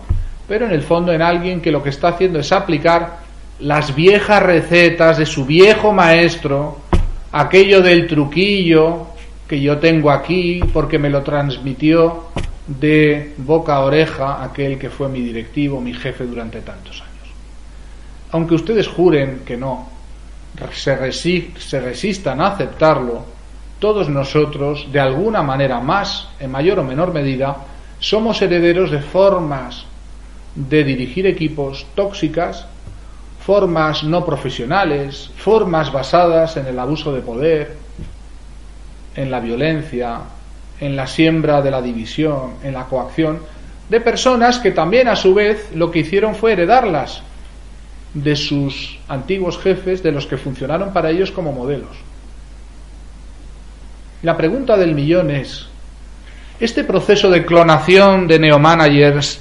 pero 0.47 0.65
en 0.65 0.71
el 0.71 0.81
fondo 0.81 1.11
en 1.11 1.21
alguien 1.21 1.61
que 1.61 1.71
lo 1.71 1.83
que 1.83 1.89
está 1.89 2.09
haciendo 2.09 2.39
es 2.39 2.51
aplicar 2.51 3.19
las 3.59 3.95
viejas 3.95 4.41
recetas 4.43 5.17
de 5.17 5.25
su 5.25 5.45
viejo 5.45 5.91
maestro, 5.91 6.79
aquello 7.31 7.81
del 7.81 8.07
truquillo 8.07 9.07
que 9.47 9.59
yo 9.59 9.77
tengo 9.77 10.11
aquí 10.11 10.59
porque 10.73 10.99
me 10.99 11.09
lo 11.09 11.23
transmitió 11.23 12.25
de 12.67 13.33
boca 13.37 13.75
a 13.75 13.79
oreja 13.79 14.43
aquel 14.43 14.77
que 14.77 14.89
fue 14.89 15.07
mi 15.07 15.21
directivo, 15.21 15.79
mi 15.79 15.93
jefe 15.93 16.25
durante 16.25 16.61
tantos 16.61 17.01
años. 17.01 17.33
Aunque 18.31 18.55
ustedes 18.55 18.87
juren 18.87 19.41
que 19.45 19.55
no, 19.55 19.89
se, 20.73 21.11
se 21.11 21.79
resistan 21.79 22.41
a 22.41 22.47
aceptarlo, 22.47 23.37
todos 23.79 24.09
nosotros, 24.09 24.87
de 24.91 24.99
alguna 24.99 25.43
manera 25.43 25.79
más, 25.79 26.29
en 26.39 26.51
mayor 26.51 26.79
o 26.79 26.83
menor 26.83 27.13
medida, 27.13 27.55
somos 27.99 28.41
herederos 28.41 28.91
de 28.91 28.99
formas 28.99 29.85
de 30.55 30.83
dirigir 30.83 31.27
equipos 31.27 31.85
tóxicas, 31.95 32.65
formas 33.45 34.03
no 34.03 34.25
profesionales, 34.25 35.31
formas 35.37 35.91
basadas 35.91 36.57
en 36.57 36.65
el 36.65 36.79
abuso 36.79 37.13
de 37.13 37.21
poder, 37.21 37.75
en 39.15 39.31
la 39.31 39.39
violencia, 39.39 40.19
en 40.79 40.95
la 40.95 41.07
siembra 41.07 41.61
de 41.61 41.71
la 41.71 41.81
división, 41.81 42.55
en 42.63 42.73
la 42.73 42.85
coacción, 42.85 43.39
de 43.89 44.01
personas 44.01 44.59
que 44.59 44.71
también 44.71 45.07
a 45.07 45.15
su 45.15 45.33
vez 45.33 45.69
lo 45.73 45.91
que 45.91 45.99
hicieron 45.99 46.35
fue 46.35 46.53
heredarlas 46.53 47.21
de 48.13 48.35
sus 48.35 48.99
antiguos 49.07 49.57
jefes, 49.59 50.03
de 50.03 50.11
los 50.11 50.25
que 50.25 50.37
funcionaron 50.37 50.91
para 50.91 51.09
ellos 51.09 51.31
como 51.31 51.51
modelos. 51.51 51.97
La 54.23 54.35
pregunta 54.35 54.77
del 54.77 54.95
millón 54.95 55.29
es, 55.29 55.67
¿este 56.59 56.83
proceso 56.83 57.29
de 57.29 57.45
clonación 57.45 58.27
de 58.27 58.39
neomanagers, 58.39 59.39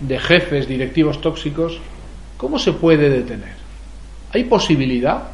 de 0.00 0.18
jefes, 0.18 0.66
directivos 0.66 1.20
tóxicos, 1.20 1.78
cómo 2.36 2.58
se 2.58 2.72
puede 2.72 3.10
detener? 3.10 3.54
¿Hay 4.32 4.44
posibilidad 4.44 5.24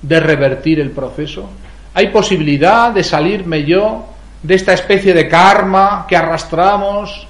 de 0.00 0.20
revertir 0.20 0.80
el 0.80 0.90
proceso? 0.90 1.48
¿Hay 1.94 2.08
posibilidad 2.08 2.90
de 2.90 3.04
salirme 3.04 3.64
yo 3.64 4.06
de 4.42 4.54
esta 4.54 4.72
especie 4.72 5.14
de 5.14 5.28
karma 5.28 6.06
que 6.08 6.16
arrastramos 6.16 7.26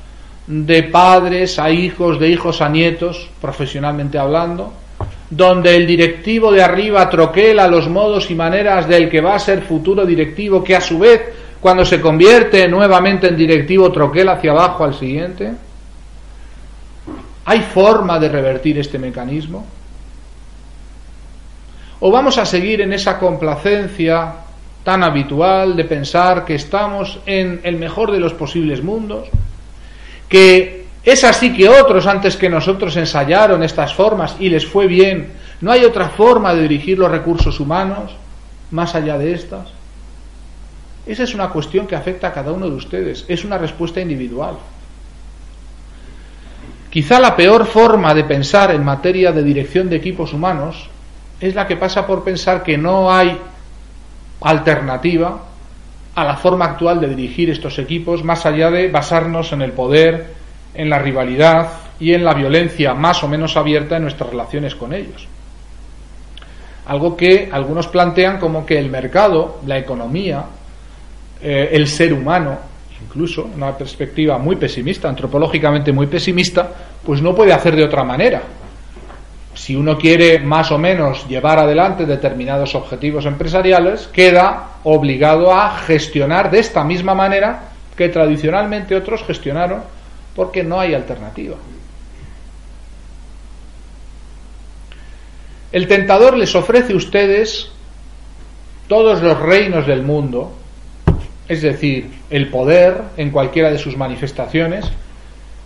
de 0.47 0.85
padres 0.85 1.59
a 1.59 1.71
hijos, 1.71 2.19
de 2.19 2.29
hijos 2.29 2.61
a 2.61 2.69
nietos, 2.69 3.29
profesionalmente 3.41 4.19
hablando? 4.19 4.73
donde 5.35 5.75
el 5.75 5.87
directivo 5.87 6.53
de 6.53 6.63
arriba 6.63 7.09
troquela 7.09 7.67
los 7.67 7.89
modos 7.89 8.31
y 8.31 8.35
maneras 8.35 8.87
del 8.87 9.09
que 9.09 9.23
va 9.23 9.35
a 9.35 9.39
ser 9.39 9.63
futuro 9.63 10.05
directivo, 10.05 10.63
que 10.63 10.77
a 10.77 10.81
su 10.81 10.99
vez, 10.99 11.23
cuando 11.63 11.85
se 11.85 12.01
convierte 12.01 12.67
nuevamente 12.67 13.29
en 13.29 13.37
directivo, 13.37 13.93
troquela 13.93 14.33
hacia 14.33 14.51
abajo 14.51 14.83
al 14.83 14.95
siguiente? 14.95 15.53
¿Hay 17.45 17.61
forma 17.61 18.19
de 18.19 18.29
revertir 18.29 18.81
este 18.81 18.99
mecanismo? 18.99 19.65
¿O 22.01 22.11
vamos 22.11 22.37
a 22.39 22.45
seguir 22.45 22.81
en 22.81 22.93
esa 22.93 23.17
complacencia 23.17 24.33
tan 24.83 25.05
habitual 25.05 25.77
de 25.77 25.85
pensar 25.85 26.45
que 26.45 26.57
estamos 26.57 27.21
en 27.27 27.61
el 27.63 27.77
mejor 27.77 28.11
de 28.11 28.19
los 28.19 28.35
posibles 28.35 28.83
mundos? 28.83 29.29
Que 30.29 30.87
es 31.05 31.23
así 31.23 31.55
que 31.55 31.69
otros 31.69 32.09
antes 32.09 32.37
que 32.37 32.51
nosotros 32.51 32.97
ensayaron 32.97 33.63
estas 33.63 33.95
formas 33.95 34.35
y 34.41 34.49
les 34.49 34.67
fue 34.67 34.89
bien. 34.89 35.31
¿No 35.61 35.71
hay 35.71 35.85
otra 35.85 36.09
forma 36.09 36.53
de 36.55 36.63
dirigir 36.63 36.99
los 36.99 37.11
recursos 37.11 37.61
humanos 37.61 38.17
más 38.73 38.97
allá 38.97 39.17
de 39.17 39.33
estas? 39.33 39.82
Esa 41.07 41.25
es 41.25 41.35
una 41.35 41.49
cuestión 41.51 41.87
que 41.87 41.97
afecta 41.97 42.29
a 42.29 42.33
cada 42.33 42.53
uno 42.53 42.69
de 42.69 42.77
ustedes. 42.77 43.25
Es 43.29 43.45
una 43.45 43.59
respuesta 43.59 44.01
individual. 44.01 44.57
Quizá 46.91 47.19
la 47.19 47.35
peor 47.35 47.67
forma 47.67 48.15
de 48.15 48.25
pensar 48.25 48.71
en 48.71 48.85
materia 48.85 49.33
de 49.33 49.43
dirección 49.43 49.89
de 49.89 49.97
equipos 49.97 50.33
humanos 50.33 50.89
es 51.41 51.55
la 51.55 51.67
que 51.67 51.77
pasa 51.77 52.07
por 52.07 52.23
pensar 52.23 52.63
que 52.63 52.79
no 52.79 53.11
hay 53.13 53.39
alternativa 54.43 55.43
a 56.15 56.25
la 56.25 56.37
forma 56.37 56.67
actual 56.67 57.01
de 57.01 57.09
dirigir 57.09 57.51
estos 57.51 57.79
equipos 57.79 58.23
más 58.23 58.45
allá 58.45 58.71
de 58.71 58.89
basarnos 58.89 59.53
en 59.53 59.63
el 59.63 59.73
poder, 59.73 60.35
en 60.75 60.91
la 60.91 60.99
rivalidad 60.99 61.69
y 61.99 62.13
en 62.13 62.25
la 62.25 62.35
violencia 62.35 62.95
más 62.95 63.25
o 63.25 63.29
menos 63.29 63.57
abierta 63.57 63.97
en 63.97 64.03
nuestras 64.03 64.31
relaciones 64.31 64.75
con 64.75 64.93
ellos. 64.93 65.27
Algo 66.87 67.17
que 67.17 67.49
algunos 67.51 67.89
plantean 67.89 68.39
como 68.39 68.67
que 68.67 68.79
el 68.79 68.91
mercado, 68.91 69.61
la 69.67 69.79
economía, 69.79 70.45
eh, 71.43 71.71
el 71.73 71.89
ser 71.89 72.13
humano, 72.13 72.59
incluso 73.05 73.49
una 73.55 73.77
perspectiva 73.77 74.39
muy 74.39 74.57
pesimista, 74.57 75.09
antropológicamente 75.09 75.93
muy 75.93 76.07
pesimista, 76.07 76.69
pues 77.05 77.21
no 77.21 77.35
puede 77.35 77.53
hacer 77.53 77.75
de 77.75 77.85
otra 77.85 78.05
manera. 78.05 78.43
Si 79.55 79.77
uno 79.77 79.99
quiere 79.99 80.39
más 80.39 80.71
o 80.73 80.79
menos 80.79 81.27
llevar 81.29 81.59
adelante 81.59 82.07
determinados 82.07 82.75
objetivos 82.75 83.27
empresariales, 83.27 84.09
queda 84.13 84.79
obligado 84.85 85.53
a 85.53 85.77
gestionar 85.79 86.51
de 86.51 86.61
esta 86.61 86.85
misma 86.85 87.15
manera 87.15 87.69
que 87.97 88.09
tradicionalmente 88.09 88.97
otros 88.97 89.23
gestionaron 89.25 89.83
porque 90.35 90.63
no 90.63 90.81
hay 90.81 90.95
alternativa. 90.95 91.57
El 95.73 95.89
tentador 95.89 96.37
les 96.37 96.55
ofrece 96.55 96.93
a 96.93 96.97
ustedes 96.97 97.71
todos 98.89 99.23
los 99.23 99.39
reinos 99.39 99.87
del 99.87 100.03
mundo, 100.03 100.53
es 101.49 101.63
decir, 101.63 102.11
el 102.31 102.49
poder 102.49 103.03
en 103.17 103.31
cualquiera 103.31 103.71
de 103.71 103.79
sus 103.79 103.97
manifestaciones, 103.97 104.87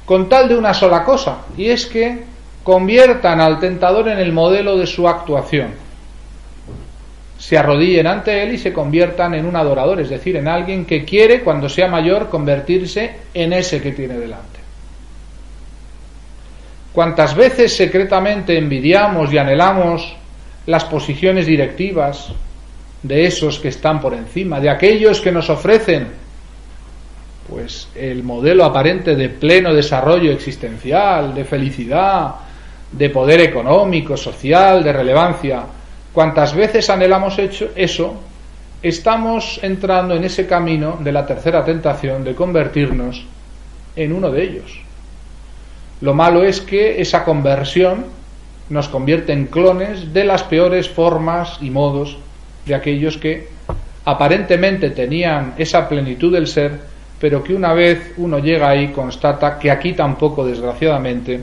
con 0.04 0.28
tal 0.28 0.48
de 0.48 0.56
una 0.56 0.72
sola 0.72 1.04
cosa, 1.04 1.38
y 1.56 1.66
es 1.66 1.86
que 1.86 2.24
conviertan 2.62 3.40
al 3.40 3.60
tentador 3.60 4.08
en 4.08 4.18
el 4.18 4.32
modelo 4.32 4.76
de 4.76 4.86
su 4.86 5.08
actuación. 5.08 5.70
Se 7.38 7.58
arrodillen 7.58 8.06
ante 8.06 8.42
él 8.42 8.54
y 8.54 8.58
se 8.58 8.72
conviertan 8.72 9.34
en 9.34 9.46
un 9.46 9.56
adorador, 9.56 10.00
es 10.00 10.08
decir, 10.08 10.36
en 10.36 10.48
alguien 10.48 10.86
que 10.86 11.04
quiere, 11.04 11.42
cuando 11.42 11.68
sea 11.68 11.88
mayor, 11.88 12.28
convertirse 12.28 13.14
en 13.34 13.52
ese 13.52 13.80
que 13.80 13.92
tiene 13.92 14.14
delante. 14.14 14.60
Cuántas 16.92 17.34
veces 17.34 17.76
secretamente 17.76 18.56
envidiamos 18.56 19.30
y 19.32 19.38
anhelamos 19.38 20.16
las 20.64 20.84
posiciones 20.84 21.46
directivas 21.46 22.32
de 23.02 23.26
esos 23.26 23.58
que 23.58 23.68
están 23.68 24.00
por 24.00 24.14
encima, 24.14 24.60
de 24.60 24.70
aquellos 24.70 25.20
que 25.20 25.32
nos 25.32 25.50
ofrecen 25.50 26.08
pues 27.48 27.88
el 27.94 28.22
modelo 28.22 28.64
aparente 28.64 29.14
de 29.14 29.28
pleno 29.28 29.72
desarrollo 29.72 30.32
existencial, 30.32 31.34
de 31.34 31.44
felicidad, 31.44 32.34
de 32.90 33.10
poder 33.10 33.40
económico, 33.40 34.16
social, 34.16 34.82
de 34.82 34.92
relevancia. 34.92 35.62
Cuántas 36.12 36.54
veces 36.54 36.90
anhelamos 36.90 37.38
hecho 37.38 37.70
eso, 37.76 38.20
estamos 38.82 39.60
entrando 39.62 40.14
en 40.14 40.24
ese 40.24 40.46
camino 40.46 40.98
de 41.00 41.12
la 41.12 41.26
tercera 41.26 41.64
tentación 41.64 42.24
de 42.24 42.34
convertirnos 42.34 43.24
en 43.94 44.12
uno 44.12 44.30
de 44.30 44.42
ellos. 44.42 44.80
Lo 46.00 46.14
malo 46.14 46.44
es 46.44 46.60
que 46.60 47.00
esa 47.00 47.24
conversión 47.24 48.06
nos 48.68 48.88
convierte 48.88 49.32
en 49.32 49.46
clones 49.46 50.12
de 50.12 50.24
las 50.24 50.42
peores 50.42 50.88
formas 50.88 51.58
y 51.60 51.70
modos 51.70 52.18
de 52.66 52.74
aquellos 52.74 53.16
que 53.16 53.48
aparentemente 54.04 54.90
tenían 54.90 55.54
esa 55.56 55.88
plenitud 55.88 56.32
del 56.32 56.46
ser, 56.46 56.72
pero 57.18 57.42
que 57.42 57.54
una 57.54 57.72
vez 57.72 58.12
uno 58.18 58.38
llega 58.38 58.68
ahí 58.68 58.88
constata 58.88 59.58
que 59.58 59.70
aquí 59.70 59.94
tampoco, 59.94 60.44
desgraciadamente, 60.44 61.40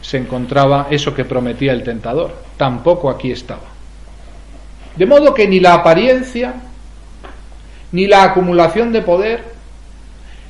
se 0.00 0.16
encontraba 0.16 0.86
eso 0.90 1.14
que 1.14 1.24
prometía 1.24 1.72
el 1.72 1.82
tentador. 1.82 2.34
Tampoco 2.56 3.10
aquí 3.10 3.32
estaba. 3.32 3.68
De 4.96 5.06
modo 5.06 5.34
que 5.34 5.46
ni 5.46 5.60
la 5.60 5.74
apariencia, 5.74 6.54
ni 7.92 8.06
la 8.06 8.24
acumulación 8.24 8.92
de 8.92 9.02
poder, 9.02 9.44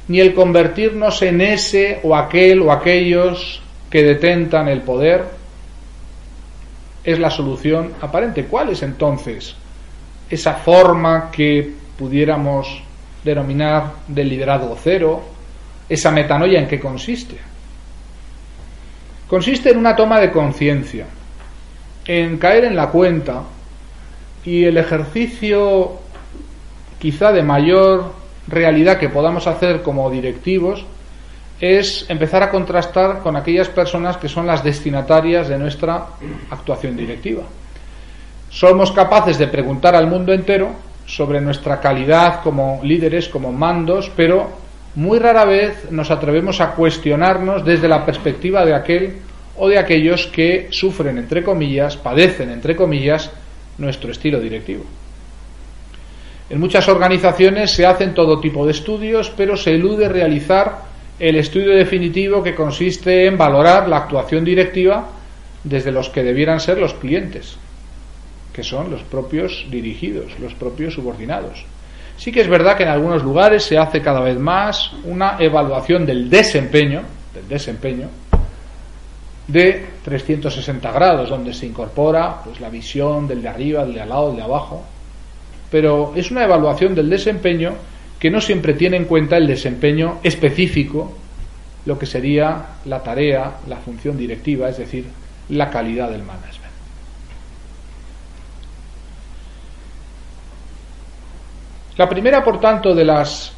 ni 0.08 0.20
el 0.20 0.34
convertirnos 0.34 1.22
en 1.22 1.40
ese 1.40 2.00
o 2.02 2.14
aquel 2.14 2.62
o 2.62 2.72
aquellos 2.72 3.62
que 3.90 4.02
detentan 4.02 4.68
el 4.68 4.82
poder 4.82 5.24
es 7.02 7.18
la 7.18 7.30
solución 7.30 7.92
aparente. 8.00 8.44
¿Cuál 8.44 8.70
es 8.70 8.82
entonces 8.82 9.56
esa 10.30 10.54
forma 10.54 11.30
que 11.30 11.74
pudiéramos 11.98 12.82
denominar 13.24 13.92
de 14.08 14.24
liderazgo 14.24 14.78
cero? 14.82 15.22
¿Esa 15.88 16.10
metanoia 16.10 16.60
en 16.60 16.68
qué 16.68 16.78
consiste? 16.78 17.36
Consiste 19.28 19.70
en 19.70 19.78
una 19.78 19.94
toma 19.94 20.20
de 20.20 20.30
conciencia, 20.30 21.06
en 22.06 22.38
caer 22.38 22.64
en 22.64 22.76
la 22.76 22.88
cuenta 22.88 23.42
y 24.44 24.64
el 24.64 24.76
ejercicio 24.76 25.98
quizá 26.98 27.32
de 27.32 27.42
mayor 27.42 28.12
realidad 28.48 28.98
que 28.98 29.08
podamos 29.08 29.46
hacer 29.46 29.82
como 29.82 30.10
directivos 30.10 30.84
es 31.60 32.06
empezar 32.08 32.42
a 32.42 32.50
contrastar 32.50 33.20
con 33.20 33.36
aquellas 33.36 33.68
personas 33.68 34.16
que 34.16 34.28
son 34.28 34.46
las 34.46 34.64
destinatarias 34.64 35.48
de 35.48 35.58
nuestra 35.58 36.06
actuación 36.50 36.96
directiva. 36.96 37.42
Somos 38.50 38.90
capaces 38.90 39.38
de 39.38 39.46
preguntar 39.46 39.94
al 39.94 40.08
mundo 40.08 40.32
entero 40.32 40.74
sobre 41.06 41.40
nuestra 41.40 41.80
calidad 41.80 42.42
como 42.42 42.80
líderes, 42.82 43.28
como 43.28 43.52
mandos, 43.52 44.10
pero 44.16 44.50
muy 44.96 45.18
rara 45.20 45.44
vez 45.44 45.90
nos 45.90 46.10
atrevemos 46.10 46.60
a 46.60 46.72
cuestionarnos 46.72 47.64
desde 47.64 47.88
la 47.88 48.04
perspectiva 48.04 48.64
de 48.64 48.74
aquel 48.74 49.18
o 49.56 49.68
de 49.68 49.78
aquellos 49.78 50.26
que 50.26 50.68
sufren, 50.70 51.18
entre 51.18 51.44
comillas, 51.44 51.96
padecen, 51.96 52.50
entre 52.50 52.74
comillas, 52.74 53.30
nuestro 53.78 54.10
estilo 54.10 54.40
directivo. 54.40 54.84
En 56.48 56.58
muchas 56.58 56.88
organizaciones 56.88 57.70
se 57.70 57.86
hacen 57.86 58.14
todo 58.14 58.40
tipo 58.40 58.66
de 58.66 58.72
estudios, 58.72 59.32
pero 59.36 59.56
se 59.56 59.74
elude 59.74 60.08
realizar 60.08 60.90
el 61.20 61.36
estudio 61.36 61.76
definitivo 61.76 62.42
que 62.42 62.56
consiste 62.56 63.26
en 63.26 63.38
valorar 63.38 63.88
la 63.88 63.98
actuación 63.98 64.44
directiva 64.44 65.08
desde 65.62 65.92
los 65.92 66.08
que 66.08 66.24
debieran 66.24 66.58
ser 66.58 66.78
los 66.78 66.94
clientes, 66.94 67.56
que 68.52 68.62
son 68.62 68.90
los 68.90 69.02
propios 69.02 69.66
dirigidos, 69.70 70.38
los 70.40 70.54
propios 70.54 70.94
subordinados. 70.94 71.64
Sí 72.16 72.32
que 72.32 72.40
es 72.40 72.48
verdad 72.48 72.76
que 72.76 72.82
en 72.82 72.90
algunos 72.90 73.22
lugares 73.22 73.62
se 73.64 73.78
hace 73.78 74.02
cada 74.02 74.20
vez 74.20 74.38
más 74.38 74.92
una 75.04 75.36
evaluación 75.38 76.04
del 76.04 76.28
desempeño, 76.28 77.02
del 77.34 77.48
desempeño, 77.48 78.08
de 79.48 79.86
360 80.04 80.92
grados, 80.92 81.28
donde 81.28 81.54
se 81.54 81.66
incorpora 81.66 82.42
pues, 82.44 82.60
la 82.60 82.68
visión 82.68 83.26
del 83.26 83.42
de 83.42 83.48
arriba, 83.48 83.84
del 83.84 83.94
de 83.94 84.00
al 84.00 84.08
lado, 84.08 84.28
del 84.28 84.36
de 84.36 84.42
abajo, 84.42 84.84
pero 85.70 86.12
es 86.14 86.30
una 86.30 86.44
evaluación 86.44 86.94
del 86.94 87.08
desempeño 87.08 87.74
que 88.18 88.30
no 88.30 88.40
siempre 88.40 88.74
tiene 88.74 88.96
en 88.96 89.06
cuenta 89.06 89.36
el 89.36 89.46
desempeño 89.46 90.18
específico, 90.22 91.16
lo 91.86 91.98
que 91.98 92.06
sería 92.06 92.66
la 92.84 93.02
tarea, 93.02 93.58
la 93.66 93.76
función 93.76 94.16
directiva, 94.16 94.68
es 94.68 94.76
decir, 94.76 95.06
la 95.48 95.70
calidad 95.70 96.10
del 96.10 96.22
management. 96.22 96.59
La 102.00 102.08
primera, 102.08 102.42
por 102.42 102.58
tanto, 102.58 102.94
de 102.94 103.04
las 103.04 103.52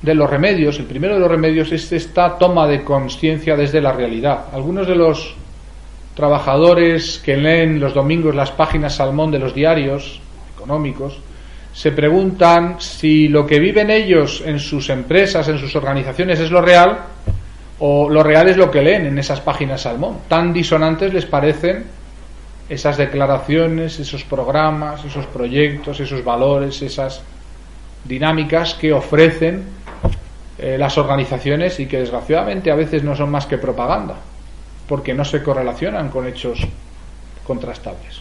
de 0.00 0.14
los 0.14 0.30
remedios, 0.30 0.78
el 0.78 0.86
primero 0.86 1.12
de 1.12 1.20
los 1.20 1.30
remedios 1.30 1.70
es 1.70 1.92
esta 1.92 2.38
toma 2.38 2.66
de 2.66 2.82
conciencia 2.82 3.56
desde 3.56 3.82
la 3.82 3.92
realidad. 3.92 4.46
Algunos 4.54 4.86
de 4.86 4.94
los 4.94 5.34
trabajadores 6.14 7.18
que 7.18 7.36
leen 7.36 7.78
los 7.78 7.92
domingos 7.92 8.34
las 8.34 8.52
páginas 8.52 8.94
salmón 8.94 9.30
de 9.30 9.38
los 9.38 9.54
diarios 9.54 10.18
económicos 10.56 11.18
se 11.74 11.92
preguntan 11.92 12.76
si 12.78 13.28
lo 13.28 13.44
que 13.44 13.60
viven 13.60 13.90
ellos 13.90 14.42
en 14.46 14.60
sus 14.60 14.88
empresas, 14.88 15.46
en 15.48 15.58
sus 15.58 15.76
organizaciones 15.76 16.40
es 16.40 16.50
lo 16.50 16.62
real 16.62 17.00
o 17.80 18.08
lo 18.08 18.22
real 18.22 18.48
es 18.48 18.56
lo 18.56 18.70
que 18.70 18.80
leen 18.80 19.04
en 19.04 19.18
esas 19.18 19.42
páginas 19.42 19.82
salmón. 19.82 20.20
Tan 20.26 20.54
disonantes 20.54 21.12
les 21.12 21.26
parecen 21.26 21.84
esas 22.66 22.96
declaraciones, 22.96 24.00
esos 24.00 24.24
programas, 24.24 25.04
esos 25.04 25.26
proyectos, 25.26 26.00
esos 26.00 26.24
valores, 26.24 26.80
esas 26.80 27.22
dinámicas 28.04 28.74
que 28.74 28.92
ofrecen 28.92 29.64
eh, 30.58 30.76
las 30.78 30.98
organizaciones 30.98 31.78
y 31.78 31.86
que 31.86 31.98
desgraciadamente 31.98 32.70
a 32.70 32.74
veces 32.74 33.04
no 33.04 33.14
son 33.14 33.30
más 33.30 33.46
que 33.46 33.58
propaganda, 33.58 34.16
porque 34.88 35.14
no 35.14 35.24
se 35.24 35.42
correlacionan 35.42 36.08
con 36.08 36.26
hechos 36.26 36.60
contrastables. 37.46 38.20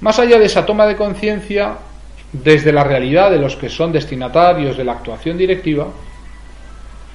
Más 0.00 0.18
allá 0.18 0.38
de 0.38 0.46
esa 0.46 0.64
toma 0.64 0.86
de 0.86 0.96
conciencia, 0.96 1.76
desde 2.32 2.72
la 2.72 2.84
realidad 2.84 3.30
de 3.30 3.38
los 3.38 3.56
que 3.56 3.68
son 3.68 3.92
destinatarios 3.92 4.76
de 4.76 4.84
la 4.84 4.92
actuación 4.92 5.38
directiva, 5.38 5.86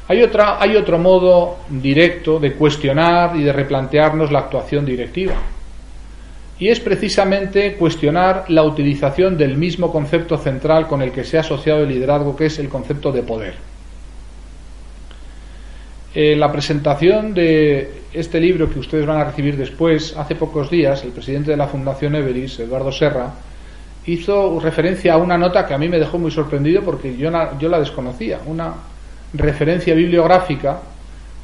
hay, 0.08 0.22
otra, 0.22 0.62
hay 0.62 0.76
otro 0.76 0.98
modo 0.98 1.60
directo 1.70 2.40
de 2.40 2.54
cuestionar 2.54 3.36
y 3.36 3.44
de 3.44 3.54
replantearnos 3.54 4.32
la 4.32 4.40
actuación 4.40 4.86
directiva. 4.86 5.34
Y 6.64 6.70
es 6.70 6.80
precisamente 6.80 7.74
cuestionar 7.74 8.46
la 8.48 8.64
utilización 8.64 9.38
del 9.38 9.58
mismo 9.58 9.92
concepto 9.92 10.38
central 10.38 10.88
con 10.88 11.02
el 11.02 11.12
que 11.12 11.26
se 11.26 11.36
ha 11.36 11.42
asociado 11.42 11.82
el 11.84 11.90
liderazgo, 11.90 12.38
que 12.38 12.46
es 12.46 12.58
el 12.58 12.70
concepto 12.70 13.12
de 13.12 13.22
poder. 13.22 13.56
En 16.16 16.40
la 16.40 16.50
presentación 16.54 17.34
de 17.34 18.04
este 18.14 18.40
libro 18.40 18.70
que 18.70 18.80
ustedes 18.80 19.06
van 19.06 19.18
a 19.18 19.26
recibir 19.26 19.58
después, 19.58 20.16
hace 20.16 20.36
pocos 20.36 20.70
días, 20.70 21.04
el 21.04 21.12
presidente 21.12 21.52
de 21.52 21.58
la 21.58 21.68
Fundación 21.68 22.16
Everis, 22.16 22.58
Eduardo 22.60 22.94
Serra, 22.94 23.34
hizo 24.06 24.58
referencia 24.62 25.16
a 25.16 25.18
una 25.18 25.38
nota 25.38 25.68
que 25.68 25.74
a 25.74 25.78
mí 25.78 25.90
me 25.90 26.00
dejó 26.00 26.18
muy 26.18 26.32
sorprendido 26.32 26.82
porque 26.82 27.18
yo, 27.18 27.30
yo 27.60 27.68
la 27.68 27.82
desconocía, 27.82 28.40
una 28.46 28.74
referencia 29.34 29.94
bibliográfica, 29.96 30.80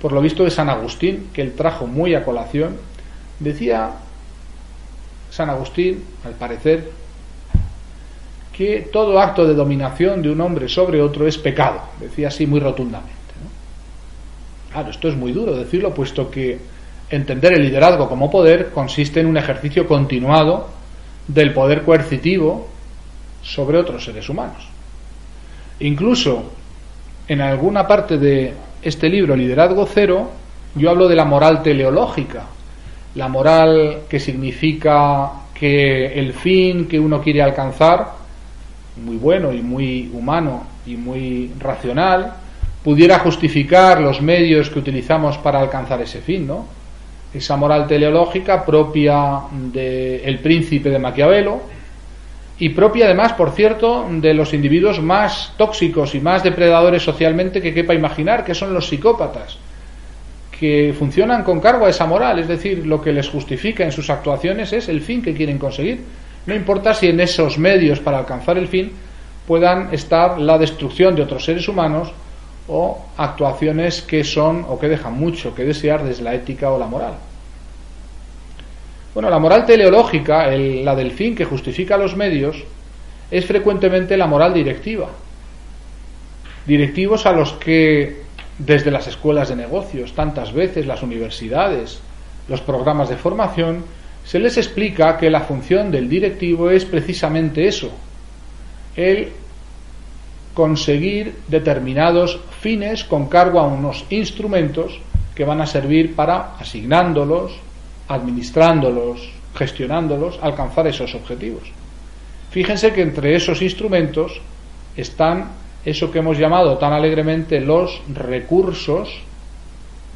por 0.01 0.13
lo 0.13 0.21
visto 0.21 0.45
de 0.45 0.49
San 0.49 0.69
Agustín, 0.69 1.27
que 1.33 1.41
él 1.41 1.55
trajo 1.55 1.87
muy 1.87 2.15
a 2.15 2.23
colación, 2.23 2.77
decía 3.41 3.95
San 5.29 5.49
Agustín, 5.49 6.03
al 6.25 6.33
parecer, 6.33 6.89
que 8.51 8.89
todo 8.91 9.19
acto 9.19 9.45
de 9.45 9.53
dominación 9.53 10.21
de 10.21 10.29
un 10.29 10.41
hombre 10.41 10.67
sobre 10.67 11.01
otro 11.01 11.27
es 11.27 11.37
pecado, 11.37 11.81
decía 11.99 12.27
así 12.27 12.45
muy 12.45 12.59
rotundamente. 12.59 13.19
Claro, 14.71 14.91
esto 14.91 15.07
es 15.07 15.15
muy 15.15 15.31
duro 15.31 15.55
decirlo, 15.55 15.93
puesto 15.93 16.29
que 16.29 16.59
entender 17.09 17.53
el 17.53 17.63
liderazgo 17.63 18.07
como 18.07 18.29
poder 18.29 18.69
consiste 18.71 19.19
en 19.19 19.27
un 19.27 19.37
ejercicio 19.37 19.87
continuado 19.87 20.69
del 21.27 21.53
poder 21.53 21.83
coercitivo 21.83 22.67
sobre 23.41 23.77
otros 23.77 24.03
seres 24.03 24.29
humanos. 24.29 24.67
Incluso 25.79 26.51
en 27.27 27.41
alguna 27.41 27.87
parte 27.87 28.17
de 28.17 28.53
este 28.81 29.09
libro, 29.09 29.35
Liderazgo 29.35 29.87
Cero, 29.91 30.31
yo 30.75 30.89
hablo 30.89 31.07
de 31.07 31.15
la 31.15 31.25
moral 31.25 31.63
teleológica, 31.63 32.43
la 33.15 33.27
moral 33.27 34.01
que 34.09 34.19
significa 34.19 35.31
que 35.53 36.07
el 36.19 36.33
fin 36.33 36.87
que 36.87 36.99
uno 36.99 37.21
quiere 37.21 37.41
alcanzar, 37.41 38.07
muy 38.97 39.17
bueno 39.17 39.51
y 39.51 39.61
muy 39.61 40.09
humano 40.13 40.65
y 40.85 40.95
muy 40.95 41.51
racional, 41.59 42.33
pudiera 42.83 43.19
justificar 43.19 43.99
los 43.99 44.21
medios 44.21 44.69
que 44.69 44.79
utilizamos 44.79 45.37
para 45.37 45.59
alcanzar 45.59 46.01
ese 46.01 46.21
fin, 46.21 46.47
¿no? 46.47 46.65
Esa 47.33 47.55
moral 47.57 47.87
teleológica 47.87 48.65
propia 48.65 49.41
del 49.51 50.39
príncipe 50.39 50.89
de 50.89 50.99
Maquiavelo, 50.99 51.61
y 52.57 52.69
propia 52.69 53.05
además, 53.05 53.33
por 53.33 53.51
cierto, 53.51 54.05
de 54.09 54.33
los 54.33 54.53
individuos 54.53 55.01
más 55.01 55.53
tóxicos 55.57 56.13
y 56.13 56.19
más 56.19 56.43
depredadores 56.43 57.03
socialmente 57.03 57.61
que 57.61 57.73
quepa 57.73 57.93
imaginar, 57.93 58.43
que 58.43 58.53
son 58.53 58.73
los 58.73 58.87
psicópatas, 58.87 59.57
que 60.59 60.93
funcionan 60.97 61.43
con 61.43 61.61
cargo 61.61 61.85
a 61.85 61.89
esa 61.89 62.05
moral, 62.05 62.37
es 62.39 62.47
decir, 62.47 62.85
lo 62.85 63.01
que 63.01 63.13
les 63.13 63.29
justifica 63.29 63.85
en 63.85 63.93
sus 63.93 64.09
actuaciones 64.09 64.73
es 64.73 64.89
el 64.89 64.99
fin 64.99 65.21
que 65.21 65.33
quieren 65.33 65.57
conseguir. 65.57 66.01
No 66.45 66.53
importa 66.53 66.93
si 66.93 67.07
en 67.07 67.21
esos 67.21 67.57
medios 67.57 68.01
para 68.01 68.17
alcanzar 68.17 68.57
el 68.57 68.67
fin 68.67 68.91
puedan 69.47 69.93
estar 69.93 70.37
la 70.37 70.57
destrucción 70.57 71.15
de 71.15 71.21
otros 71.21 71.45
seres 71.45 71.67
humanos 71.69 72.11
o 72.67 73.05
actuaciones 73.15 74.01
que 74.01 74.23
son 74.25 74.65
o 74.67 74.77
que 74.77 74.89
dejan 74.89 75.13
mucho 75.13 75.55
que 75.55 75.63
desear 75.63 76.03
desde 76.03 76.23
la 76.23 76.35
ética 76.35 76.69
o 76.71 76.77
la 76.77 76.87
moral. 76.87 77.13
Bueno, 79.13 79.29
la 79.29 79.39
moral 79.39 79.65
teleológica, 79.65 80.47
la 80.47 80.95
del 80.95 81.11
fin 81.11 81.35
que 81.35 81.45
justifica 81.45 81.97
los 81.97 82.17
medios, 82.17 82.63
es 83.31 83.45
frecuentemente 83.45 84.17
la 84.17 84.27
moral 84.27 84.53
directiva. 84.53 85.09
Directivos 86.67 87.25
a 87.25 87.31
los 87.31 87.53
que 87.53 88.28
desde 88.59 88.91
las 88.91 89.07
escuelas 89.07 89.49
de 89.49 89.55
negocios, 89.55 90.13
tantas 90.13 90.53
veces 90.53 90.85
las 90.85 91.01
universidades, 91.01 91.99
los 92.47 92.61
programas 92.61 93.09
de 93.09 93.15
formación, 93.15 93.85
se 94.25 94.37
les 94.37 94.57
explica 94.57 95.17
que 95.17 95.29
la 95.29 95.41
función 95.41 95.91
del 95.91 96.09
directivo 96.09 96.69
es 96.69 96.85
precisamente 96.85 97.67
eso, 97.67 97.89
el 98.95 99.29
conseguir 100.53 101.35
determinados 101.47 102.39
fines 102.59 103.05
con 103.05 103.27
cargo 103.27 103.59
a 103.59 103.67
unos 103.67 104.05
instrumentos 104.09 104.99
que 105.33 105.45
van 105.45 105.61
a 105.61 105.65
servir 105.65 106.15
para, 106.15 106.55
asignándolos, 106.59 107.53
administrándolos, 108.09 109.31
gestionándolos, 109.55 110.37
alcanzar 110.41 110.85
esos 110.87 111.15
objetivos. 111.15 111.63
Fíjense 112.51 112.91
que 112.91 113.03
entre 113.03 113.35
esos 113.35 113.61
instrumentos 113.61 114.41
están 114.97 115.49
eso 115.85 116.11
que 116.11 116.19
hemos 116.19 116.37
llamado 116.37 116.77
tan 116.77 116.93
alegremente 116.93 117.59
los 117.61 118.01
recursos 118.13 119.09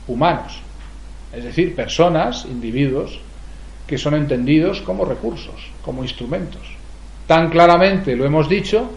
humanos, 0.07 0.59
es 1.33 1.43
decir, 1.43 1.75
personas, 1.75 2.45
individuos, 2.45 3.19
que 3.87 3.97
son 3.97 4.15
entendidos 4.15 4.81
como 4.81 5.05
recursos, 5.05 5.55
como 5.83 6.03
instrumentos. 6.03 6.61
Tan 7.27 7.49
claramente 7.49 8.15
lo 8.15 8.25
hemos 8.25 8.49
dicho 8.49 8.91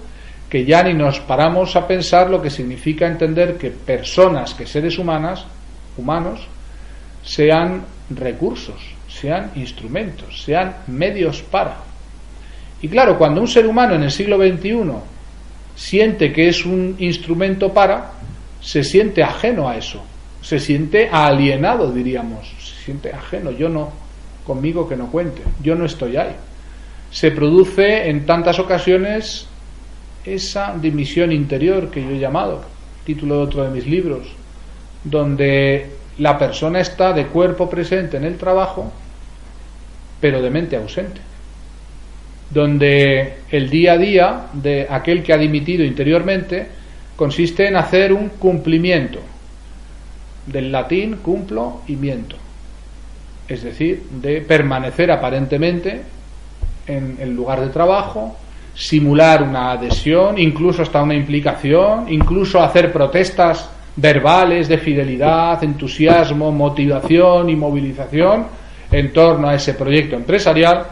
que 0.48 0.64
ya 0.64 0.82
ni 0.82 0.94
nos 0.94 1.20
paramos 1.20 1.74
a 1.76 1.86
pensar 1.86 2.30
lo 2.30 2.40
que 2.40 2.50
significa 2.50 3.06
entender 3.06 3.56
que 3.56 3.70
personas, 3.70 4.54
que 4.54 4.66
seres 4.66 4.98
humanas, 4.98 5.44
humanos, 5.96 6.46
sean 7.24 7.84
recursos, 8.10 8.80
sean 9.08 9.50
instrumentos, 9.56 10.44
sean 10.44 10.76
medios 10.86 11.42
para. 11.42 11.78
Y 12.80 12.88
claro, 12.88 13.18
cuando 13.18 13.40
un 13.40 13.48
ser 13.48 13.66
humano 13.66 13.94
en 13.94 14.04
el 14.04 14.10
siglo 14.10 14.36
XXI 14.36 14.82
siente 15.76 16.32
que 16.32 16.48
es 16.48 16.66
un 16.66 16.96
instrumento 16.98 17.72
para, 17.72 18.12
se 18.60 18.82
siente 18.82 19.22
ajeno 19.22 19.68
a 19.68 19.76
eso, 19.76 20.02
se 20.42 20.58
siente 20.58 21.08
alienado, 21.10 21.92
diríamos, 21.92 22.48
se 22.58 22.84
siente 22.84 23.12
ajeno, 23.12 23.52
yo 23.52 23.68
no, 23.68 23.92
conmigo 24.44 24.88
que 24.88 24.96
no 24.96 25.10
cuente, 25.10 25.42
yo 25.62 25.76
no 25.76 25.84
estoy 25.84 26.16
ahí. 26.16 26.34
Se 27.10 27.30
produce 27.30 28.08
en 28.08 28.26
tantas 28.26 28.58
ocasiones 28.58 29.46
esa 30.24 30.76
dimisión 30.76 31.30
interior 31.30 31.90
que 31.90 32.02
yo 32.02 32.10
he 32.10 32.18
llamado, 32.18 32.64
título 33.04 33.36
de 33.36 33.42
otro 33.42 33.62
de 33.62 33.70
mis 33.70 33.86
libros, 33.86 34.26
donde 35.04 35.90
la 36.18 36.38
persona 36.38 36.80
está 36.80 37.12
de 37.12 37.26
cuerpo 37.26 37.70
presente 37.70 38.16
en 38.16 38.24
el 38.24 38.36
trabajo, 38.36 38.90
pero 40.20 40.42
de 40.42 40.50
mente 40.50 40.76
ausente. 40.76 41.20
Donde 42.50 43.38
el 43.50 43.70
día 43.70 43.94
a 43.94 43.98
día 43.98 44.46
de 44.52 44.86
aquel 44.88 45.22
que 45.22 45.32
ha 45.32 45.38
dimitido 45.38 45.84
interiormente 45.84 46.66
consiste 47.16 47.66
en 47.66 47.76
hacer 47.76 48.12
un 48.12 48.28
cumplimiento. 48.30 49.20
Del 50.46 50.70
latín 50.70 51.16
cumplo 51.16 51.82
y 51.88 51.96
miento. 51.96 52.36
Es 53.48 53.62
decir, 53.62 54.02
de 54.10 54.40
permanecer 54.40 55.10
aparentemente 55.10 56.02
en 56.86 57.16
el 57.20 57.34
lugar 57.34 57.60
de 57.60 57.68
trabajo, 57.68 58.36
simular 58.74 59.42
una 59.42 59.72
adhesión, 59.72 60.38
incluso 60.38 60.82
hasta 60.82 61.02
una 61.02 61.14
implicación, 61.14 62.12
incluso 62.12 62.62
hacer 62.62 62.92
protestas 62.92 63.70
verbales 63.96 64.68
de 64.68 64.78
fidelidad, 64.78 65.62
entusiasmo, 65.64 66.52
motivación 66.52 67.48
y 67.48 67.56
movilización 67.56 68.46
en 68.92 69.12
torno 69.12 69.48
a 69.48 69.54
ese 69.54 69.74
proyecto 69.74 70.16
empresarial, 70.16 70.86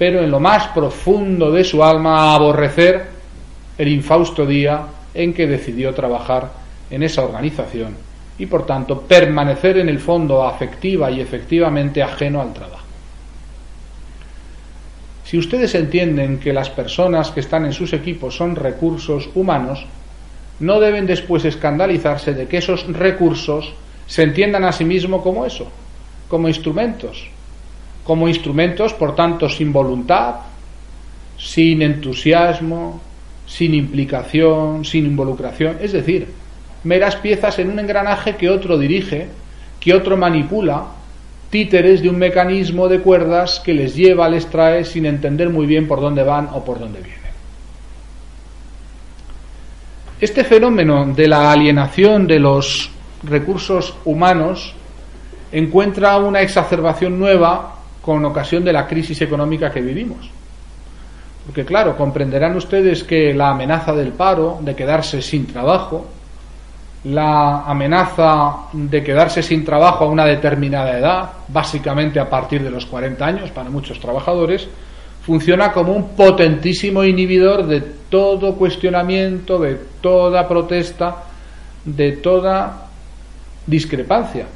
pero 0.00 0.24
en 0.24 0.30
lo 0.30 0.40
más 0.40 0.68
profundo 0.68 1.52
de 1.52 1.62
su 1.62 1.84
alma 1.84 2.34
aborrecer 2.34 3.04
el 3.76 3.88
infausto 3.88 4.46
día 4.46 4.80
en 5.12 5.34
que 5.34 5.46
decidió 5.46 5.92
trabajar 5.92 6.52
en 6.90 7.02
esa 7.02 7.22
organización 7.22 7.96
y 8.38 8.46
por 8.46 8.64
tanto 8.64 9.02
permanecer 9.02 9.76
en 9.76 9.90
el 9.90 9.98
fondo 9.98 10.42
afectiva 10.42 11.10
y 11.10 11.20
efectivamente 11.20 12.02
ajeno 12.02 12.40
al 12.40 12.54
trabajo. 12.54 12.86
Si 15.24 15.36
ustedes 15.36 15.74
entienden 15.74 16.38
que 16.38 16.54
las 16.54 16.70
personas 16.70 17.30
que 17.30 17.40
están 17.40 17.66
en 17.66 17.74
sus 17.74 17.92
equipos 17.92 18.34
son 18.34 18.56
recursos 18.56 19.28
humanos, 19.34 19.84
no 20.60 20.80
deben 20.80 21.04
después 21.04 21.44
escandalizarse 21.44 22.32
de 22.32 22.46
que 22.46 22.56
esos 22.56 22.90
recursos 22.90 23.74
se 24.06 24.22
entiendan 24.22 24.64
a 24.64 24.72
sí 24.72 24.86
mismos 24.86 25.20
como 25.20 25.44
eso, 25.44 25.70
como 26.26 26.48
instrumentos, 26.48 27.28
como 28.10 28.26
instrumentos, 28.26 28.92
por 28.92 29.14
tanto, 29.14 29.48
sin 29.48 29.72
voluntad, 29.72 30.34
sin 31.38 31.80
entusiasmo, 31.80 33.00
sin 33.46 33.72
implicación, 33.72 34.84
sin 34.84 35.06
involucración, 35.06 35.76
es 35.80 35.92
decir, 35.92 36.26
meras 36.82 37.14
piezas 37.14 37.60
en 37.60 37.70
un 37.70 37.78
engranaje 37.78 38.34
que 38.34 38.50
otro 38.50 38.76
dirige, 38.78 39.28
que 39.78 39.94
otro 39.94 40.16
manipula, 40.16 40.86
títeres 41.50 42.02
de 42.02 42.08
un 42.08 42.18
mecanismo 42.18 42.88
de 42.88 42.98
cuerdas 42.98 43.60
que 43.60 43.74
les 43.74 43.94
lleva, 43.94 44.28
les 44.28 44.46
trae 44.46 44.84
sin 44.84 45.06
entender 45.06 45.48
muy 45.48 45.66
bien 45.66 45.86
por 45.86 46.00
dónde 46.00 46.24
van 46.24 46.48
o 46.52 46.64
por 46.64 46.80
dónde 46.80 46.98
vienen. 46.98 47.30
Este 50.20 50.42
fenómeno 50.42 51.06
de 51.14 51.28
la 51.28 51.52
alienación 51.52 52.26
de 52.26 52.40
los 52.40 52.90
recursos 53.22 53.94
humanos 54.04 54.74
encuentra 55.52 56.16
una 56.16 56.40
exacerbación 56.40 57.16
nueva 57.16 57.76
con 58.02 58.24
ocasión 58.24 58.64
de 58.64 58.72
la 58.72 58.86
crisis 58.86 59.20
económica 59.22 59.70
que 59.70 59.80
vivimos. 59.80 60.30
Porque 61.44 61.64
claro, 61.64 61.96
comprenderán 61.96 62.56
ustedes 62.56 63.04
que 63.04 63.34
la 63.34 63.50
amenaza 63.50 63.92
del 63.92 64.12
paro, 64.12 64.58
de 64.60 64.74
quedarse 64.76 65.22
sin 65.22 65.46
trabajo, 65.46 66.06
la 67.04 67.62
amenaza 67.62 68.68
de 68.72 69.02
quedarse 69.02 69.42
sin 69.42 69.64
trabajo 69.64 70.04
a 70.04 70.08
una 70.08 70.26
determinada 70.26 70.98
edad, 70.98 71.30
básicamente 71.48 72.20
a 72.20 72.28
partir 72.28 72.62
de 72.62 72.70
los 72.70 72.84
40 72.86 73.24
años 73.24 73.50
para 73.50 73.70
muchos 73.70 73.98
trabajadores, 73.98 74.68
funciona 75.24 75.72
como 75.72 75.92
un 75.92 76.10
potentísimo 76.10 77.04
inhibidor 77.04 77.66
de 77.66 77.80
todo 77.80 78.54
cuestionamiento, 78.54 79.58
de 79.58 79.78
toda 80.00 80.46
protesta, 80.46 81.24
de 81.84 82.12
toda 82.12 82.86
discrepancia. 83.66 84.46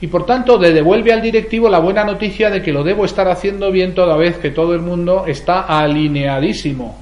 Y 0.00 0.06
por 0.06 0.26
tanto, 0.26 0.58
le 0.58 0.72
devuelve 0.72 1.12
al 1.12 1.22
directivo 1.22 1.68
la 1.68 1.80
buena 1.80 2.04
noticia 2.04 2.50
de 2.50 2.62
que 2.62 2.72
lo 2.72 2.84
debo 2.84 3.04
estar 3.04 3.28
haciendo 3.28 3.72
bien 3.72 3.94
toda 3.94 4.16
vez 4.16 4.38
que 4.38 4.50
todo 4.50 4.74
el 4.74 4.80
mundo 4.80 5.24
está 5.26 5.62
alineadísimo 5.62 6.96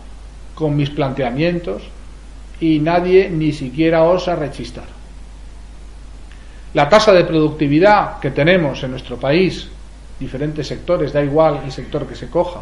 con 0.54 0.74
mis 0.74 0.88
planteamientos, 0.88 1.82
y 2.60 2.78
nadie 2.78 3.28
ni 3.28 3.52
siquiera 3.52 4.04
osa 4.04 4.34
rechistar. 4.34 4.86
La 6.72 6.88
tasa 6.88 7.12
de 7.12 7.24
productividad 7.24 8.18
que 8.18 8.30
tenemos 8.30 8.82
en 8.82 8.92
nuestro 8.92 9.18
país, 9.18 9.68
diferentes 10.18 10.66
sectores, 10.66 11.12
da 11.12 11.22
igual 11.22 11.60
el 11.64 11.72
sector 11.72 12.06
que 12.06 12.14
se 12.14 12.30
coja, 12.30 12.60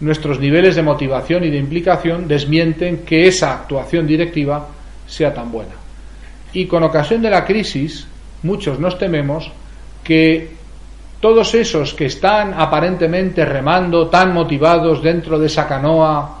nuestros 0.00 0.38
niveles 0.38 0.76
de 0.76 0.82
motivación 0.82 1.44
y 1.44 1.50
de 1.50 1.58
implicación 1.58 2.28
desmienten 2.28 2.98
que 2.98 3.26
esa 3.26 3.54
actuación 3.54 4.06
directiva 4.06 4.68
sea 5.06 5.32
tan 5.32 5.50
buena. 5.50 5.74
Y 6.52 6.66
con 6.66 6.82
ocasión 6.82 7.22
de 7.22 7.30
la 7.30 7.44
crisis, 7.44 8.06
muchos 8.42 8.78
nos 8.78 8.98
tememos 8.98 9.50
que 10.04 10.50
todos 11.20 11.54
esos 11.54 11.94
que 11.94 12.06
están 12.06 12.54
aparentemente 12.54 13.44
remando 13.44 14.08
tan 14.08 14.32
motivados 14.32 15.02
dentro 15.02 15.38
de 15.38 15.46
esa 15.46 15.66
canoa, 15.66 16.38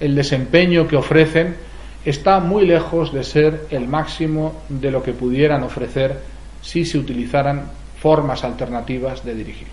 el 0.00 0.14
desempeño 0.14 0.88
que 0.88 0.96
ofrecen, 0.96 1.56
está 2.04 2.40
muy 2.40 2.66
lejos 2.66 3.12
de 3.12 3.24
ser 3.24 3.66
el 3.70 3.88
máximo 3.88 4.62
de 4.68 4.90
lo 4.90 5.02
que 5.02 5.12
pudieran 5.12 5.62
ofrecer 5.62 6.20
si 6.62 6.84
se 6.84 6.98
utilizaran 6.98 7.70
formas 8.00 8.44
alternativas 8.44 9.24
de 9.24 9.34
dirigir. 9.34 9.68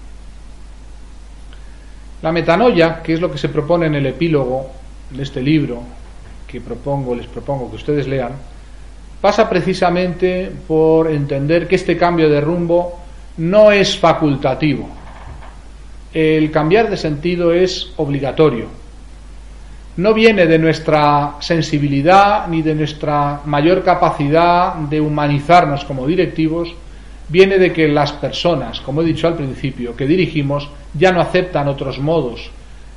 La 2.22 2.32
metanoia, 2.32 3.02
que 3.02 3.14
es 3.14 3.22
lo 3.22 3.32
que 3.32 3.38
se 3.38 3.50
propone 3.50 3.88
en 3.88 3.96
el 3.96 4.06
epílogo 4.06 4.70
de 5.10 5.24
este 5.24 5.42
libro, 5.42 5.84
que 6.48 6.62
propongo, 6.62 7.16
les 7.16 7.28
propongo 7.28 7.70
que 7.70 7.76
ustedes 7.76 8.08
lean, 8.08 8.32
pasa 9.24 9.50
precisamente 9.50 10.52
por 10.68 11.10
entender 11.10 11.68
que 11.68 11.78
este 11.78 11.96
cambio 11.96 12.30
de 12.30 12.42
rumbo 12.42 13.00
no 13.38 13.72
es 13.72 13.98
facultativo. 13.98 14.88
El 16.14 16.52
cambiar 16.52 16.92
de 16.92 16.98
sentido 16.98 17.54
es 17.54 17.94
obligatorio 17.96 18.84
no 19.96 20.14
viene 20.14 20.48
de 20.48 20.58
nuestra 20.58 21.36
sensibilidad 21.40 22.48
ni 22.48 22.62
de 22.62 22.74
nuestra 22.74 23.42
mayor 23.46 23.84
capacidad 23.84 24.74
de 24.74 25.00
humanizarnos 25.00 25.86
como 25.86 26.08
directivos, 26.08 26.74
viene 27.30 27.60
de 27.60 27.72
que 27.72 27.88
las 27.88 28.12
personas, 28.12 28.82
como 28.82 29.02
he 29.02 29.06
dicho 29.06 29.28
al 29.28 29.36
principio, 29.36 29.96
que 29.96 30.08
dirigimos, 30.08 30.70
ya 30.96 31.12
no 31.12 31.22
aceptan 31.22 31.68
otros 31.68 32.00
modos, 32.00 32.50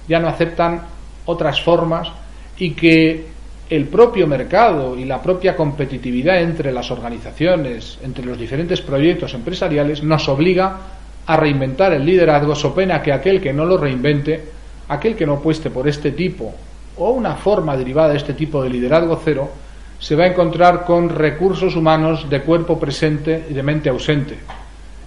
ya 0.08 0.20
no 0.20 0.28
aceptan 0.28 0.82
otras 1.26 1.60
formas 1.60 2.08
y 2.56 2.70
que 2.70 3.26
el 3.68 3.86
propio 3.86 4.26
mercado 4.26 4.96
y 4.96 5.04
la 5.04 5.20
propia 5.20 5.56
competitividad 5.56 6.40
entre 6.40 6.72
las 6.72 6.90
organizaciones, 6.90 7.98
entre 8.02 8.24
los 8.24 8.38
diferentes 8.38 8.80
proyectos 8.80 9.34
empresariales, 9.34 10.02
nos 10.02 10.28
obliga 10.28 10.78
a 11.26 11.36
reinventar 11.36 11.92
el 11.92 12.06
liderazgo, 12.06 12.54
so 12.54 12.72
pena 12.72 13.02
que 13.02 13.12
aquel 13.12 13.40
que 13.40 13.52
no 13.52 13.64
lo 13.64 13.76
reinvente, 13.76 14.40
aquel 14.88 15.16
que 15.16 15.26
no 15.26 15.34
apueste 15.34 15.70
por 15.70 15.88
este 15.88 16.12
tipo 16.12 16.54
o 16.98 17.10
una 17.10 17.34
forma 17.34 17.76
derivada 17.76 18.10
de 18.10 18.16
este 18.16 18.34
tipo 18.34 18.62
de 18.62 18.70
liderazgo 18.70 19.20
cero, 19.22 19.50
se 19.98 20.14
va 20.14 20.24
a 20.24 20.28
encontrar 20.28 20.84
con 20.84 21.08
recursos 21.08 21.74
humanos 21.74 22.28
de 22.30 22.42
cuerpo 22.42 22.78
presente 22.78 23.46
y 23.50 23.54
de 23.54 23.62
mente 23.62 23.88
ausente, 23.88 24.36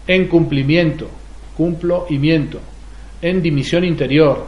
en 0.05 0.27
cumplimiento, 0.27 1.07
cumplo 1.55 2.05
y 2.09 2.17
miento, 2.17 2.59
en 3.21 3.41
dimisión 3.41 3.83
interior, 3.85 4.45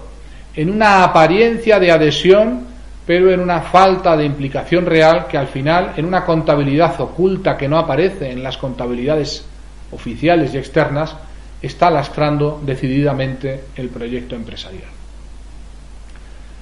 en 0.55 0.69
una 0.69 1.03
apariencia 1.03 1.79
de 1.79 1.91
adhesión, 1.91 2.70
pero 3.05 3.31
en 3.31 3.39
una 3.39 3.61
falta 3.61 4.15
de 4.15 4.25
implicación 4.25 4.85
real 4.85 5.27
que 5.27 5.37
al 5.37 5.47
final, 5.47 5.93
en 5.97 6.05
una 6.05 6.23
contabilidad 6.23 6.99
oculta 7.01 7.57
que 7.57 7.67
no 7.67 7.77
aparece 7.77 8.31
en 8.31 8.43
las 8.43 8.57
contabilidades 8.57 9.45
oficiales 9.91 10.53
y 10.53 10.57
externas, 10.57 11.15
está 11.61 11.89
lastrando 11.89 12.61
decididamente 12.63 13.65
el 13.75 13.89
proyecto 13.89 14.35
empresarial. 14.35 14.89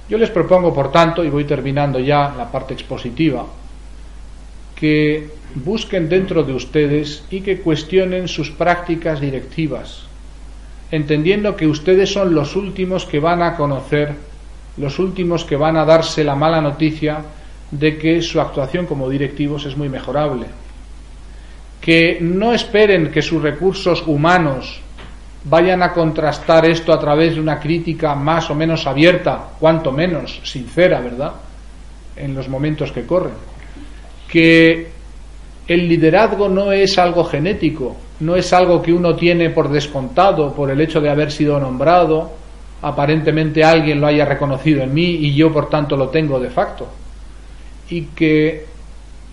Yo 0.08 0.18
les 0.18 0.30
propongo, 0.30 0.74
por 0.74 0.90
tanto, 0.90 1.22
y 1.22 1.30
voy 1.30 1.44
terminando 1.44 2.00
ya 2.00 2.34
la 2.36 2.50
parte 2.50 2.74
expositiva, 2.74 3.46
que 4.74 5.30
busquen 5.54 6.08
dentro 6.08 6.42
de 6.42 6.52
ustedes 6.52 7.22
y 7.30 7.42
que 7.42 7.60
cuestionen 7.60 8.28
sus 8.28 8.50
prácticas 8.50 9.20
directivas, 9.20 10.04
entendiendo 10.90 11.54
que 11.54 11.66
ustedes 11.66 12.12
son 12.12 12.34
los 12.34 12.56
últimos 12.56 13.04
que 13.04 13.20
van 13.20 13.42
a 13.42 13.56
conocer, 13.56 14.14
los 14.80 14.98
últimos 14.98 15.44
que 15.44 15.56
van 15.56 15.76
a 15.76 15.84
darse 15.84 16.24
la 16.24 16.34
mala 16.34 16.60
noticia 16.60 17.22
de 17.70 17.98
que 17.98 18.22
su 18.22 18.40
actuación 18.40 18.86
como 18.86 19.08
directivos 19.08 19.66
es 19.66 19.76
muy 19.76 19.88
mejorable. 19.88 20.46
Que 21.80 22.18
no 22.20 22.52
esperen 22.52 23.10
que 23.10 23.22
sus 23.22 23.42
recursos 23.42 24.02
humanos 24.06 24.80
vayan 25.44 25.82
a 25.82 25.92
contrastar 25.92 26.66
esto 26.66 26.92
a 26.92 26.98
través 26.98 27.34
de 27.34 27.40
una 27.40 27.60
crítica 27.60 28.14
más 28.14 28.50
o 28.50 28.54
menos 28.54 28.86
abierta, 28.86 29.50
cuanto 29.58 29.92
menos 29.92 30.40
sincera, 30.44 31.00
¿verdad? 31.00 31.32
En 32.16 32.34
los 32.34 32.48
momentos 32.48 32.92
que 32.92 33.06
corren. 33.06 33.34
Que 34.28 34.88
el 35.68 35.88
liderazgo 35.88 36.48
no 36.48 36.72
es 36.72 36.98
algo 36.98 37.24
genético, 37.24 37.96
no 38.20 38.36
es 38.36 38.52
algo 38.52 38.82
que 38.82 38.92
uno 38.92 39.14
tiene 39.14 39.50
por 39.50 39.70
descontado 39.70 40.52
por 40.52 40.70
el 40.70 40.80
hecho 40.80 41.00
de 41.00 41.10
haber 41.10 41.30
sido 41.30 41.58
nombrado, 41.58 42.39
aparentemente 42.82 43.64
alguien 43.64 44.00
lo 44.00 44.06
haya 44.06 44.24
reconocido 44.24 44.82
en 44.82 44.94
mí 44.94 45.10
y 45.10 45.34
yo 45.34 45.52
por 45.52 45.68
tanto 45.68 45.96
lo 45.96 46.08
tengo 46.08 46.40
de 46.40 46.50
facto. 46.50 46.88
Y 47.88 48.02
que 48.06 48.66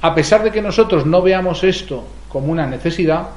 a 0.01 0.13
pesar 0.13 0.43
de 0.43 0.51
que 0.51 0.61
nosotros 0.61 1.05
no 1.05 1.21
veamos 1.21 1.63
esto 1.63 2.05
como 2.29 2.51
una 2.51 2.67
necesidad, 2.67 3.27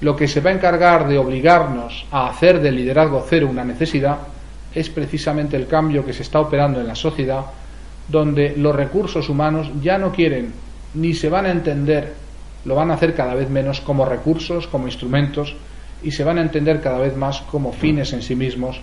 lo 0.00 0.14
que 0.14 0.28
se 0.28 0.40
va 0.40 0.50
a 0.50 0.54
encargar 0.54 1.08
de 1.08 1.18
obligarnos 1.18 2.06
a 2.10 2.28
hacer 2.28 2.60
del 2.60 2.76
liderazgo 2.76 3.24
cero 3.28 3.48
una 3.50 3.64
necesidad 3.64 4.18
es 4.74 4.90
precisamente 4.90 5.56
el 5.56 5.66
cambio 5.66 6.04
que 6.04 6.12
se 6.12 6.22
está 6.22 6.40
operando 6.40 6.80
en 6.80 6.86
la 6.86 6.94
sociedad, 6.94 7.46
donde 8.08 8.54
los 8.56 8.76
recursos 8.76 9.28
humanos 9.28 9.70
ya 9.82 9.98
no 9.98 10.12
quieren 10.12 10.52
ni 10.94 11.14
se 11.14 11.28
van 11.28 11.46
a 11.46 11.50
entender, 11.50 12.14
lo 12.64 12.74
van 12.74 12.90
a 12.90 12.94
hacer 12.94 13.14
cada 13.14 13.34
vez 13.34 13.48
menos 13.50 13.80
como 13.80 14.04
recursos, 14.04 14.66
como 14.66 14.86
instrumentos, 14.86 15.54
y 16.02 16.10
se 16.10 16.24
van 16.24 16.38
a 16.38 16.42
entender 16.42 16.80
cada 16.80 16.98
vez 16.98 17.16
más 17.16 17.40
como 17.42 17.72
fines 17.72 18.12
en 18.12 18.22
sí 18.22 18.34
mismos, 18.34 18.80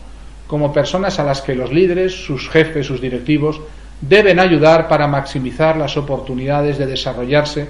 como 0.53 0.71
personas 0.71 1.17
a 1.17 1.23
las 1.23 1.41
que 1.41 1.55
los 1.55 1.73
líderes, 1.73 2.13
sus 2.13 2.47
jefes, 2.47 2.85
sus 2.85 3.01
directivos, 3.01 3.59
deben 3.99 4.39
ayudar 4.39 4.87
para 4.87 5.07
maximizar 5.07 5.75
las 5.77 5.97
oportunidades 5.97 6.77
de 6.77 6.85
desarrollarse 6.85 7.67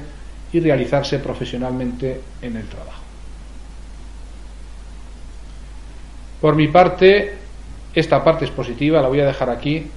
y 0.51 0.59
realizarse 0.59 1.19
profesionalmente 1.19 2.19
en 2.41 2.57
el 2.57 2.67
trabajo. 2.67 3.01
Por 6.41 6.57
mi 6.57 6.67
parte, 6.67 7.35
esta 7.95 8.21
parte 8.21 8.43
expositiva 8.43 9.01
la 9.01 9.07
voy 9.07 9.21
a 9.21 9.27
dejar 9.27 9.49
aquí 9.49 9.87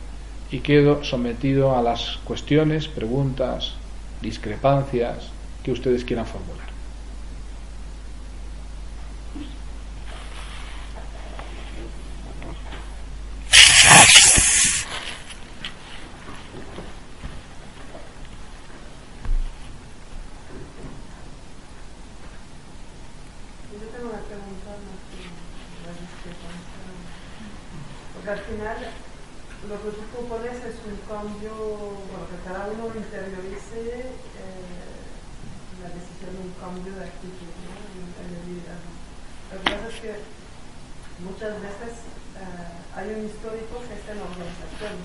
y 0.53 0.61
quedo 0.61 1.03
sometido 1.03 1.77
a 1.77 1.83
las 1.83 2.21
cuestiones, 2.23 2.87
preguntas, 2.87 3.75
discrepancias 4.23 5.33
que 5.65 5.73
ustedes 5.73 6.05
quieran 6.05 6.25
formular. 6.25 6.77
Porque 28.15 28.31
al 28.31 28.39
final 28.39 28.77
lo 29.69 29.77
que 29.83 29.91
tú 29.91 30.03
propones 30.13 30.57
es 30.65 30.77
un 30.85 30.97
cambio, 31.09 31.53
bueno, 31.55 32.27
que 32.31 32.39
cada 32.45 32.67
uno 32.67 32.87
interiorice 32.95 34.01
eh, 34.01 34.67
la 35.83 35.89
decisión 35.95 36.35
de 36.35 36.43
un 36.43 36.55
cambio 36.59 36.93
de 36.95 37.05
actitud 37.05 37.53
¿no? 37.63 37.73
en, 37.95 38.09
en, 38.19 38.31
el 38.35 38.43
liderazgo. 38.51 38.93
Lo 39.53 39.59
que 39.63 39.71
pasa 39.71 39.89
es 39.89 40.01
que 40.01 40.13
muchas 41.23 41.55
veces 41.63 41.93
eh, 42.37 42.77
hay 42.97 43.13
un 43.13 43.29
histórico 43.29 43.81
que 43.85 43.95
es 43.97 44.05
en 44.09 44.17
la 44.21 44.29
organización. 44.29 44.97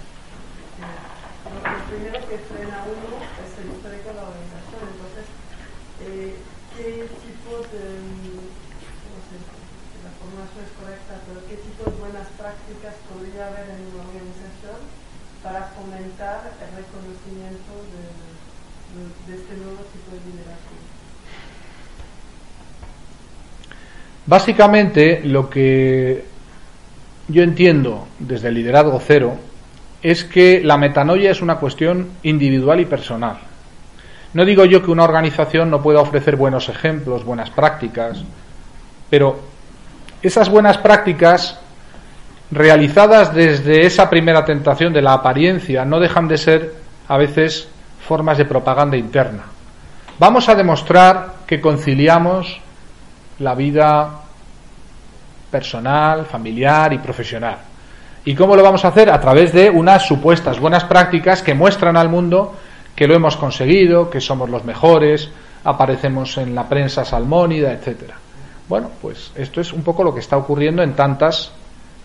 Eh, 0.79 1.11
lo, 1.43 1.59
lo, 1.59 1.79
primero 1.91 2.19
que 2.27 2.37
frena 2.47 2.83
a 2.83 2.87
uno 2.87 3.19
es 3.19 3.51
el 3.59 3.67
histórico 3.71 4.07
de 4.11 4.17
la 4.17 4.27
organización. 4.31 4.83
Entonces, 4.95 5.27
eh, 6.07 6.35
¿qué 6.75 7.07
tipo 7.07 7.51
de, 7.71 7.83
no 9.11 9.19
sé, 9.27 9.35
la 10.03 10.11
formulación 10.19 10.63
es 10.63 10.73
correcta, 10.79 11.13
pero 11.27 11.39
qué 11.51 11.55
tipo 11.59 11.83
de 11.87 11.99
buenas 11.99 12.27
prácticas 12.39 12.95
podría 13.11 13.51
haber 13.51 13.75
en 13.75 13.91
una 13.91 14.07
organización 14.07 14.79
para 15.43 15.71
fomentar 15.75 16.47
el 16.47 16.69
reconocimiento 16.79 17.73
de, 17.91 18.07
de, 18.07 19.03
de 19.03 19.33
este 19.35 19.53
nuevo 19.59 19.83
tipo 19.91 20.15
de 20.15 20.19
liderazgo? 20.31 20.79
Básicamente, 24.31 25.19
lo 25.25 25.49
que 25.49 26.23
yo 27.27 27.43
entiendo 27.43 28.07
desde 28.17 28.47
el 28.47 28.53
liderazgo 28.53 28.97
cero 29.05 29.35
es 30.01 30.23
que 30.23 30.61
la 30.63 30.77
metanoia 30.77 31.31
es 31.31 31.41
una 31.41 31.57
cuestión 31.57 32.11
individual 32.23 32.79
y 32.79 32.85
personal. 32.85 33.39
No 34.33 34.45
digo 34.45 34.63
yo 34.63 34.81
que 34.81 34.89
una 34.89 35.03
organización 35.03 35.69
no 35.69 35.83
pueda 35.83 35.99
ofrecer 35.99 36.37
buenos 36.37 36.69
ejemplos, 36.69 37.25
buenas 37.25 37.49
prácticas, 37.49 38.23
pero 39.09 39.37
esas 40.21 40.47
buenas 40.47 40.77
prácticas 40.77 41.59
realizadas 42.51 43.35
desde 43.35 43.85
esa 43.85 44.09
primera 44.09 44.45
tentación 44.45 44.93
de 44.93 45.01
la 45.01 45.11
apariencia 45.11 45.83
no 45.83 45.99
dejan 45.99 46.29
de 46.29 46.37
ser 46.37 46.73
a 47.09 47.17
veces 47.17 47.67
formas 48.07 48.37
de 48.37 48.45
propaganda 48.45 48.95
interna. 48.95 49.43
Vamos 50.19 50.47
a 50.47 50.55
demostrar 50.55 51.33
que 51.45 51.59
conciliamos 51.59 52.61
la 53.39 53.55
vida 53.55 54.20
personal, 55.51 56.25
familiar 56.25 56.93
y 56.93 56.97
profesional. 56.99 57.57
¿Y 58.23 58.35
cómo 58.35 58.55
lo 58.55 58.63
vamos 58.63 58.85
a 58.85 58.89
hacer? 58.89 59.09
A 59.09 59.19
través 59.19 59.51
de 59.51 59.69
unas 59.69 60.07
supuestas 60.07 60.59
buenas 60.59 60.85
prácticas 60.85 61.41
que 61.41 61.53
muestran 61.53 61.97
al 61.97 62.09
mundo 62.09 62.55
que 62.95 63.07
lo 63.07 63.15
hemos 63.15 63.35
conseguido, 63.37 64.09
que 64.09 64.21
somos 64.21 64.49
los 64.49 64.63
mejores, 64.63 65.29
aparecemos 65.63 66.37
en 66.37 66.53
la 66.55 66.67
prensa 66.67 67.05
salmónida, 67.05 67.71
etcétera. 67.71 68.15
Bueno, 68.67 68.89
pues 69.01 69.31
esto 69.35 69.59
es 69.59 69.73
un 69.73 69.83
poco 69.83 70.03
lo 70.03 70.13
que 70.13 70.19
está 70.19 70.37
ocurriendo 70.37 70.83
en 70.83 70.93
tantas 70.93 71.51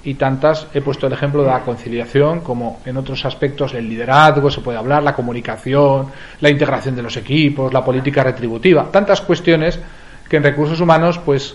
y 0.04 0.14
tantas. 0.14 0.66
He 0.72 0.80
puesto 0.80 1.06
el 1.06 1.12
ejemplo 1.12 1.42
de 1.42 1.50
la 1.50 1.60
conciliación, 1.60 2.40
como 2.40 2.80
en 2.84 2.96
otros 2.96 3.24
aspectos 3.24 3.74
el 3.74 3.88
liderazgo, 3.88 4.50
se 4.50 4.60
puede 4.60 4.78
hablar, 4.78 5.02
la 5.02 5.14
comunicación, 5.14 6.08
la 6.40 6.50
integración 6.50 6.96
de 6.96 7.02
los 7.02 7.16
equipos, 7.16 7.72
la 7.72 7.84
política 7.84 8.22
retributiva, 8.22 8.88
tantas 8.90 9.20
cuestiones 9.20 9.78
que 10.28 10.36
en 10.38 10.42
recursos 10.42 10.80
humanos, 10.80 11.18
pues 11.18 11.54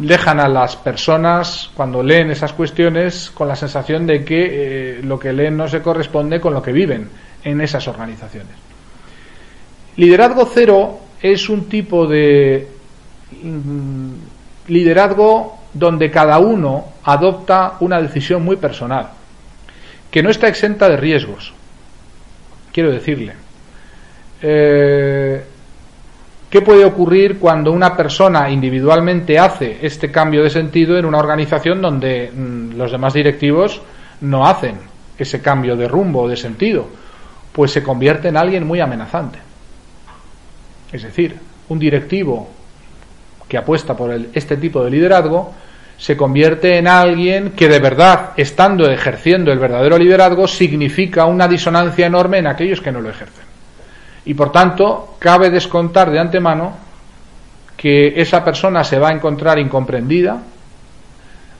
dejan 0.00 0.40
a 0.40 0.48
las 0.48 0.76
personas 0.76 1.70
cuando 1.74 2.02
leen 2.02 2.30
esas 2.30 2.52
cuestiones 2.52 3.30
con 3.32 3.48
la 3.48 3.56
sensación 3.56 4.06
de 4.06 4.24
que 4.24 4.98
eh, 4.98 5.00
lo 5.02 5.18
que 5.18 5.32
leen 5.32 5.56
no 5.56 5.68
se 5.68 5.82
corresponde 5.82 6.40
con 6.40 6.54
lo 6.54 6.62
que 6.62 6.72
viven 6.72 7.08
en 7.42 7.60
esas 7.60 7.86
organizaciones. 7.88 8.52
Liderazgo 9.96 10.48
cero 10.52 10.98
es 11.22 11.48
un 11.48 11.68
tipo 11.68 12.06
de 12.06 12.68
mm, 13.42 14.12
liderazgo 14.68 15.58
donde 15.72 16.10
cada 16.10 16.38
uno 16.38 16.86
adopta 17.04 17.74
una 17.80 18.00
decisión 18.00 18.44
muy 18.44 18.56
personal, 18.56 19.10
que 20.10 20.22
no 20.22 20.30
está 20.30 20.48
exenta 20.48 20.88
de 20.88 20.96
riesgos. 20.96 21.52
Quiero 22.72 22.90
decirle, 22.90 23.34
eh, 24.42 25.44
¿Qué 26.54 26.62
puede 26.62 26.84
ocurrir 26.84 27.40
cuando 27.40 27.72
una 27.72 27.96
persona 27.96 28.48
individualmente 28.48 29.40
hace 29.40 29.78
este 29.82 30.12
cambio 30.12 30.40
de 30.44 30.50
sentido 30.50 30.96
en 30.96 31.04
una 31.04 31.18
organización 31.18 31.82
donde 31.82 32.30
mm, 32.32 32.76
los 32.76 32.92
demás 32.92 33.12
directivos 33.12 33.82
no 34.20 34.46
hacen 34.46 34.76
ese 35.18 35.42
cambio 35.42 35.74
de 35.74 35.88
rumbo 35.88 36.22
o 36.22 36.28
de 36.28 36.36
sentido? 36.36 36.86
Pues 37.50 37.72
se 37.72 37.82
convierte 37.82 38.28
en 38.28 38.36
alguien 38.36 38.64
muy 38.64 38.78
amenazante. 38.78 39.40
Es 40.92 41.02
decir, 41.02 41.34
un 41.70 41.80
directivo 41.80 42.48
que 43.48 43.58
apuesta 43.58 43.96
por 43.96 44.16
este 44.32 44.56
tipo 44.56 44.84
de 44.84 44.92
liderazgo 44.92 45.52
se 45.98 46.16
convierte 46.16 46.78
en 46.78 46.86
alguien 46.86 47.50
que 47.50 47.68
de 47.68 47.80
verdad, 47.80 48.30
estando 48.36 48.88
ejerciendo 48.88 49.50
el 49.50 49.58
verdadero 49.58 49.98
liderazgo, 49.98 50.46
significa 50.46 51.24
una 51.24 51.48
disonancia 51.48 52.06
enorme 52.06 52.38
en 52.38 52.46
aquellos 52.46 52.80
que 52.80 52.92
no 52.92 53.00
lo 53.00 53.10
ejercen 53.10 53.53
y 54.24 54.34
por 54.34 54.52
tanto 54.52 55.16
cabe 55.18 55.50
descontar 55.50 56.10
de 56.10 56.18
antemano 56.18 56.72
que 57.76 58.20
esa 58.20 58.44
persona 58.44 58.84
se 58.84 58.98
va 58.98 59.08
a 59.08 59.12
encontrar 59.12 59.58
incomprendida, 59.58 60.40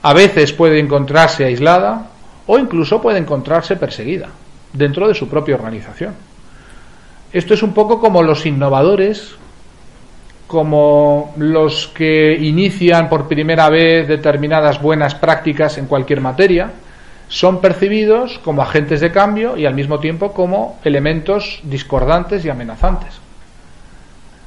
a 0.01 0.13
veces 0.13 0.53
puede 0.53 0.79
encontrarse 0.79 1.45
aislada 1.45 2.07
o 2.47 2.57
incluso 2.57 3.01
puede 3.01 3.19
encontrarse 3.19 3.75
perseguida 3.75 4.29
dentro 4.73 5.07
de 5.07 5.13
su 5.13 5.27
propia 5.27 5.55
organización. 5.55 6.13
Esto 7.33 7.53
es 7.53 7.63
un 7.63 7.73
poco 7.73 7.99
como 7.99 8.23
los 8.23 8.45
innovadores, 8.45 9.35
como 10.47 11.33
los 11.37 11.87
que 11.87 12.37
inician 12.39 13.09
por 13.09 13.27
primera 13.27 13.69
vez 13.69 14.07
determinadas 14.07 14.81
buenas 14.81 15.15
prácticas 15.15 15.77
en 15.77 15.87
cualquier 15.87 16.21
materia, 16.21 16.71
son 17.27 17.61
percibidos 17.61 18.39
como 18.39 18.61
agentes 18.61 19.01
de 19.01 19.11
cambio 19.11 19.57
y 19.57 19.65
al 19.65 19.73
mismo 19.73 19.99
tiempo 19.99 20.33
como 20.33 20.79
elementos 20.83 21.59
discordantes 21.63 22.45
y 22.45 22.49
amenazantes. 22.49 23.19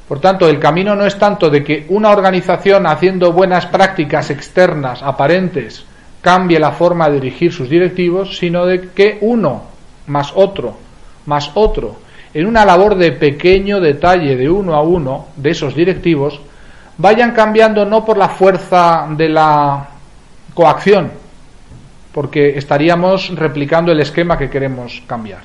Por 0.06 0.20
tanto, 0.20 0.48
el 0.48 0.58
camino 0.58 0.94
no 0.94 1.04
es 1.04 1.18
tanto 1.18 1.50
de 1.50 1.62
que 1.62 1.86
una 1.90 2.10
organización 2.10 2.86
haciendo 2.86 3.32
buenas 3.32 3.66
prácticas 3.66 4.30
externas 4.30 5.02
aparentes 5.02 5.84
cambie 6.22 6.58
la 6.58 6.72
forma 6.72 7.08
de 7.08 7.20
dirigir 7.20 7.52
sus 7.52 7.68
directivos, 7.68 8.38
sino 8.38 8.64
de 8.64 8.90
que 8.90 9.18
uno 9.20 9.64
más 10.06 10.32
otro 10.34 10.88
más 11.28 11.50
otro 11.54 11.96
en 12.34 12.46
una 12.46 12.64
labor 12.64 12.96
de 12.96 13.12
pequeño 13.12 13.80
detalle 13.80 14.34
de 14.34 14.50
uno 14.50 14.74
a 14.74 14.82
uno 14.82 15.26
de 15.36 15.50
esos 15.50 15.74
directivos 15.74 16.40
vayan 16.96 17.32
cambiando 17.32 17.84
no 17.84 18.04
por 18.04 18.16
la 18.16 18.28
fuerza 18.28 19.06
de 19.10 19.28
la 19.28 19.88
coacción, 20.54 21.12
porque 22.12 22.58
estaríamos 22.58 23.34
replicando 23.34 23.92
el 23.92 24.00
esquema 24.00 24.38
que 24.38 24.50
queremos 24.50 25.02
cambiar, 25.06 25.40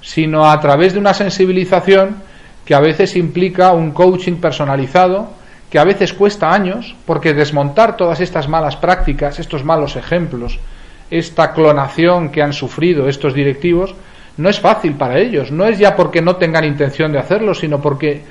sino 0.00 0.50
a 0.50 0.60
través 0.60 0.92
de 0.92 0.98
una 0.98 1.14
sensibilización 1.14 2.16
que 2.64 2.74
a 2.74 2.80
veces 2.80 3.16
implica 3.16 3.72
un 3.72 3.92
coaching 3.92 4.36
personalizado, 4.36 5.30
que 5.70 5.78
a 5.78 5.84
veces 5.84 6.12
cuesta 6.12 6.52
años, 6.52 6.94
porque 7.06 7.34
desmontar 7.34 7.96
todas 7.96 8.20
estas 8.20 8.48
malas 8.48 8.76
prácticas, 8.76 9.38
estos 9.38 9.64
malos 9.64 9.96
ejemplos, 9.96 10.58
esta 11.10 11.52
clonación 11.52 12.30
que 12.30 12.42
han 12.42 12.52
sufrido 12.52 13.08
estos 13.08 13.34
directivos, 13.34 13.94
no 14.36 14.48
es 14.48 14.60
fácil 14.60 14.94
para 14.94 15.18
ellos. 15.18 15.50
No 15.50 15.66
es 15.66 15.78
ya 15.78 15.94
porque 15.96 16.22
no 16.22 16.36
tengan 16.36 16.64
intención 16.64 17.12
de 17.12 17.18
hacerlo, 17.18 17.54
sino 17.54 17.80
porque 17.80 18.22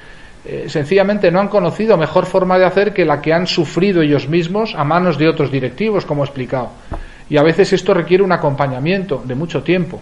eh, 0.44 0.66
sencillamente 0.68 1.32
no 1.32 1.40
han 1.40 1.48
conocido 1.48 1.98
mejor 1.98 2.26
forma 2.26 2.58
de 2.58 2.66
hacer 2.66 2.94
que 2.94 3.06
la 3.06 3.22
que 3.22 3.34
han 3.34 3.46
sufrido 3.46 4.02
ellos 4.02 4.28
mismos 4.28 4.74
a 4.76 4.84
manos 4.84 5.18
de 5.18 5.28
otros 5.28 5.52
directivos, 5.52 6.06
como 6.06 6.24
he 6.24 6.26
explicado. 6.26 6.70
Y 7.32 7.38
a 7.38 7.44
veces 7.44 7.72
esto 7.72 7.94
requiere 7.94 8.24
un 8.24 8.34
acompañamiento 8.34 9.24
de 9.24 9.36
mucho 9.36 9.64
tiempo. 9.64 10.02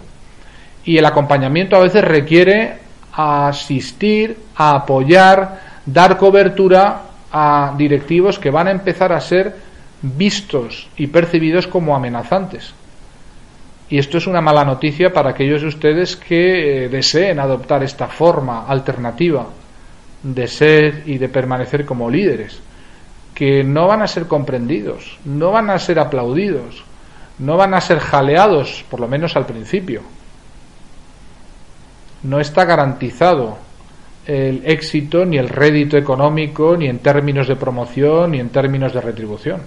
Y 0.83 0.97
el 0.97 1.05
acompañamiento 1.05 1.75
a 1.75 1.81
veces 1.81 2.03
requiere 2.03 2.77
asistir, 3.13 4.35
a 4.55 4.77
apoyar, 4.77 5.59
dar 5.85 6.17
cobertura 6.17 7.03
a 7.31 7.75
directivos 7.77 8.39
que 8.39 8.49
van 8.49 8.67
a 8.67 8.71
empezar 8.71 9.13
a 9.13 9.21
ser 9.21 9.55
vistos 10.01 10.89
y 10.97 11.05
percibidos 11.05 11.67
como 11.67 11.95
amenazantes. 11.95 12.73
Y 13.91 13.99
esto 13.99 14.17
es 14.17 14.25
una 14.25 14.41
mala 14.41 14.65
noticia 14.65 15.13
para 15.13 15.29
aquellos 15.29 15.61
de 15.61 15.67
ustedes 15.67 16.15
que 16.15 16.85
eh, 16.85 16.89
deseen 16.89 17.39
adoptar 17.39 17.83
esta 17.83 18.07
forma 18.07 18.65
alternativa 18.65 19.45
de 20.23 20.47
ser 20.47 21.03
y 21.05 21.19
de 21.19 21.29
permanecer 21.29 21.85
como 21.85 22.09
líderes, 22.09 22.59
que 23.35 23.63
no 23.63 23.85
van 23.85 24.01
a 24.01 24.07
ser 24.07 24.25
comprendidos, 24.25 25.19
no 25.25 25.51
van 25.51 25.69
a 25.69 25.77
ser 25.77 25.99
aplaudidos, 25.99 26.88
no 27.39 27.57
van 27.57 27.73
a 27.73 27.81
ser 27.81 27.99
jaleados, 27.99 28.85
por 28.89 28.99
lo 28.99 29.07
menos 29.07 29.35
al 29.35 29.45
principio. 29.45 30.01
No 32.23 32.39
está 32.39 32.65
garantizado 32.65 33.57
el 34.25 34.61
éxito 34.65 35.25
ni 35.25 35.37
el 35.37 35.49
rédito 35.49 35.97
económico, 35.97 36.75
ni 36.77 36.87
en 36.87 36.99
términos 36.99 37.47
de 37.47 37.55
promoción, 37.55 38.31
ni 38.31 38.39
en 38.39 38.49
términos 38.49 38.93
de 38.93 39.01
retribución. 39.01 39.61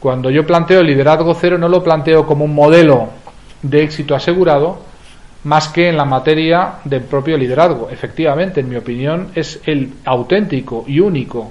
Cuando 0.00 0.30
yo 0.30 0.46
planteo 0.46 0.80
el 0.80 0.86
liderazgo 0.86 1.34
cero, 1.34 1.58
no 1.58 1.68
lo 1.68 1.82
planteo 1.82 2.24
como 2.24 2.44
un 2.44 2.54
modelo 2.54 3.08
de 3.62 3.82
éxito 3.82 4.14
asegurado, 4.14 4.80
más 5.44 5.68
que 5.68 5.88
en 5.88 5.96
la 5.96 6.04
materia 6.04 6.74
del 6.84 7.02
propio 7.02 7.36
liderazgo. 7.36 7.88
Efectivamente, 7.90 8.60
en 8.60 8.68
mi 8.68 8.76
opinión, 8.76 9.28
es 9.34 9.60
el 9.66 9.94
auténtico 10.04 10.84
y 10.86 11.00
único 11.00 11.50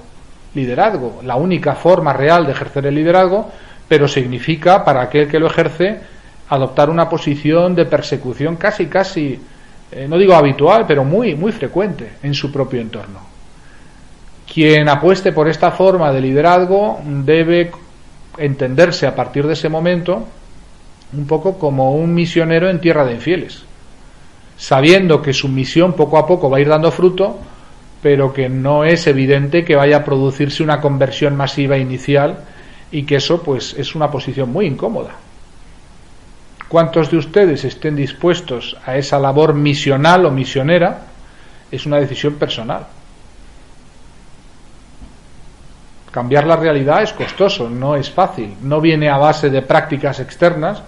liderazgo, 0.56 1.20
la 1.24 1.36
única 1.36 1.76
forma 1.76 2.14
real 2.14 2.46
de 2.46 2.54
ejercer 2.54 2.88
el 2.88 2.96
liderazgo, 2.96 3.52
pero 3.88 4.08
significa 4.08 4.84
para 4.84 5.02
aquel 5.02 5.28
que 5.28 5.40
lo 5.40 5.48
ejerce 5.48 6.00
adoptar 6.50 6.90
una 6.90 7.10
posición 7.10 7.76
de 7.76 7.86
persecución 7.86 8.56
casi 8.56 8.88
casi 8.88 9.40
eh, 9.92 10.06
no 10.08 10.18
digo 10.18 10.34
habitual, 10.34 10.86
pero 10.88 11.04
muy 11.04 11.36
muy 11.36 11.52
frecuente 11.52 12.14
en 12.24 12.34
su 12.34 12.52
propio 12.52 12.82
entorno. 12.82 13.20
Quien 14.52 14.90
apueste 14.90 15.32
por 15.32 15.48
esta 15.48 15.72
forma 15.72 16.12
de 16.12 16.22
liderazgo 16.22 17.00
debe 17.04 17.72
entenderse 18.38 19.08
a 19.08 19.16
partir 19.16 19.48
de 19.48 19.54
ese 19.54 19.70
momento 19.70 20.26
un 21.14 21.26
poco 21.26 21.58
como 21.58 21.96
un 21.96 22.14
misionero 22.14 22.70
en 22.70 22.82
tierra 22.82 23.06
de 23.06 23.14
infieles, 23.14 23.64
sabiendo 24.58 25.22
que 25.22 25.34
su 25.34 25.48
misión 25.48 25.94
poco 25.94 26.18
a 26.18 26.28
poco 26.28 26.50
va 26.50 26.58
a 26.58 26.62
ir 26.62 26.68
dando 26.68 26.92
fruto, 26.92 27.40
pero 28.02 28.34
que 28.34 28.50
no 28.50 28.84
es 28.84 29.08
evidente 29.08 29.64
que 29.64 29.76
vaya 29.76 29.98
a 29.98 30.06
producirse 30.06 30.64
una 30.64 30.82
conversión 30.82 31.36
masiva 31.36 31.78
inicial 31.78 32.40
y 32.92 33.04
que 33.04 33.16
eso 33.16 33.42
pues 33.42 33.74
es 33.74 33.96
una 33.96 34.10
posición 34.10 34.52
muy 34.52 34.66
incómoda. 34.66 35.16
¿Cuántos 36.68 37.10
de 37.10 37.18
ustedes 37.18 37.64
estén 37.64 37.96
dispuestos 37.96 38.76
a 38.86 38.98
esa 38.98 39.20
labor 39.20 39.54
misional 39.54 40.26
o 40.26 40.32
misionera? 40.32 41.04
Es 41.72 41.86
una 41.86 41.98
decisión 41.98 42.36
personal. 42.36 42.88
Cambiar 46.12 46.46
la 46.46 46.56
realidad 46.56 47.04
es 47.04 47.14
costoso, 47.14 47.70
no 47.70 47.96
es 47.96 48.10
fácil, 48.10 48.56
no 48.62 48.82
viene 48.82 49.10
a 49.10 49.18
base 49.18 49.50
de 49.50 49.62
prácticas 49.62 50.20
externas, 50.20 50.82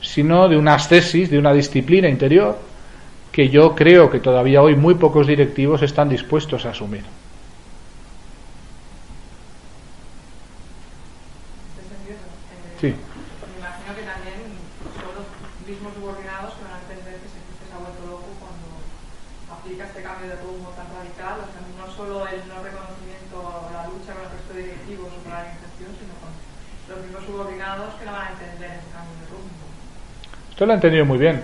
sino 0.00 0.48
de 0.48 0.56
una 0.56 0.76
tesis, 0.78 1.30
de 1.30 1.38
una 1.38 1.52
disciplina 1.52 2.08
interior 2.08 2.58
que 3.30 3.48
yo 3.48 3.74
creo 3.74 4.10
que 4.10 4.18
todavía 4.18 4.62
hoy 4.62 4.74
muy 4.74 4.94
pocos 4.94 5.26
directivos 5.26 5.82
están 5.82 6.08
dispuestos 6.08 6.66
a 6.66 6.70
asumir. 6.70 7.04
Sí. 12.80 12.96
Me 12.96 13.60
imagino 13.60 13.92
que 13.92 14.08
también 14.08 14.40
son 14.96 15.12
los 15.12 15.28
mismos 15.68 15.92
subordinados 15.92 16.56
que 16.56 16.64
van 16.64 16.80
a 16.80 16.84
entender 16.88 17.20
que 17.20 17.28
se, 17.28 17.40
se 17.44 17.72
ha 17.76 17.76
vuelto 17.76 18.08
loco 18.08 18.32
cuando 18.40 18.80
aplica 19.52 19.84
este 19.84 20.00
cambio 20.00 20.32
de 20.32 20.40
rumbo 20.40 20.72
tan 20.72 20.88
radical, 20.88 21.44
o 21.44 21.48
sea, 21.52 21.60
no 21.60 21.86
solo 21.92 22.24
el 22.24 22.40
no 22.48 22.64
reconocimiento 22.64 23.36
o 23.36 23.68
la 23.68 23.84
lucha 23.84 24.16
con 24.16 24.24
el 24.24 24.32
resto 24.32 24.50
de 24.56 24.62
directivos 24.64 25.12
o 25.12 25.20
con 25.20 25.28
la 25.28 25.44
organización, 25.44 25.92
sino 25.92 26.12
con 26.24 26.32
los 26.88 26.98
mismos 27.04 27.22
subordinados 27.28 27.88
que 28.00 28.04
no 28.08 28.12
van 28.16 28.26
a 28.26 28.32
entender 28.32 28.70
ese 28.80 28.90
cambio 28.96 29.14
de 29.20 29.26
rumbo. 29.28 29.64
Esto 30.48 30.62
lo 30.64 30.72
he 30.72 30.78
entendido 30.80 31.04
muy 31.04 31.20
bien 31.20 31.36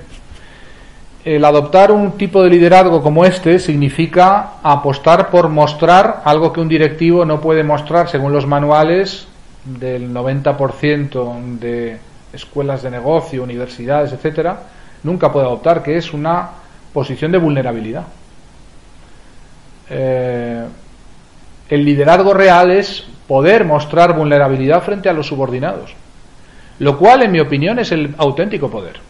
el 1.27 1.45
adoptar 1.45 1.91
un 1.91 2.13
tipo 2.13 2.41
de 2.41 2.51
liderazgo 2.51 3.03
como 3.03 3.25
este 3.25 3.59
significa 3.59 4.53
apostar 4.63 5.29
por 5.29 5.49
mostrar 5.49 6.23
algo 6.25 6.53
que 6.53 6.61
un 6.61 6.69
directivo 6.69 7.25
no 7.25 7.41
puede 7.41 7.65
mostrar 7.65 8.09
según 8.09 8.33
los 8.33 8.47
manuales 8.47 9.27
del 9.67 10.13
90% 10.13 11.59
de 11.59 11.99
escuelas 12.33 12.83
de 12.83 12.91
negocio, 12.91 13.43
universidades, 13.43 14.13
etcétera, 14.13 14.61
nunca 15.03 15.33
puede 15.33 15.47
adoptar, 15.47 15.83
que 15.83 15.97
es 15.97 16.13
una 16.13 16.51
posición 16.93 17.33
de 17.33 17.39
vulnerabilidad. 17.39 18.05
Eh, 19.91 20.65
el 21.69 21.85
liderazgo 21.85 22.33
real 22.33 22.71
es 22.71 23.05
poder 23.27 23.65
mostrar 23.65 24.15
vulnerabilidad 24.15 24.83
frente 24.83 25.09
a 25.09 25.13
los 25.13 25.27
subordinados, 25.27 25.95
lo 26.79 26.99
cual, 26.99 27.23
en 27.23 27.33
mi 27.33 27.41
opinión, 27.41 27.79
es 27.79 27.93
el 27.93 28.15
auténtico 28.19 28.71
poder. 28.71 29.01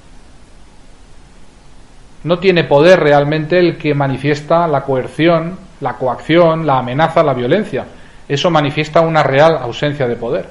No 2.25 2.39
tiene 2.39 2.65
poder 2.65 3.01
realmente 3.01 3.59
el 3.59 3.77
que 3.77 3.95
manifiesta 3.95 4.67
la 4.67 4.83
coerción, 4.83 5.59
la 5.81 5.95
coacción, 5.95 6.67
la 6.67 6.79
amenaza, 6.79 7.23
la 7.23 7.35
violencia. 7.35 7.85
Eso 8.29 8.51
manifiesta 8.51 9.01
una 9.01 9.23
real 9.23 9.57
ausencia 9.57 10.07
de 10.07 10.17
poder. 10.17 10.49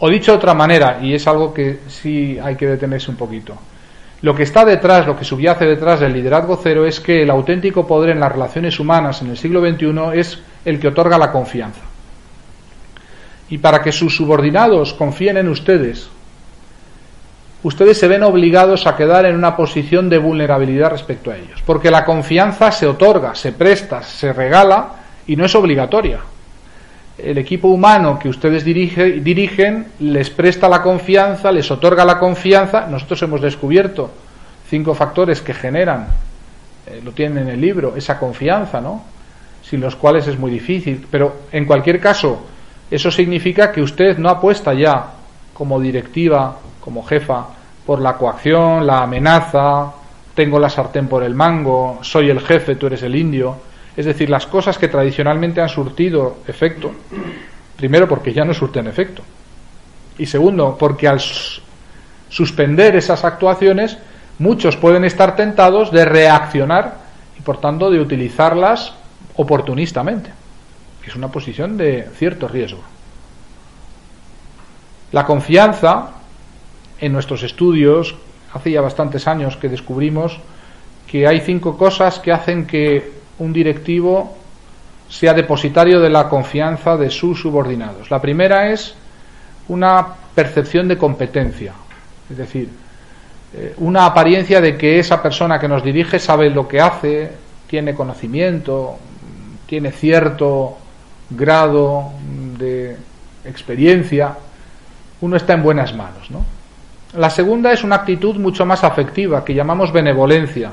O 0.00 0.08
dicho 0.08 0.32
de 0.32 0.38
otra 0.38 0.54
manera, 0.54 0.98
y 1.02 1.14
es 1.14 1.26
algo 1.26 1.52
que 1.52 1.80
sí 1.88 2.38
hay 2.42 2.56
que 2.56 2.66
detenerse 2.66 3.10
un 3.10 3.16
poquito, 3.16 3.56
lo 4.20 4.34
que 4.34 4.42
está 4.42 4.64
detrás, 4.64 5.06
lo 5.06 5.16
que 5.16 5.24
subyace 5.24 5.64
detrás 5.64 6.00
del 6.00 6.12
liderazgo 6.12 6.58
cero 6.60 6.84
es 6.84 6.98
que 6.98 7.22
el 7.22 7.30
auténtico 7.30 7.86
poder 7.86 8.10
en 8.10 8.20
las 8.20 8.32
relaciones 8.32 8.80
humanas 8.80 9.22
en 9.22 9.30
el 9.30 9.38
siglo 9.38 9.60
XXI 9.60 10.18
es 10.18 10.40
el 10.64 10.80
que 10.80 10.88
otorga 10.88 11.18
la 11.18 11.30
confianza. 11.30 11.82
Y 13.48 13.58
para 13.58 13.80
que 13.80 13.92
sus 13.92 14.16
subordinados 14.16 14.92
confíen 14.92 15.36
en 15.36 15.48
ustedes, 15.48 16.10
ustedes 17.62 17.98
se 17.98 18.08
ven 18.08 18.24
obligados 18.24 18.88
a 18.88 18.96
quedar 18.96 19.24
en 19.24 19.36
una 19.36 19.56
posición 19.56 20.08
de 20.08 20.18
vulnerabilidad 20.18 20.90
respecto 20.90 21.30
a 21.30 21.36
ellos, 21.36 21.62
porque 21.64 21.90
la 21.90 22.04
confianza 22.04 22.72
se 22.72 22.88
otorga, 22.88 23.36
se 23.36 23.52
presta, 23.52 24.02
se 24.02 24.32
regala 24.32 24.94
y 25.28 25.36
no 25.36 25.44
es 25.44 25.54
obligatoria. 25.54 26.18
El 27.18 27.36
equipo 27.38 27.68
humano 27.68 28.18
que 28.18 28.28
ustedes 28.28 28.64
dirigen 28.64 29.86
les 29.98 30.30
presta 30.30 30.68
la 30.68 30.82
confianza, 30.82 31.50
les 31.50 31.70
otorga 31.70 32.04
la 32.04 32.18
confianza. 32.18 32.86
Nosotros 32.86 33.20
hemos 33.22 33.40
descubierto 33.40 34.10
cinco 34.68 34.94
factores 34.94 35.40
que 35.40 35.52
generan, 35.52 36.06
eh, 36.86 37.00
lo 37.04 37.12
tienen 37.12 37.38
en 37.38 37.48
el 37.48 37.60
libro, 37.60 37.96
esa 37.96 38.18
confianza, 38.18 38.80
¿no? 38.80 39.02
Sin 39.62 39.80
los 39.80 39.96
cuales 39.96 40.28
es 40.28 40.38
muy 40.38 40.50
difícil. 40.50 41.06
Pero 41.10 41.40
en 41.50 41.64
cualquier 41.64 41.98
caso, 41.98 42.46
eso 42.90 43.10
significa 43.10 43.72
que 43.72 43.82
usted 43.82 44.16
no 44.18 44.28
apuesta 44.28 44.72
ya 44.72 45.06
como 45.52 45.80
directiva 45.80 46.56
como 46.80 47.02
jefa 47.02 47.46
por 47.84 48.00
la 48.00 48.14
coacción, 48.14 48.86
la 48.86 49.02
amenaza, 49.02 49.92
tengo 50.34 50.58
la 50.58 50.70
sartén 50.70 51.08
por 51.08 51.22
el 51.22 51.34
mango, 51.34 51.98
soy 52.02 52.30
el 52.30 52.40
jefe, 52.40 52.76
tú 52.76 52.86
eres 52.86 53.02
el 53.02 53.16
indio. 53.16 53.56
Es 53.98 54.06
decir, 54.06 54.30
las 54.30 54.46
cosas 54.46 54.78
que 54.78 54.86
tradicionalmente 54.86 55.60
han 55.60 55.68
surtido 55.68 56.38
efecto, 56.46 56.92
primero 57.76 58.06
porque 58.06 58.32
ya 58.32 58.44
no 58.44 58.54
surten 58.54 58.86
efecto. 58.86 59.24
Y 60.18 60.26
segundo, 60.26 60.76
porque 60.78 61.08
al 61.08 61.18
suspender 62.28 62.94
esas 62.94 63.24
actuaciones, 63.24 63.98
muchos 64.38 64.76
pueden 64.76 65.04
estar 65.04 65.34
tentados 65.34 65.90
de 65.90 66.04
reaccionar 66.04 66.98
y 67.36 67.42
por 67.42 67.60
tanto 67.60 67.90
de 67.90 67.98
utilizarlas 67.98 68.92
oportunistamente. 69.34 70.30
Es 71.04 71.16
una 71.16 71.32
posición 71.32 71.76
de 71.76 72.08
cierto 72.14 72.46
riesgo. 72.46 72.82
La 75.10 75.26
confianza 75.26 76.10
en 77.00 77.12
nuestros 77.12 77.42
estudios, 77.42 78.14
hace 78.54 78.70
ya 78.70 78.80
bastantes 78.80 79.26
años 79.26 79.56
que 79.56 79.68
descubrimos 79.68 80.38
que 81.08 81.26
hay 81.26 81.40
cinco 81.40 81.76
cosas 81.76 82.20
que 82.20 82.30
hacen 82.30 82.64
que 82.64 83.17
un 83.38 83.52
directivo 83.52 84.36
sea 85.08 85.32
depositario 85.34 86.00
de 86.00 86.10
la 86.10 86.28
confianza 86.28 86.96
de 86.96 87.10
sus 87.10 87.40
subordinados. 87.40 88.10
La 88.10 88.20
primera 88.20 88.70
es 88.70 88.94
una 89.68 90.06
percepción 90.34 90.88
de 90.88 90.98
competencia, 90.98 91.72
es 92.30 92.36
decir, 92.36 92.68
eh, 93.54 93.74
una 93.78 94.04
apariencia 94.04 94.60
de 94.60 94.76
que 94.76 94.98
esa 94.98 95.22
persona 95.22 95.58
que 95.58 95.68
nos 95.68 95.82
dirige 95.82 96.18
sabe 96.18 96.50
lo 96.50 96.68
que 96.68 96.80
hace, 96.80 97.32
tiene 97.66 97.94
conocimiento, 97.94 98.98
tiene 99.66 99.92
cierto 99.92 100.76
grado 101.30 102.12
de 102.58 102.96
experiencia, 103.44 104.34
uno 105.20 105.36
está 105.36 105.54
en 105.54 105.62
buenas 105.62 105.94
manos, 105.94 106.30
¿no? 106.30 106.44
La 107.14 107.30
segunda 107.30 107.72
es 107.72 107.84
una 107.84 107.96
actitud 107.96 108.36
mucho 108.36 108.66
más 108.66 108.84
afectiva, 108.84 109.44
que 109.44 109.54
llamamos 109.54 109.92
benevolencia, 109.92 110.72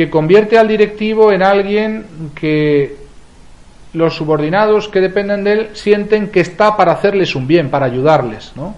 que 0.00 0.08
convierte 0.08 0.56
al 0.56 0.66
directivo 0.66 1.30
en 1.30 1.42
alguien 1.42 2.06
que 2.34 2.96
los 3.92 4.16
subordinados 4.16 4.88
que 4.88 4.98
dependen 4.98 5.44
de 5.44 5.52
él 5.52 5.68
sienten 5.74 6.28
que 6.28 6.40
está 6.40 6.74
para 6.74 6.92
hacerles 6.92 7.34
un 7.36 7.46
bien, 7.46 7.68
para 7.68 7.84
ayudarles, 7.84 8.52
¿no? 8.56 8.74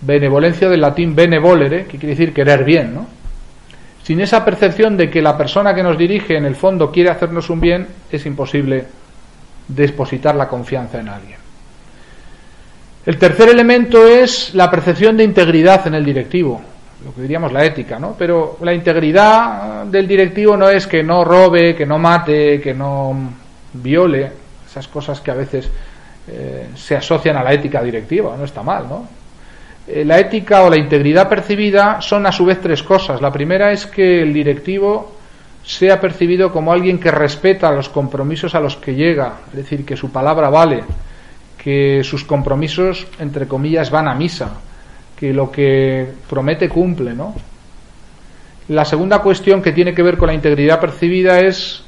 Benevolencia 0.00 0.68
del 0.68 0.80
latín 0.80 1.16
benevolere, 1.16 1.86
que 1.86 1.98
quiere 1.98 2.14
decir 2.14 2.32
querer 2.32 2.62
bien, 2.62 2.94
¿no? 2.94 3.08
Sin 4.04 4.20
esa 4.20 4.44
percepción 4.44 4.96
de 4.96 5.10
que 5.10 5.20
la 5.20 5.36
persona 5.36 5.74
que 5.74 5.82
nos 5.82 5.98
dirige 5.98 6.36
en 6.36 6.44
el 6.44 6.54
fondo 6.54 6.92
quiere 6.92 7.10
hacernos 7.10 7.50
un 7.50 7.58
bien, 7.58 7.88
es 8.08 8.24
imposible 8.24 8.84
depositar 9.66 10.36
la 10.36 10.46
confianza 10.46 11.00
en 11.00 11.08
alguien. 11.08 11.38
El 13.04 13.18
tercer 13.18 13.48
elemento 13.48 14.06
es 14.06 14.54
la 14.54 14.70
percepción 14.70 15.16
de 15.16 15.24
integridad 15.24 15.84
en 15.88 15.94
el 15.94 16.04
directivo, 16.04 16.62
lo 17.04 17.14
que 17.14 17.22
diríamos 17.22 17.52
la 17.52 17.64
ética, 17.64 17.98
¿no? 17.98 18.14
Pero 18.18 18.58
la 18.62 18.72
integridad 18.72 19.84
del 19.84 20.06
directivo 20.06 20.56
no 20.56 20.68
es 20.68 20.86
que 20.86 21.02
no 21.02 21.24
robe, 21.24 21.74
que 21.74 21.86
no 21.86 21.98
mate, 21.98 22.60
que 22.60 22.74
no 22.74 23.16
viole, 23.74 24.32
esas 24.66 24.88
cosas 24.88 25.20
que 25.20 25.30
a 25.30 25.34
veces 25.34 25.70
eh, 26.26 26.68
se 26.74 26.96
asocian 26.96 27.36
a 27.36 27.44
la 27.44 27.52
ética 27.52 27.82
directiva, 27.82 28.36
no 28.36 28.44
está 28.44 28.62
mal, 28.62 28.88
¿no? 28.88 29.06
Eh, 29.86 30.04
la 30.04 30.18
ética 30.18 30.62
o 30.62 30.70
la 30.70 30.76
integridad 30.76 31.28
percibida 31.28 32.00
son 32.00 32.26
a 32.26 32.32
su 32.32 32.44
vez 32.44 32.60
tres 32.60 32.82
cosas. 32.82 33.20
La 33.20 33.32
primera 33.32 33.72
es 33.72 33.86
que 33.86 34.22
el 34.22 34.34
directivo 34.34 35.16
sea 35.64 36.00
percibido 36.00 36.52
como 36.52 36.72
alguien 36.72 36.98
que 36.98 37.10
respeta 37.10 37.70
los 37.72 37.88
compromisos 37.88 38.54
a 38.54 38.60
los 38.60 38.76
que 38.76 38.94
llega, 38.94 39.34
es 39.50 39.56
decir, 39.56 39.84
que 39.84 39.96
su 39.96 40.10
palabra 40.10 40.50
vale 40.50 40.84
que 41.58 42.02
sus 42.04 42.24
compromisos, 42.24 43.06
entre 43.18 43.46
comillas, 43.46 43.90
van 43.90 44.08
a 44.08 44.14
misa, 44.14 44.52
que 45.18 45.32
lo 45.32 45.50
que 45.50 46.06
promete 46.28 46.68
cumple, 46.68 47.12
¿no? 47.12 47.34
La 48.68 48.84
segunda 48.84 49.20
cuestión 49.20 49.62
que 49.62 49.72
tiene 49.72 49.94
que 49.94 50.02
ver 50.02 50.16
con 50.16 50.28
la 50.28 50.34
integridad 50.34 50.78
percibida 50.78 51.40
es 51.40 51.82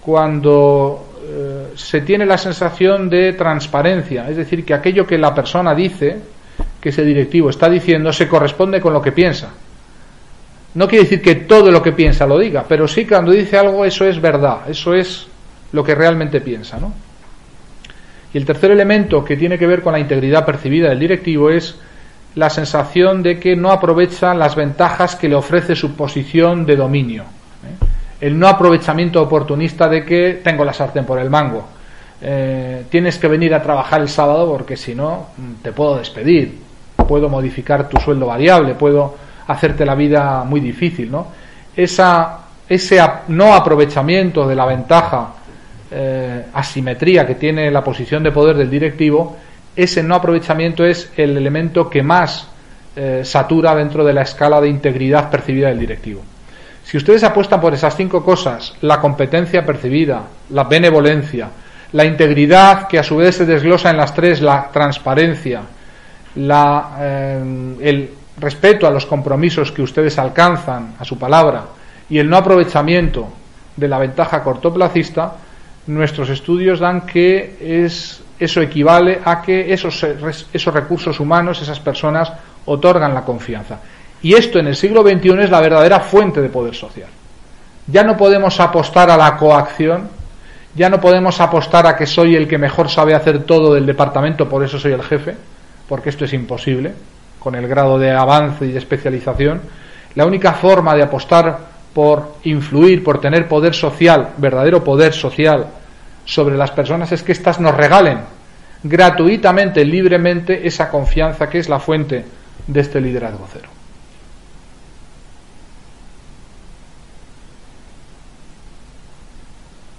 cuando 0.00 1.14
eh, 1.26 1.72
se 1.76 2.02
tiene 2.02 2.26
la 2.26 2.36
sensación 2.36 3.08
de 3.08 3.32
transparencia, 3.32 4.28
es 4.28 4.36
decir, 4.36 4.64
que 4.64 4.74
aquello 4.74 5.06
que 5.06 5.16
la 5.16 5.34
persona 5.34 5.74
dice, 5.74 6.18
que 6.80 6.90
ese 6.90 7.04
directivo 7.04 7.48
está 7.48 7.70
diciendo, 7.70 8.12
se 8.12 8.28
corresponde 8.28 8.80
con 8.80 8.92
lo 8.92 9.00
que 9.00 9.12
piensa. 9.12 9.50
No 10.74 10.88
quiere 10.88 11.04
decir 11.04 11.22
que 11.22 11.36
todo 11.36 11.70
lo 11.70 11.80
que 11.80 11.92
piensa 11.92 12.26
lo 12.26 12.38
diga, 12.38 12.64
pero 12.68 12.86
sí 12.86 13.06
cuando 13.06 13.30
dice 13.30 13.56
algo 13.56 13.84
eso 13.84 14.04
es 14.06 14.20
verdad, 14.20 14.68
eso 14.68 14.92
es 14.92 15.26
lo 15.72 15.82
que 15.82 15.94
realmente 15.94 16.40
piensa, 16.40 16.78
¿no? 16.78 16.92
Y 18.34 18.38
el 18.38 18.44
tercer 18.44 18.72
elemento 18.72 19.24
que 19.24 19.36
tiene 19.36 19.56
que 19.56 19.68
ver 19.68 19.80
con 19.80 19.92
la 19.92 20.00
integridad 20.00 20.44
percibida 20.44 20.88
del 20.88 20.98
directivo 20.98 21.48
es 21.48 21.76
la 22.34 22.50
sensación 22.50 23.22
de 23.22 23.38
que 23.38 23.54
no 23.54 23.70
aprovecha 23.70 24.34
las 24.34 24.56
ventajas 24.56 25.16
que 25.16 25.28
le 25.28 25.36
ofrece 25.36 25.76
su 25.76 25.94
posición 25.94 26.66
de 26.66 26.76
dominio. 26.76 27.22
¿eh? 27.22 27.86
El 28.20 28.38
no 28.38 28.48
aprovechamiento 28.48 29.22
oportunista 29.22 29.88
de 29.88 30.04
que 30.04 30.40
tengo 30.42 30.64
la 30.64 30.72
sartén 30.72 31.04
por 31.04 31.18
el 31.18 31.30
mango. 31.30 31.68
Eh, 32.20 32.84
tienes 32.88 33.18
que 33.18 33.28
venir 33.28 33.54
a 33.54 33.62
trabajar 33.62 34.00
el 34.00 34.08
sábado 34.08 34.48
porque 34.48 34.76
si 34.76 34.94
no 34.94 35.28
mm, 35.36 35.62
te 35.62 35.72
puedo 35.72 35.98
despedir, 35.98 36.58
puedo 37.06 37.28
modificar 37.28 37.88
tu 37.88 37.98
sueldo 37.98 38.26
variable, 38.26 38.74
puedo 38.74 39.14
hacerte 39.46 39.84
la 39.84 39.94
vida 39.94 40.42
muy 40.44 40.60
difícil. 40.60 41.10
¿no? 41.10 41.26
Esa, 41.76 42.38
ese 42.68 43.00
no 43.28 43.54
aprovechamiento 43.54 44.48
de 44.48 44.54
la 44.54 44.66
ventaja 44.66 45.34
eh, 45.90 46.46
asimetría 46.52 47.26
que 47.26 47.34
tiene 47.34 47.70
la 47.70 47.84
posición 47.84 48.22
de 48.22 48.32
poder 48.32 48.56
del 48.56 48.70
directivo, 48.70 49.36
ese 49.76 50.02
no 50.02 50.14
aprovechamiento 50.14 50.84
es 50.84 51.10
el 51.16 51.36
elemento 51.36 51.90
que 51.90 52.02
más 52.02 52.48
eh, 52.96 53.22
satura 53.24 53.74
dentro 53.74 54.04
de 54.04 54.12
la 54.12 54.22
escala 54.22 54.60
de 54.60 54.68
integridad 54.68 55.30
percibida 55.30 55.68
del 55.68 55.80
directivo. 55.80 56.22
Si 56.84 56.96
ustedes 56.96 57.24
apuestan 57.24 57.60
por 57.60 57.74
esas 57.74 57.96
cinco 57.96 58.24
cosas, 58.24 58.74
la 58.82 59.00
competencia 59.00 59.64
percibida, 59.64 60.22
la 60.50 60.64
benevolencia, 60.64 61.48
la 61.92 62.04
integridad 62.04 62.88
que 62.88 62.98
a 62.98 63.02
su 63.02 63.16
vez 63.16 63.36
se 63.36 63.46
desglosa 63.46 63.90
en 63.90 63.96
las 63.96 64.14
tres, 64.14 64.42
la 64.42 64.68
transparencia, 64.72 65.62
eh, 66.36 67.76
el 67.80 68.10
respeto 68.38 68.86
a 68.86 68.90
los 68.90 69.06
compromisos 69.06 69.70
que 69.70 69.82
ustedes 69.82 70.18
alcanzan, 70.18 70.94
a 70.98 71.04
su 71.04 71.18
palabra, 71.18 71.66
y 72.10 72.18
el 72.18 72.28
no 72.28 72.36
aprovechamiento 72.36 73.28
de 73.76 73.88
la 73.88 73.98
ventaja 73.98 74.42
cortoplacista, 74.42 75.34
nuestros 75.86 76.30
estudios 76.30 76.80
dan 76.80 77.02
que 77.02 77.56
es, 77.60 78.22
eso 78.38 78.60
equivale 78.60 79.20
a 79.24 79.40
que 79.40 79.72
esos, 79.72 80.04
esos 80.52 80.74
recursos 80.74 81.20
humanos, 81.20 81.62
esas 81.62 81.80
personas, 81.80 82.32
otorgan 82.66 83.14
la 83.14 83.22
confianza. 83.22 83.78
Y 84.22 84.34
esto 84.34 84.58
en 84.58 84.68
el 84.68 84.76
siglo 84.76 85.02
XXI 85.02 85.42
es 85.42 85.50
la 85.50 85.60
verdadera 85.60 86.00
fuente 86.00 86.40
de 86.40 86.48
poder 86.48 86.74
social. 86.74 87.08
Ya 87.86 88.02
no 88.02 88.16
podemos 88.16 88.58
apostar 88.60 89.10
a 89.10 89.16
la 89.16 89.36
coacción, 89.36 90.08
ya 90.74 90.88
no 90.88 91.00
podemos 91.00 91.40
apostar 91.40 91.86
a 91.86 91.96
que 91.96 92.06
soy 92.06 92.34
el 92.34 92.48
que 92.48 92.58
mejor 92.58 92.88
sabe 92.88 93.14
hacer 93.14 93.44
todo 93.44 93.74
del 93.74 93.86
departamento, 93.86 94.48
por 94.48 94.64
eso 94.64 94.78
soy 94.78 94.92
el 94.92 95.02
jefe, 95.02 95.36
porque 95.88 96.08
esto 96.08 96.24
es 96.24 96.32
imposible, 96.32 96.92
con 97.38 97.54
el 97.54 97.68
grado 97.68 97.98
de 97.98 98.10
avance 98.10 98.64
y 98.64 98.72
de 98.72 98.78
especialización. 98.78 99.60
La 100.14 100.24
única 100.24 100.54
forma 100.54 100.94
de 100.94 101.02
apostar 101.02 101.58
por 101.92 102.36
influir, 102.44 103.04
por 103.04 103.20
tener 103.20 103.46
poder 103.46 103.74
social, 103.74 104.30
verdadero 104.38 104.82
poder 104.82 105.12
social 105.12 105.66
sobre 106.24 106.56
las 106.56 106.70
personas, 106.70 107.12
es 107.12 107.22
que 107.22 107.32
éstas 107.32 107.60
nos 107.60 107.74
regalen 107.74 108.20
gratuitamente, 108.82 109.84
libremente, 109.84 110.66
esa 110.66 110.90
confianza 110.90 111.48
que 111.48 111.58
es 111.58 111.68
la 111.68 111.80
fuente 111.80 112.24
de 112.66 112.80
este 112.80 113.00
liderazgo 113.00 113.46
cero. 113.52 113.68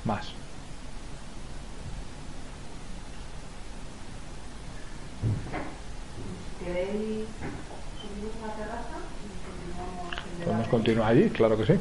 Más. 0.06 0.32
¿Podemos 10.44 10.68
continuar 10.68 11.12
allí? 11.12 11.30
Claro 11.30 11.58
que 11.58 11.66
sí. 11.66 11.74